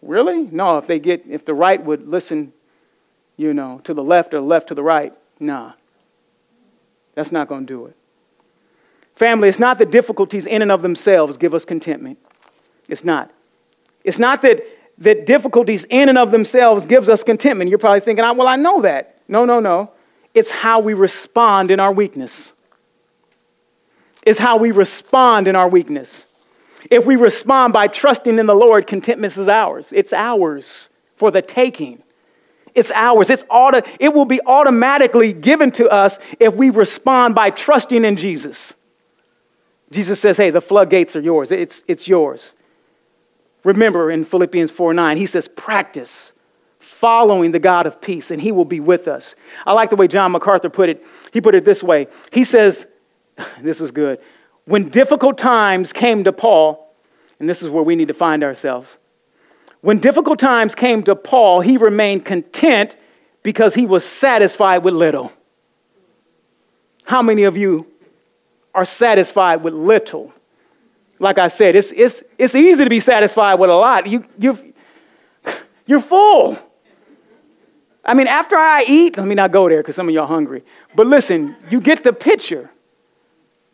Really? 0.06 0.42
No, 0.42 0.78
if 0.78 0.86
they 0.86 0.98
get, 0.98 1.24
if 1.28 1.44
the 1.44 1.54
right 1.54 1.82
would 1.82 2.08
listen, 2.08 2.52
you 3.36 3.52
know, 3.52 3.80
to 3.84 3.94
the 3.94 4.02
left 4.02 4.34
or 4.34 4.40
left 4.40 4.68
to 4.68 4.74
the 4.74 4.82
right, 4.82 5.12
nah. 5.40 5.72
That's 7.14 7.32
not 7.32 7.48
going 7.48 7.66
to 7.66 7.72
do 7.72 7.86
it. 7.86 7.96
Family, 9.14 9.48
it's 9.48 9.58
not 9.58 9.78
that 9.78 9.90
difficulties 9.90 10.46
in 10.46 10.62
and 10.62 10.70
of 10.70 10.82
themselves 10.82 11.38
give 11.38 11.54
us 11.54 11.64
contentment. 11.64 12.18
It's 12.88 13.02
not. 13.02 13.30
It's 14.04 14.18
not 14.18 14.42
that, 14.42 14.62
that 14.98 15.26
difficulties 15.26 15.84
in 15.86 16.08
and 16.08 16.18
of 16.18 16.30
themselves 16.30 16.86
gives 16.86 17.08
us 17.08 17.24
contentment. 17.24 17.70
You're 17.70 17.78
probably 17.78 18.00
thinking, 18.00 18.24
well, 18.36 18.46
I 18.46 18.56
know 18.56 18.82
that. 18.82 19.20
No, 19.26 19.44
no, 19.44 19.58
no. 19.60 19.90
It's 20.34 20.50
how 20.50 20.80
we 20.80 20.92
respond 20.92 21.70
in 21.70 21.80
our 21.80 21.92
weakness. 21.92 22.52
It's 24.26 24.38
how 24.38 24.58
we 24.58 24.70
respond 24.70 25.48
in 25.48 25.56
our 25.56 25.68
weakness. 25.68 26.26
If 26.90 27.04
we 27.04 27.16
respond 27.16 27.72
by 27.72 27.88
trusting 27.88 28.38
in 28.38 28.46
the 28.46 28.54
Lord, 28.54 28.86
contentment 28.86 29.36
is 29.36 29.48
ours. 29.48 29.92
It's 29.94 30.12
ours 30.12 30.88
for 31.16 31.30
the 31.30 31.42
taking. 31.42 32.02
It's 32.74 32.92
ours. 32.94 33.30
It's 33.30 33.44
auto, 33.48 33.80
it 33.98 34.12
will 34.12 34.26
be 34.26 34.40
automatically 34.46 35.32
given 35.32 35.70
to 35.72 35.88
us 35.88 36.18
if 36.38 36.54
we 36.54 36.70
respond 36.70 37.34
by 37.34 37.50
trusting 37.50 38.04
in 38.04 38.16
Jesus. 38.16 38.74
Jesus 39.90 40.20
says, 40.20 40.36
hey, 40.36 40.50
the 40.50 40.60
floodgates 40.60 41.16
are 41.16 41.20
yours. 41.20 41.50
It's, 41.50 41.82
it's 41.88 42.06
yours. 42.06 42.52
Remember 43.64 44.10
in 44.10 44.24
Philippians 44.24 44.70
4 44.70 44.94
9, 44.94 45.16
he 45.16 45.26
says, 45.26 45.48
practice 45.48 46.32
following 46.78 47.52
the 47.52 47.58
God 47.58 47.86
of 47.86 48.00
peace, 48.00 48.30
and 48.30 48.40
he 48.40 48.52
will 48.52 48.64
be 48.64 48.80
with 48.80 49.08
us. 49.08 49.34
I 49.66 49.72
like 49.72 49.90
the 49.90 49.96
way 49.96 50.08
John 50.08 50.32
MacArthur 50.32 50.70
put 50.70 50.88
it. 50.88 51.04
He 51.32 51.40
put 51.40 51.54
it 51.54 51.64
this 51.64 51.82
way 51.82 52.08
He 52.30 52.44
says, 52.44 52.86
this 53.60 53.80
is 53.80 53.90
good. 53.90 54.20
When 54.66 54.88
difficult 54.88 55.38
times 55.38 55.92
came 55.92 56.24
to 56.24 56.32
Paul, 56.32 56.94
and 57.38 57.48
this 57.48 57.62
is 57.62 57.70
where 57.70 57.82
we 57.82 57.96
need 57.96 58.08
to 58.08 58.14
find 58.14 58.42
ourselves, 58.44 58.88
when 59.80 59.98
difficult 59.98 60.38
times 60.38 60.74
came 60.74 61.02
to 61.04 61.14
Paul, 61.14 61.60
he 61.60 61.76
remained 61.76 62.24
content 62.24 62.96
because 63.44 63.74
he 63.74 63.86
was 63.86 64.04
satisfied 64.04 64.78
with 64.78 64.94
little. 64.94 65.32
How 67.04 67.22
many 67.22 67.44
of 67.44 67.56
you 67.56 67.86
are 68.74 68.84
satisfied 68.84 69.62
with 69.62 69.72
little? 69.72 70.32
Like 71.20 71.38
I 71.38 71.46
said, 71.46 71.76
it's, 71.76 71.92
it's, 71.92 72.24
it's 72.36 72.56
easy 72.56 72.82
to 72.82 72.90
be 72.90 72.98
satisfied 72.98 73.54
with 73.54 73.70
a 73.70 73.74
lot. 73.74 74.08
You, 74.08 74.24
you, 74.38 74.74
you're 75.86 76.00
full. 76.00 76.58
I 78.04 78.14
mean, 78.14 78.26
after 78.26 78.56
I 78.56 78.84
eat, 78.88 79.16
let 79.16 79.26
me 79.26 79.36
not 79.36 79.52
go 79.52 79.68
there 79.68 79.78
because 79.78 79.94
some 79.94 80.08
of 80.08 80.14
y'all 80.14 80.24
are 80.24 80.28
hungry. 80.28 80.64
But 80.96 81.06
listen, 81.06 81.54
you 81.70 81.80
get 81.80 82.02
the 82.02 82.12
picture. 82.12 82.70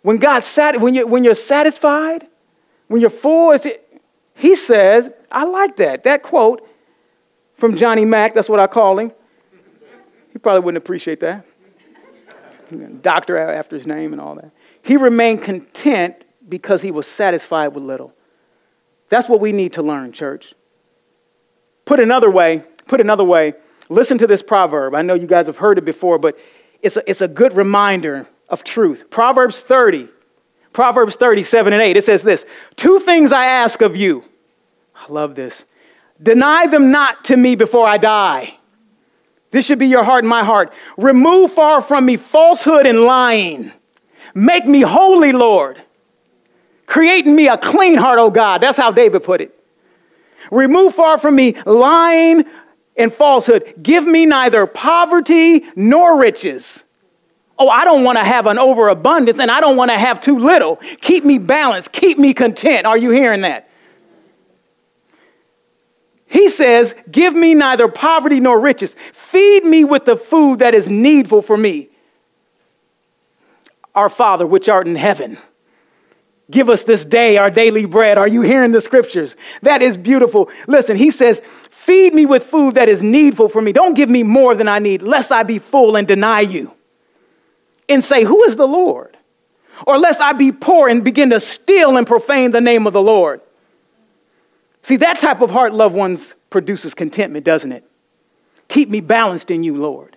When 0.03 0.19
God's 0.19 0.47
sat, 0.47 0.81
when, 0.81 0.95
you, 0.95 1.07
when 1.07 1.25
you're 1.25 1.35
satisfied, 1.35 2.27
when 2.89 3.01
you're 3.01 3.11
full, 3.11 3.57
he 4.35 4.57
says, 4.57 5.11
I 5.31 5.45
like 5.45 5.77
that. 5.77 6.05
That 6.05 6.23
quote 6.23 6.69
from 7.57 7.77
Johnny 7.77 8.05
Mack, 8.05 8.35
that's 8.35 8.49
what 8.49 8.59
I 8.59 8.67
call 8.67 8.99
him. 8.99 9.13
He 10.33 10.39
probably 10.39 10.61
wouldn't 10.63 10.83
appreciate 10.83 11.21
that. 11.21 11.47
Doctor 13.03 13.39
after 13.39 13.77
his 13.77 13.87
name 13.87 14.13
and 14.13 14.21
all 14.21 14.35
that. 14.35 14.51
He 14.83 14.97
remained 14.97 15.43
content 15.43 16.17
because 16.49 16.83
he 16.83 16.91
was 16.91 17.07
satisfied 17.07 17.69
with 17.69 17.85
little. 17.85 18.15
That's 19.09 19.29
what 19.29 19.41
we 19.41 19.53
need 19.53 19.75
to 19.75 19.83
learn, 19.83 20.13
church. 20.13 20.55
Put 21.85 22.01
another 22.01 22.31
way, 22.31 22.65
put 22.87 23.01
another 23.01 23.25
way, 23.25 23.55
listen 23.89 24.17
to 24.19 24.27
this 24.27 24.43
proverb. 24.43 24.95
I 24.95 25.03
know 25.03 25.15
you 25.15 25.27
guys 25.27 25.47
have 25.47 25.59
heard 25.59 25.79
it 25.79 25.85
before, 25.85 26.19
but 26.19 26.39
it's 26.81 26.97
a, 26.97 27.09
it's 27.09 27.21
a 27.21 27.29
good 27.29 27.55
reminder 27.55 28.27
of 28.53 28.63
truth. 28.63 29.11
Proverbs 29.11 29.63
30, 29.63 30.09
Proverbs 30.73 31.17
37 31.17 31.73
and 31.73 31.83
8, 31.83 31.97
it 31.97 32.05
says 32.05 32.23
this 32.23 32.47
Two 32.77 33.01
things 33.01 33.33
I 33.33 33.47
ask 33.47 33.81
of 33.81 33.97
you. 33.97 34.23
I 34.95 35.11
love 35.11 35.35
this. 35.35 35.65
Deny 36.23 36.69
them 36.69 36.93
not 36.93 37.25
to 37.25 37.37
me 37.37 37.57
before 37.57 37.89
I 37.89 37.97
die. 37.97 38.57
This 39.51 39.67
should 39.67 39.79
be 39.79 39.89
your 39.89 40.05
heart 40.05 40.23
and 40.23 40.31
my 40.31 40.45
heart. 40.45 40.73
Remove 40.97 41.53
far 41.53 41.83
from 41.83 42.07
me 42.07 42.17
falsehood 42.17 42.87
and 42.87 43.01
lying. 43.01 43.73
Make 44.35 44.67
me 44.67 44.83
holy, 44.83 45.33
Lord. 45.33 45.83
Create 46.87 47.27
in 47.27 47.35
me 47.35 47.49
a 47.49 47.59
clean 47.59 47.97
heart, 47.97 48.19
O 48.19 48.31
God. 48.31 48.61
That's 48.61 48.79
how 48.79 48.91
David 48.91 49.25
put 49.25 49.41
it. 49.41 49.59
Remove 50.51 50.95
far 50.95 51.19
from 51.19 51.37
me 51.37 51.55
lying 51.67 52.45
and 52.97 53.13
falsehood. 53.13 53.75
Give 53.83 54.07
me 54.07 54.27
neither 54.27 54.67
poverty 54.67 55.65
nor 55.75 56.19
riches. 56.19 56.85
Oh, 57.59 57.69
I 57.69 57.85
don't 57.85 58.03
want 58.03 58.19
to 58.19 58.25
have 58.25 58.47
an 58.47 58.59
overabundance 58.59 59.39
and 59.39 59.51
I 59.51 59.61
don't 59.61 59.77
want 59.77 59.91
to 59.91 59.99
have 59.99 60.21
too 60.21 60.39
little. 60.39 60.77
Keep 61.01 61.25
me 61.25 61.39
balanced. 61.39 61.93
Keep 61.93 62.19
me 62.19 62.35
content. 62.35 62.87
Are 62.87 62.97
you 62.97 63.11
hearing 63.11 63.43
that? 63.43 63.69
He 66.27 66.49
says, 66.49 66.95
Give 67.11 67.35
me 67.35 67.53
neither 67.55 67.89
poverty 67.89 68.41
nor 68.41 68.59
riches. 68.59 68.97
Feed 69.13 69.65
me 69.65 69.85
with 69.85 70.07
the 70.07 70.17
food 70.17 70.61
that 70.61 70.75
is 70.75 70.89
needful 70.89 71.43
for 71.43 71.57
me. 71.57 71.89
Our 73.95 74.09
Father, 74.09 74.47
which 74.47 74.71
art 74.71 74.87
in 74.87 74.97
heaven, 74.97 75.37
give 76.51 76.71
us 76.71 76.85
this 76.85 77.05
day 77.05 77.37
our 77.37 77.51
daily 77.51 77.85
bread. 77.85 78.17
Are 78.17 78.27
you 78.27 78.41
hearing 78.41 78.73
the 78.73 78.81
scriptures? 78.81 79.37
That 79.61 79.83
is 79.83 79.99
beautiful. 79.99 80.49
Listen, 80.67 80.97
he 80.97 81.11
says, 81.11 81.43
Feed 81.71 82.15
me 82.15 82.25
with 82.25 82.45
food 82.45 82.77
that 82.77 82.89
is 82.89 83.03
needful 83.03 83.51
for 83.51 83.61
me. 83.61 83.73
Don't 83.73 83.95
give 83.95 84.09
me 84.09 84.23
more 84.23 84.55
than 84.55 84.69
I 84.69 84.79
need, 84.79 85.03
lest 85.03 85.31
I 85.31 85.43
be 85.43 85.59
full 85.59 85.97
and 85.97 86.09
deny 86.09 86.41
you 86.41 86.73
and 87.89 88.05
say, 88.05 88.25
Who 88.25 88.45
is 88.45 88.57
the 88.57 88.67
Lord? 88.67 89.17
Or 89.87 89.99
lest 89.99 90.21
I 90.21 90.33
be 90.33 90.53
poor 90.53 90.89
and 90.89 91.03
begin 91.03 91.31
to 91.31 91.41
steal 91.41 91.97
and 91.97 92.07
profane 92.07 92.53
the 92.53 92.61
name 92.61 92.87
of 92.87 92.93
the 92.93 93.03
Lord. 93.03 93.41
See, 94.83 94.97
that 94.97 95.21
type 95.21 95.41
of 95.41 95.51
heart, 95.51 95.73
loved 95.73 95.95
ones, 95.95 96.35
produces 96.51 96.95
contentment, 96.95 97.45
doesn't 97.45 97.73
it? 97.73 97.85
Keep 98.69 98.91
me 98.91 99.01
balanced 99.01 99.51
in 99.51 99.63
you, 99.63 99.77
Lord. 99.77 100.17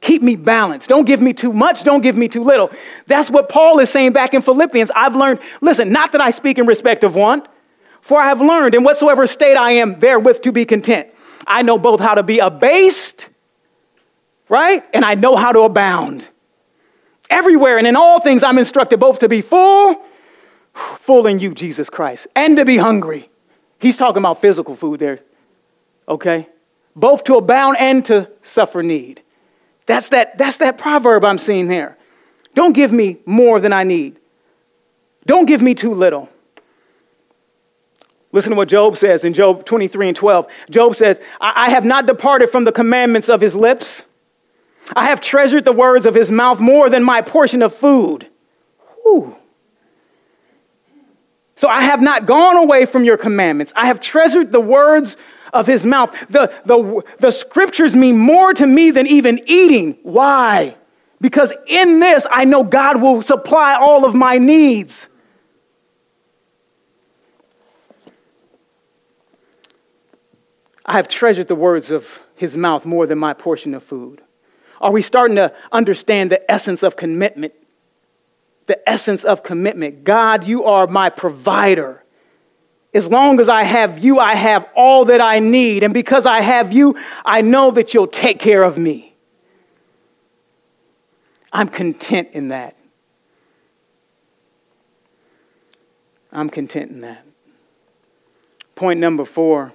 Keep 0.00 0.22
me 0.22 0.36
balanced. 0.36 0.88
Don't 0.88 1.04
give 1.04 1.20
me 1.20 1.32
too 1.32 1.52
much. 1.52 1.82
Don't 1.82 2.02
give 2.02 2.16
me 2.16 2.28
too 2.28 2.44
little. 2.44 2.70
That's 3.06 3.30
what 3.30 3.48
Paul 3.48 3.80
is 3.80 3.90
saying 3.90 4.12
back 4.12 4.32
in 4.32 4.42
Philippians. 4.42 4.90
I've 4.94 5.16
learned, 5.16 5.40
listen, 5.60 5.90
not 5.90 6.12
that 6.12 6.20
I 6.20 6.30
speak 6.30 6.58
in 6.58 6.66
respect 6.66 7.02
of 7.02 7.14
want, 7.14 7.48
for 8.00 8.20
I 8.20 8.28
have 8.28 8.40
learned 8.40 8.74
in 8.74 8.84
whatsoever 8.84 9.26
state 9.26 9.56
I 9.56 9.72
am 9.72 9.98
therewith 9.98 10.42
to 10.42 10.52
be 10.52 10.64
content. 10.64 11.08
I 11.46 11.62
know 11.62 11.78
both 11.78 12.00
how 12.00 12.14
to 12.14 12.22
be 12.22 12.38
abased, 12.38 13.28
right? 14.48 14.84
And 14.94 15.04
I 15.04 15.14
know 15.14 15.34
how 15.34 15.50
to 15.52 15.60
abound. 15.60 16.28
Everywhere 17.30 17.78
and 17.78 17.86
in 17.86 17.96
all 17.96 18.20
things, 18.20 18.42
I'm 18.42 18.58
instructed 18.58 18.98
both 18.98 19.18
to 19.20 19.28
be 19.28 19.42
full, 19.42 20.02
full 20.72 21.26
in 21.26 21.38
you, 21.38 21.54
Jesus 21.54 21.90
Christ, 21.90 22.26
and 22.34 22.56
to 22.56 22.64
be 22.64 22.76
hungry 22.76 23.28
He's 23.78 23.96
talking 23.96 24.18
about 24.18 24.40
physical 24.40 24.74
food 24.74 25.00
there, 25.00 25.20
okay? 26.08 26.48
Both 26.96 27.24
to 27.24 27.36
abound 27.36 27.76
and 27.78 28.04
to 28.06 28.30
suffer 28.42 28.82
need. 28.82 29.22
That's 29.86 30.08
that, 30.10 30.36
that's 30.36 30.56
that 30.58 30.78
proverb 30.78 31.24
I'm 31.24 31.38
seeing 31.38 31.68
there. 31.68 31.96
Don't 32.54 32.72
give 32.72 32.92
me 32.92 33.18
more 33.24 33.60
than 33.60 33.72
I 33.72 33.84
need. 33.84 34.18
Don't 35.26 35.46
give 35.46 35.62
me 35.62 35.74
too 35.74 35.94
little. 35.94 36.28
Listen 38.32 38.50
to 38.50 38.56
what 38.56 38.68
Job 38.68 38.98
says 38.98 39.24
in 39.24 39.32
Job 39.32 39.64
23 39.64 40.08
and 40.08 40.16
12. 40.16 40.46
Job 40.70 40.96
says, 40.96 41.18
I, 41.40 41.66
I 41.66 41.70
have 41.70 41.84
not 41.84 42.06
departed 42.06 42.50
from 42.50 42.64
the 42.64 42.72
commandments 42.72 43.28
of 43.28 43.40
his 43.40 43.54
lips. 43.54 44.02
I 44.94 45.06
have 45.06 45.20
treasured 45.20 45.64
the 45.64 45.72
words 45.72 46.06
of 46.06 46.14
his 46.14 46.30
mouth 46.30 46.60
more 46.60 46.88
than 46.88 47.02
my 47.02 47.20
portion 47.20 47.62
of 47.62 47.74
food. 47.74 48.26
Whew. 49.02 49.36
So 51.56 51.68
I 51.68 51.82
have 51.82 52.00
not 52.00 52.26
gone 52.26 52.56
away 52.56 52.86
from 52.86 53.04
your 53.04 53.16
commandments. 53.16 53.72
I 53.74 53.86
have 53.86 54.00
treasured 54.00 54.52
the 54.52 54.60
words 54.60 55.16
of 55.52 55.66
his 55.66 55.84
mouth. 55.84 56.14
The, 56.30 56.52
the, 56.64 57.02
the 57.18 57.30
scriptures 57.30 57.96
mean 57.96 58.16
more 58.16 58.54
to 58.54 58.66
me 58.66 58.90
than 58.90 59.06
even 59.06 59.40
eating. 59.46 59.98
Why? 60.02 60.76
Because 61.20 61.52
in 61.66 62.00
this, 62.00 62.26
I 62.30 62.44
know 62.44 62.62
God 62.62 63.02
will 63.02 63.22
supply 63.22 63.74
all 63.74 64.04
of 64.04 64.14
my 64.14 64.38
needs. 64.38 65.08
I 70.86 70.92
have 70.92 71.08
treasured 71.08 71.48
the 71.48 71.54
words 71.54 71.90
of 71.90 72.20
his 72.34 72.56
mouth 72.56 72.86
more 72.86 73.06
than 73.06 73.18
my 73.18 73.34
portion 73.34 73.74
of 73.74 73.82
food. 73.82 74.22
Are 74.80 74.92
we 74.92 75.02
starting 75.02 75.36
to 75.36 75.52
understand 75.72 76.30
the 76.30 76.50
essence 76.50 76.82
of 76.82 76.96
commitment? 76.96 77.52
the 78.68 78.88
essence 78.88 79.24
of 79.24 79.42
commitment. 79.42 80.04
God, 80.04 80.44
you 80.44 80.64
are 80.64 80.86
my 80.86 81.08
provider. 81.08 82.04
As 82.94 83.08
long 83.08 83.40
as 83.40 83.48
I 83.48 83.64
have 83.64 83.98
you, 83.98 84.18
I 84.18 84.34
have 84.34 84.68
all 84.76 85.06
that 85.06 85.20
I 85.20 85.40
need. 85.40 85.82
And 85.82 85.92
because 85.92 86.26
I 86.26 86.42
have 86.42 86.72
you, 86.72 86.96
I 87.24 87.40
know 87.40 87.70
that 87.72 87.92
you'll 87.92 88.06
take 88.06 88.38
care 88.38 88.62
of 88.62 88.78
me. 88.78 89.14
I'm 91.52 91.68
content 91.68 92.28
in 92.32 92.48
that. 92.48 92.76
I'm 96.30 96.50
content 96.50 96.90
in 96.90 97.00
that. 97.00 97.24
Point 98.74 99.00
number 99.00 99.24
four, 99.24 99.72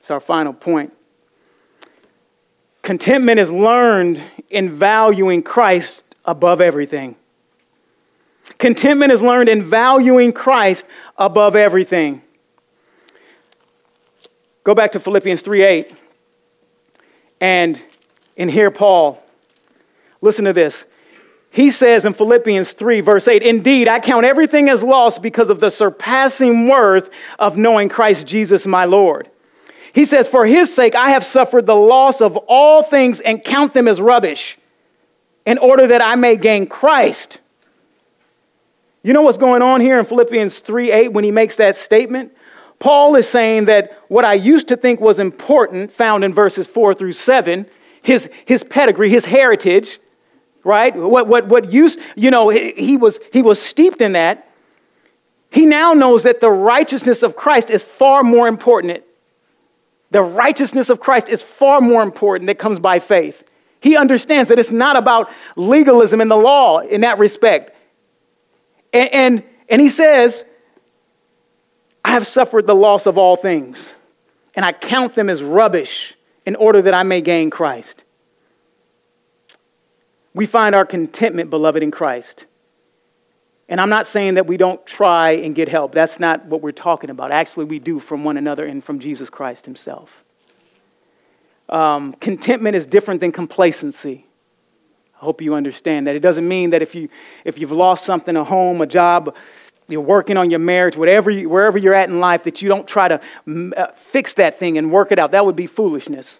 it's 0.00 0.10
our 0.10 0.20
final 0.20 0.52
point. 0.52 0.95
Contentment 2.86 3.40
is 3.40 3.50
learned 3.50 4.22
in 4.48 4.70
valuing 4.70 5.42
Christ 5.42 6.04
above 6.24 6.60
everything. 6.60 7.16
Contentment 8.58 9.10
is 9.10 9.20
learned 9.20 9.48
in 9.48 9.64
valuing 9.64 10.32
Christ 10.32 10.86
above 11.18 11.56
everything. 11.56 12.22
Go 14.62 14.72
back 14.72 14.92
to 14.92 15.00
Philippians 15.00 15.42
3 15.42 15.64
8. 15.64 15.96
And 17.40 17.82
in 18.36 18.48
here, 18.48 18.70
Paul, 18.70 19.20
listen 20.20 20.44
to 20.44 20.52
this. 20.52 20.84
He 21.50 21.72
says 21.72 22.04
in 22.04 22.14
Philippians 22.14 22.70
3, 22.70 23.00
verse 23.00 23.26
8, 23.26 23.42
Indeed, 23.42 23.88
I 23.88 23.98
count 23.98 24.24
everything 24.24 24.68
as 24.68 24.84
lost 24.84 25.22
because 25.22 25.50
of 25.50 25.58
the 25.58 25.70
surpassing 25.70 26.68
worth 26.68 27.10
of 27.40 27.56
knowing 27.56 27.88
Christ 27.88 28.28
Jesus 28.28 28.64
my 28.64 28.84
Lord. 28.84 29.28
He 29.96 30.04
says, 30.04 30.28
For 30.28 30.46
his 30.46 30.72
sake, 30.72 30.94
I 30.94 31.10
have 31.10 31.24
suffered 31.24 31.66
the 31.66 31.74
loss 31.74 32.20
of 32.20 32.36
all 32.36 32.84
things 32.84 33.18
and 33.20 33.42
count 33.42 33.74
them 33.74 33.88
as 33.88 34.00
rubbish, 34.00 34.56
in 35.44 35.58
order 35.58 35.88
that 35.88 36.00
I 36.00 36.14
may 36.14 36.36
gain 36.36 36.68
Christ 36.68 37.38
you 39.06 39.12
know 39.12 39.22
what's 39.22 39.38
going 39.38 39.62
on 39.62 39.80
here 39.80 40.00
in 40.00 40.04
Philippians 40.04 40.58
3 40.58 40.90
8 40.90 41.12
when 41.12 41.22
he 41.22 41.30
makes 41.30 41.54
that 41.56 41.76
statement? 41.76 42.36
Paul 42.80 43.14
is 43.14 43.28
saying 43.28 43.66
that 43.66 44.02
what 44.08 44.24
I 44.24 44.34
used 44.34 44.66
to 44.66 44.76
think 44.76 45.00
was 45.00 45.20
important, 45.20 45.92
found 45.92 46.24
in 46.24 46.34
verses 46.34 46.66
4 46.66 46.92
through 46.92 47.12
7, 47.12 47.66
his, 48.02 48.28
his 48.44 48.64
pedigree, 48.64 49.08
his 49.08 49.24
heritage, 49.24 50.00
right? 50.64 50.92
What, 50.92 51.28
what, 51.28 51.46
what 51.46 51.72
used, 51.72 52.00
you 52.16 52.32
know, 52.32 52.48
he, 52.48 52.72
he, 52.72 52.96
was, 52.96 53.20
he 53.32 53.42
was 53.42 53.62
steeped 53.62 54.00
in 54.00 54.14
that. 54.14 54.50
He 55.52 55.66
now 55.66 55.92
knows 55.92 56.24
that 56.24 56.40
the 56.40 56.50
righteousness 56.50 57.22
of 57.22 57.36
Christ 57.36 57.70
is 57.70 57.84
far 57.84 58.24
more 58.24 58.48
important. 58.48 59.04
The 60.16 60.22
righteousness 60.22 60.88
of 60.88 60.98
Christ 60.98 61.28
is 61.28 61.42
far 61.42 61.82
more 61.82 62.02
important 62.02 62.46
that 62.46 62.58
comes 62.58 62.78
by 62.78 63.00
faith. 63.00 63.50
He 63.80 63.98
understands 63.98 64.48
that 64.48 64.58
it's 64.58 64.70
not 64.70 64.96
about 64.96 65.30
legalism 65.56 66.22
and 66.22 66.30
the 66.30 66.36
law 66.36 66.78
in 66.78 67.02
that 67.02 67.18
respect. 67.18 67.76
And, 68.94 69.12
and, 69.12 69.42
and 69.68 69.78
he 69.78 69.90
says, 69.90 70.46
I 72.02 72.12
have 72.12 72.26
suffered 72.26 72.66
the 72.66 72.74
loss 72.74 73.04
of 73.04 73.18
all 73.18 73.36
things, 73.36 73.94
and 74.54 74.64
I 74.64 74.72
count 74.72 75.16
them 75.16 75.28
as 75.28 75.42
rubbish 75.42 76.14
in 76.46 76.56
order 76.56 76.80
that 76.80 76.94
I 76.94 77.02
may 77.02 77.20
gain 77.20 77.50
Christ. 77.50 78.02
We 80.32 80.46
find 80.46 80.74
our 80.74 80.86
contentment, 80.86 81.50
beloved, 81.50 81.82
in 81.82 81.90
Christ. 81.90 82.46
And 83.68 83.80
I'm 83.80 83.88
not 83.90 84.06
saying 84.06 84.34
that 84.34 84.46
we 84.46 84.56
don't 84.56 84.84
try 84.86 85.30
and 85.32 85.54
get 85.54 85.68
help. 85.68 85.92
That's 85.92 86.20
not 86.20 86.46
what 86.46 86.62
we're 86.62 86.72
talking 86.72 87.10
about. 87.10 87.32
Actually, 87.32 87.64
we 87.64 87.78
do 87.78 87.98
from 87.98 88.22
one 88.22 88.36
another 88.36 88.64
and 88.64 88.82
from 88.82 89.00
Jesus 89.00 89.28
Christ 89.28 89.64
Himself. 89.64 90.24
Um, 91.68 92.12
contentment 92.14 92.76
is 92.76 92.86
different 92.86 93.20
than 93.20 93.32
complacency. 93.32 94.24
I 95.16 95.24
hope 95.24 95.42
you 95.42 95.54
understand 95.54 96.06
that. 96.06 96.14
It 96.14 96.20
doesn't 96.20 96.46
mean 96.46 96.70
that 96.70 96.82
if, 96.82 96.94
you, 96.94 97.08
if 97.44 97.58
you've 97.58 97.72
lost 97.72 98.04
something, 98.04 98.36
a 98.36 98.44
home, 98.44 98.80
a 98.80 98.86
job, 98.86 99.34
you're 99.88 100.00
working 100.00 100.36
on 100.36 100.50
your 100.50 100.60
marriage, 100.60 100.96
whatever 100.96 101.30
you, 101.30 101.48
wherever 101.48 101.78
you're 101.78 101.94
at 101.94 102.08
in 102.08 102.20
life, 102.20 102.44
that 102.44 102.62
you 102.62 102.68
don't 102.68 102.86
try 102.86 103.08
to 103.08 103.20
uh, 103.76 103.86
fix 103.96 104.34
that 104.34 104.58
thing 104.58 104.78
and 104.78 104.92
work 104.92 105.10
it 105.10 105.18
out. 105.18 105.32
That 105.32 105.44
would 105.44 105.56
be 105.56 105.66
foolishness. 105.66 106.38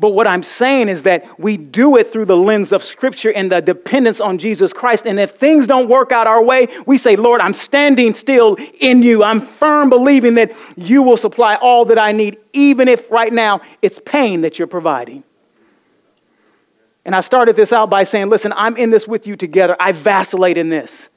But 0.00 0.10
what 0.10 0.28
I'm 0.28 0.44
saying 0.44 0.88
is 0.88 1.02
that 1.02 1.40
we 1.40 1.56
do 1.56 1.96
it 1.96 2.12
through 2.12 2.26
the 2.26 2.36
lens 2.36 2.70
of 2.70 2.84
Scripture 2.84 3.32
and 3.32 3.50
the 3.50 3.60
dependence 3.60 4.20
on 4.20 4.38
Jesus 4.38 4.72
Christ. 4.72 5.06
And 5.06 5.18
if 5.18 5.32
things 5.32 5.66
don't 5.66 5.88
work 5.88 6.12
out 6.12 6.28
our 6.28 6.42
way, 6.42 6.68
we 6.86 6.98
say, 6.98 7.16
Lord, 7.16 7.40
I'm 7.40 7.54
standing 7.54 8.14
still 8.14 8.56
in 8.78 9.02
you. 9.02 9.24
I'm 9.24 9.40
firm 9.40 9.90
believing 9.90 10.34
that 10.34 10.52
you 10.76 11.02
will 11.02 11.16
supply 11.16 11.56
all 11.56 11.84
that 11.86 11.98
I 11.98 12.12
need, 12.12 12.38
even 12.52 12.86
if 12.86 13.10
right 13.10 13.32
now 13.32 13.60
it's 13.82 13.98
pain 14.04 14.42
that 14.42 14.56
you're 14.56 14.68
providing. 14.68 15.24
And 17.04 17.16
I 17.16 17.20
started 17.20 17.56
this 17.56 17.72
out 17.72 17.90
by 17.90 18.04
saying, 18.04 18.28
listen, 18.28 18.52
I'm 18.54 18.76
in 18.76 18.90
this 18.90 19.08
with 19.08 19.26
you 19.26 19.34
together. 19.34 19.74
I 19.80 19.90
vacillate 19.90 20.58
in 20.58 20.68
this. 20.68 21.08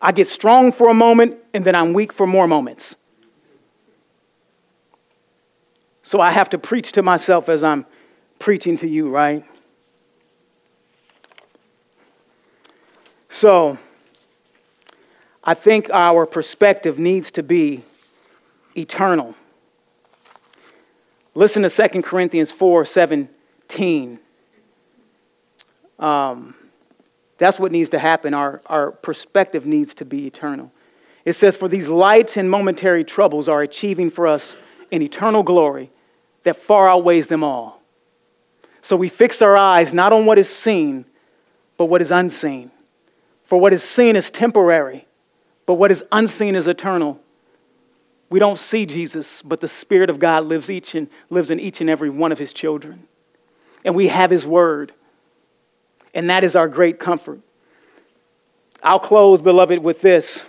I 0.00 0.12
get 0.12 0.28
strong 0.28 0.72
for 0.72 0.88
a 0.88 0.94
moment, 0.94 1.36
and 1.52 1.62
then 1.62 1.74
I'm 1.74 1.92
weak 1.92 2.10
for 2.10 2.26
more 2.26 2.48
moments. 2.48 2.94
So 6.02 6.20
I 6.20 6.30
have 6.30 6.48
to 6.50 6.58
preach 6.58 6.92
to 6.92 7.02
myself 7.02 7.50
as 7.50 7.62
I'm 7.62 7.84
preaching 8.40 8.76
to 8.78 8.88
you, 8.88 9.08
right? 9.08 9.44
So, 13.28 13.78
I 15.44 15.54
think 15.54 15.88
our 15.90 16.26
perspective 16.26 16.98
needs 16.98 17.30
to 17.32 17.44
be 17.44 17.84
eternal. 18.76 19.36
Listen 21.34 21.62
to 21.62 21.70
2 21.70 22.02
Corinthians 22.02 22.50
4 22.50 22.84
17. 22.84 24.18
Um, 25.98 26.54
that's 27.38 27.58
what 27.58 27.72
needs 27.72 27.90
to 27.90 27.98
happen. 27.98 28.34
Our, 28.34 28.60
our 28.66 28.90
perspective 28.90 29.64
needs 29.64 29.94
to 29.94 30.04
be 30.04 30.26
eternal. 30.26 30.72
It 31.24 31.34
says, 31.34 31.56
For 31.56 31.68
these 31.68 31.88
light 31.88 32.36
and 32.36 32.50
momentary 32.50 33.04
troubles 33.04 33.48
are 33.48 33.62
achieving 33.62 34.10
for 34.10 34.26
us 34.26 34.56
an 34.90 35.02
eternal 35.02 35.42
glory 35.42 35.90
that 36.42 36.56
far 36.56 36.88
outweighs 36.88 37.28
them 37.28 37.44
all. 37.44 37.79
So 38.82 38.96
we 38.96 39.08
fix 39.08 39.42
our 39.42 39.56
eyes 39.56 39.92
not 39.92 40.12
on 40.12 40.26
what 40.26 40.38
is 40.38 40.48
seen, 40.48 41.04
but 41.76 41.86
what 41.86 42.00
is 42.00 42.10
unseen. 42.10 42.70
For 43.44 43.58
what 43.58 43.72
is 43.72 43.82
seen 43.82 44.16
is 44.16 44.30
temporary, 44.30 45.06
but 45.66 45.74
what 45.74 45.90
is 45.90 46.04
unseen 46.12 46.54
is 46.54 46.66
eternal. 46.66 47.20
We 48.28 48.38
don't 48.38 48.58
see 48.58 48.86
Jesus, 48.86 49.42
but 49.42 49.60
the 49.60 49.68
Spirit 49.68 50.08
of 50.08 50.18
God 50.18 50.44
lives, 50.44 50.70
each 50.70 50.94
and, 50.94 51.08
lives 51.30 51.50
in 51.50 51.58
each 51.58 51.80
and 51.80 51.90
every 51.90 52.10
one 52.10 52.32
of 52.32 52.38
His 52.38 52.52
children. 52.52 53.08
And 53.84 53.94
we 53.94 54.08
have 54.08 54.30
His 54.30 54.46
Word. 54.46 54.92
And 56.14 56.30
that 56.30 56.44
is 56.44 56.54
our 56.54 56.68
great 56.68 56.98
comfort. 56.98 57.40
I'll 58.82 59.00
close, 59.00 59.42
beloved, 59.42 59.80
with 59.80 60.00
this 60.00 60.44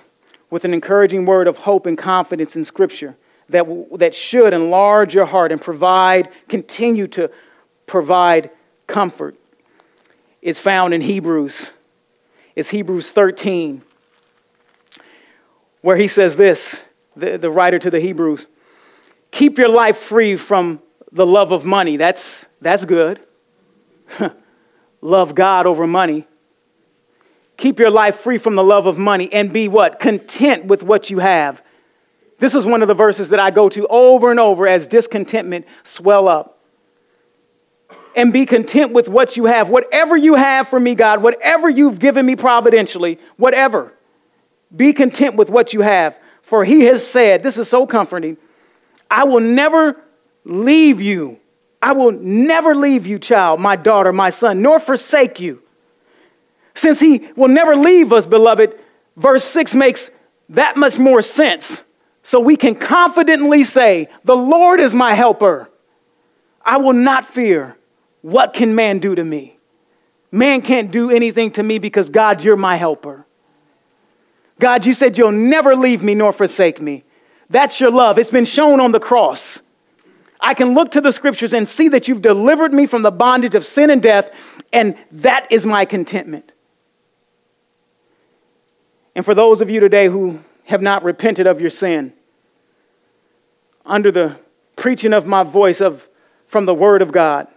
with 0.52 0.66
an 0.66 0.74
encouraging 0.74 1.26
word 1.26 1.48
of 1.48 1.58
hope 1.58 1.88
and 1.88 1.98
confidence 1.98 2.56
in 2.56 2.66
Scripture 2.66 3.16
that, 3.50 3.66
that 3.94 4.14
should 4.14 4.54
enlarge 4.54 5.16
your 5.16 5.26
heart 5.26 5.52
and 5.52 5.60
provide, 5.60 6.30
continue 6.48 7.08
to 7.08 7.32
provide 7.92 8.50
comfort. 8.88 9.36
It's 10.42 10.60
found 10.60 10.94
in 10.94 11.02
Hebrews. 11.02 11.72
It's 12.56 12.70
Hebrews 12.70 13.12
13, 13.12 13.82
where 15.82 15.98
he 15.98 16.08
says 16.08 16.38
this 16.38 16.86
the, 17.18 17.38
the 17.38 17.52
writer 17.52 17.80
to 17.80 17.90
the 17.90 18.00
Hebrews 18.00 18.48
keep 19.32 19.58
your 19.58 19.68
life 19.68 19.98
free 19.98 20.38
from 20.38 20.82
the 21.12 21.26
love 21.26 21.52
of 21.52 21.66
money. 21.66 21.98
That's, 21.98 22.46
that's 22.62 22.86
good. 22.86 23.20
love 25.02 25.36
God 25.36 25.66
over 25.66 25.86
money. 25.86 26.26
Keep 27.58 27.80
your 27.80 27.92
life 27.92 28.22
free 28.22 28.38
from 28.38 28.56
the 28.56 28.64
love 28.64 28.86
of 28.86 28.98
money 28.98 29.32
and 29.34 29.52
be 29.52 29.68
what? 29.68 30.00
Content 30.00 30.66
with 30.66 30.82
what 30.82 31.10
you 31.10 31.20
have. 31.20 31.62
This 32.40 32.56
is 32.56 32.66
one 32.66 32.82
of 32.82 32.88
the 32.88 32.94
verses 32.94 33.30
that 33.30 33.40
I 33.40 33.52
go 33.52 33.68
to 33.68 33.86
over 33.88 34.32
and 34.32 34.40
over 34.40 34.66
as 34.66 34.88
discontentment 34.88 35.66
swell 35.84 36.30
up 36.30 36.61
and 38.16 38.34
be 38.34 38.46
content 38.46 38.92
with 38.92 39.08
what 39.08 39.38
you 39.38 39.46
have. 39.46 39.70
Whatever 39.70 40.18
you 40.18 40.36
have 40.36 40.68
for 40.68 40.80
me, 40.80 40.96
God, 40.96 41.22
whatever 41.22 41.70
you've 41.70 42.00
given 42.00 42.26
me 42.26 42.36
providentially, 42.36 43.20
whatever, 43.38 43.94
be 44.76 44.94
content 44.94 45.36
with 45.36 45.50
what 45.50 45.74
you 45.74 45.82
have. 45.82 46.18
For 46.42 46.66
he 46.66 46.82
has 46.82 47.06
said, 47.06 47.44
this 47.44 47.58
is 47.58 47.70
so 47.70 47.86
comforting, 47.86 48.38
I 49.10 49.24
will 49.24 49.40
never 49.40 50.02
leave 50.44 51.02
you. 51.02 51.40
I 51.82 51.94
will 51.94 52.12
never 52.12 52.76
leave 52.76 53.08
you, 53.08 53.18
child, 53.18 53.60
my 53.60 53.76
daughter, 53.76 54.14
my 54.14 54.30
son, 54.30 54.62
nor 54.62 54.80
forsake 54.80 55.40
you. 55.40 55.64
Since 56.76 57.00
he 57.00 57.30
will 57.36 57.48
never 57.48 57.76
leave 57.76 58.14
us, 58.14 58.26
beloved, 58.26 58.78
verse 59.18 59.44
6 59.46 59.74
makes 59.74 60.12
that 60.50 60.78
much 60.78 61.00
more 61.00 61.22
sense. 61.22 61.84
So 62.24 62.40
we 62.40 62.56
can 62.56 62.76
confidently 62.76 63.64
say, 63.64 64.10
The 64.24 64.36
Lord 64.36 64.80
is 64.80 64.94
my 64.94 65.14
helper. 65.14 65.70
I 66.64 66.78
will 66.78 66.94
not 66.94 67.26
fear. 67.26 67.76
What 68.22 68.54
can 68.54 68.76
man 68.76 69.00
do 69.00 69.16
to 69.16 69.24
me? 69.24 69.58
Man 70.32 70.62
can't 70.62 70.92
do 70.92 71.10
anything 71.12 71.52
to 71.52 71.64
me 71.64 71.80
because 71.80 72.10
God, 72.10 72.44
you're 72.44 72.56
my 72.56 72.76
helper. 72.76 73.26
God, 74.60 74.86
you 74.86 74.94
said 74.94 75.18
you'll 75.18 75.32
never 75.32 75.76
leave 75.76 76.04
me 76.04 76.14
nor 76.14 76.32
forsake 76.32 76.80
me. 76.80 77.04
That's 77.50 77.80
your 77.80 77.92
love. 77.92 78.18
It's 78.18 78.30
been 78.30 78.46
shown 78.46 78.80
on 78.80 78.92
the 78.92 79.00
cross. 79.00 79.60
I 80.40 80.54
can 80.54 80.74
look 80.74 80.92
to 80.92 81.02
the 81.02 81.12
scriptures 81.12 81.54
and 81.54 81.68
see 81.68 81.90
that 81.90 82.08
you've 82.08 82.22
delivered 82.22 82.74
me 82.74 82.86
from 82.86 83.02
the 83.02 83.12
bondage 83.12 83.56
of 83.56 83.66
sin 83.66 83.90
and 83.90 84.02
death, 84.02 84.32
and 84.72 84.96
that 85.12 85.48
is 85.52 85.66
my 85.66 85.86
contentment. 85.86 86.52
And 89.16 89.26
for 89.26 89.36
those 89.36 89.62
of 89.62 89.70
you 89.70 89.80
today 89.80 90.08
who 90.08 90.40
have 90.66 90.82
not 90.82 91.04
repented 91.04 91.46
of 91.46 91.60
your 91.60 91.70
sin, 91.70 92.14
under 93.86 94.12
the 94.12 94.38
preaching 94.76 95.14
of 95.14 95.26
my 95.26 95.44
voice 95.44 95.82
of, 95.82 96.08
from 96.48 96.66
the 96.66 96.74
Word 96.74 97.02
of 97.02 97.12
God, 97.12 97.48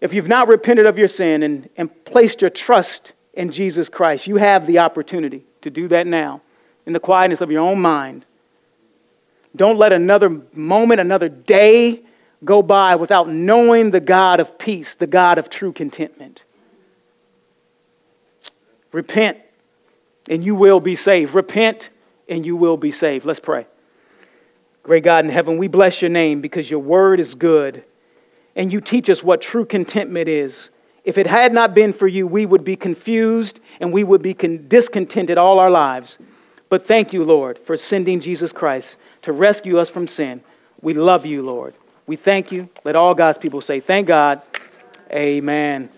if 0.00 0.12
you've 0.12 0.28
not 0.28 0.48
repented 0.48 0.86
of 0.86 0.98
your 0.98 1.08
sin 1.08 1.42
and, 1.42 1.68
and 1.76 2.04
placed 2.04 2.40
your 2.40 2.50
trust 2.50 3.12
in 3.32 3.50
Jesus 3.50 3.88
Christ, 3.88 4.26
you 4.26 4.36
have 4.36 4.66
the 4.66 4.78
opportunity 4.78 5.44
to 5.62 5.70
do 5.70 5.88
that 5.88 6.06
now 6.06 6.42
in 6.84 6.92
the 6.92 7.00
quietness 7.00 7.40
of 7.40 7.50
your 7.50 7.60
own 7.60 7.80
mind. 7.80 8.24
Don't 9.54 9.78
let 9.78 9.92
another 9.92 10.42
moment, 10.52 11.00
another 11.00 11.28
day 11.28 12.02
go 12.44 12.62
by 12.62 12.96
without 12.96 13.28
knowing 13.28 13.90
the 13.90 14.00
God 14.00 14.38
of 14.38 14.58
peace, 14.58 14.94
the 14.94 15.06
God 15.06 15.38
of 15.38 15.48
true 15.48 15.72
contentment. 15.72 16.44
Repent 18.92 19.38
and 20.28 20.44
you 20.44 20.54
will 20.54 20.80
be 20.80 20.96
saved. 20.96 21.34
Repent 21.34 21.90
and 22.28 22.44
you 22.44 22.56
will 22.56 22.76
be 22.76 22.92
saved. 22.92 23.24
Let's 23.24 23.40
pray. 23.40 23.66
Great 24.82 25.04
God 25.04 25.24
in 25.24 25.30
heaven, 25.30 25.58
we 25.58 25.68
bless 25.68 26.02
your 26.02 26.10
name 26.10 26.40
because 26.40 26.70
your 26.70 26.80
word 26.80 27.18
is 27.18 27.34
good 27.34 27.82
and 28.56 28.72
you 28.72 28.80
teach 28.80 29.08
us 29.08 29.22
what 29.22 29.40
true 29.40 29.64
contentment 29.64 30.28
is. 30.28 30.70
If 31.04 31.18
it 31.18 31.28
had 31.28 31.52
not 31.52 31.74
been 31.74 31.92
for 31.92 32.08
you, 32.08 32.26
we 32.26 32.46
would 32.46 32.64
be 32.64 32.74
confused 32.74 33.60
and 33.78 33.92
we 33.92 34.02
would 34.02 34.22
be 34.22 34.34
discontented 34.34 35.38
all 35.38 35.60
our 35.60 35.70
lives. 35.70 36.18
But 36.68 36.84
thank 36.84 37.12
you, 37.12 37.22
Lord, 37.22 37.60
for 37.60 37.76
sending 37.76 38.18
Jesus 38.18 38.50
Christ 38.50 38.96
to 39.22 39.30
rescue 39.30 39.78
us 39.78 39.88
from 39.88 40.08
sin. 40.08 40.42
We 40.80 40.94
love 40.94 41.24
you, 41.24 41.42
Lord. 41.42 41.74
We 42.06 42.16
thank 42.16 42.50
you. 42.50 42.68
Let 42.82 42.96
all 42.96 43.14
God's 43.14 43.38
people 43.38 43.60
say, 43.60 43.78
Thank 43.78 44.08
God. 44.08 44.42
Amen. 45.12 45.88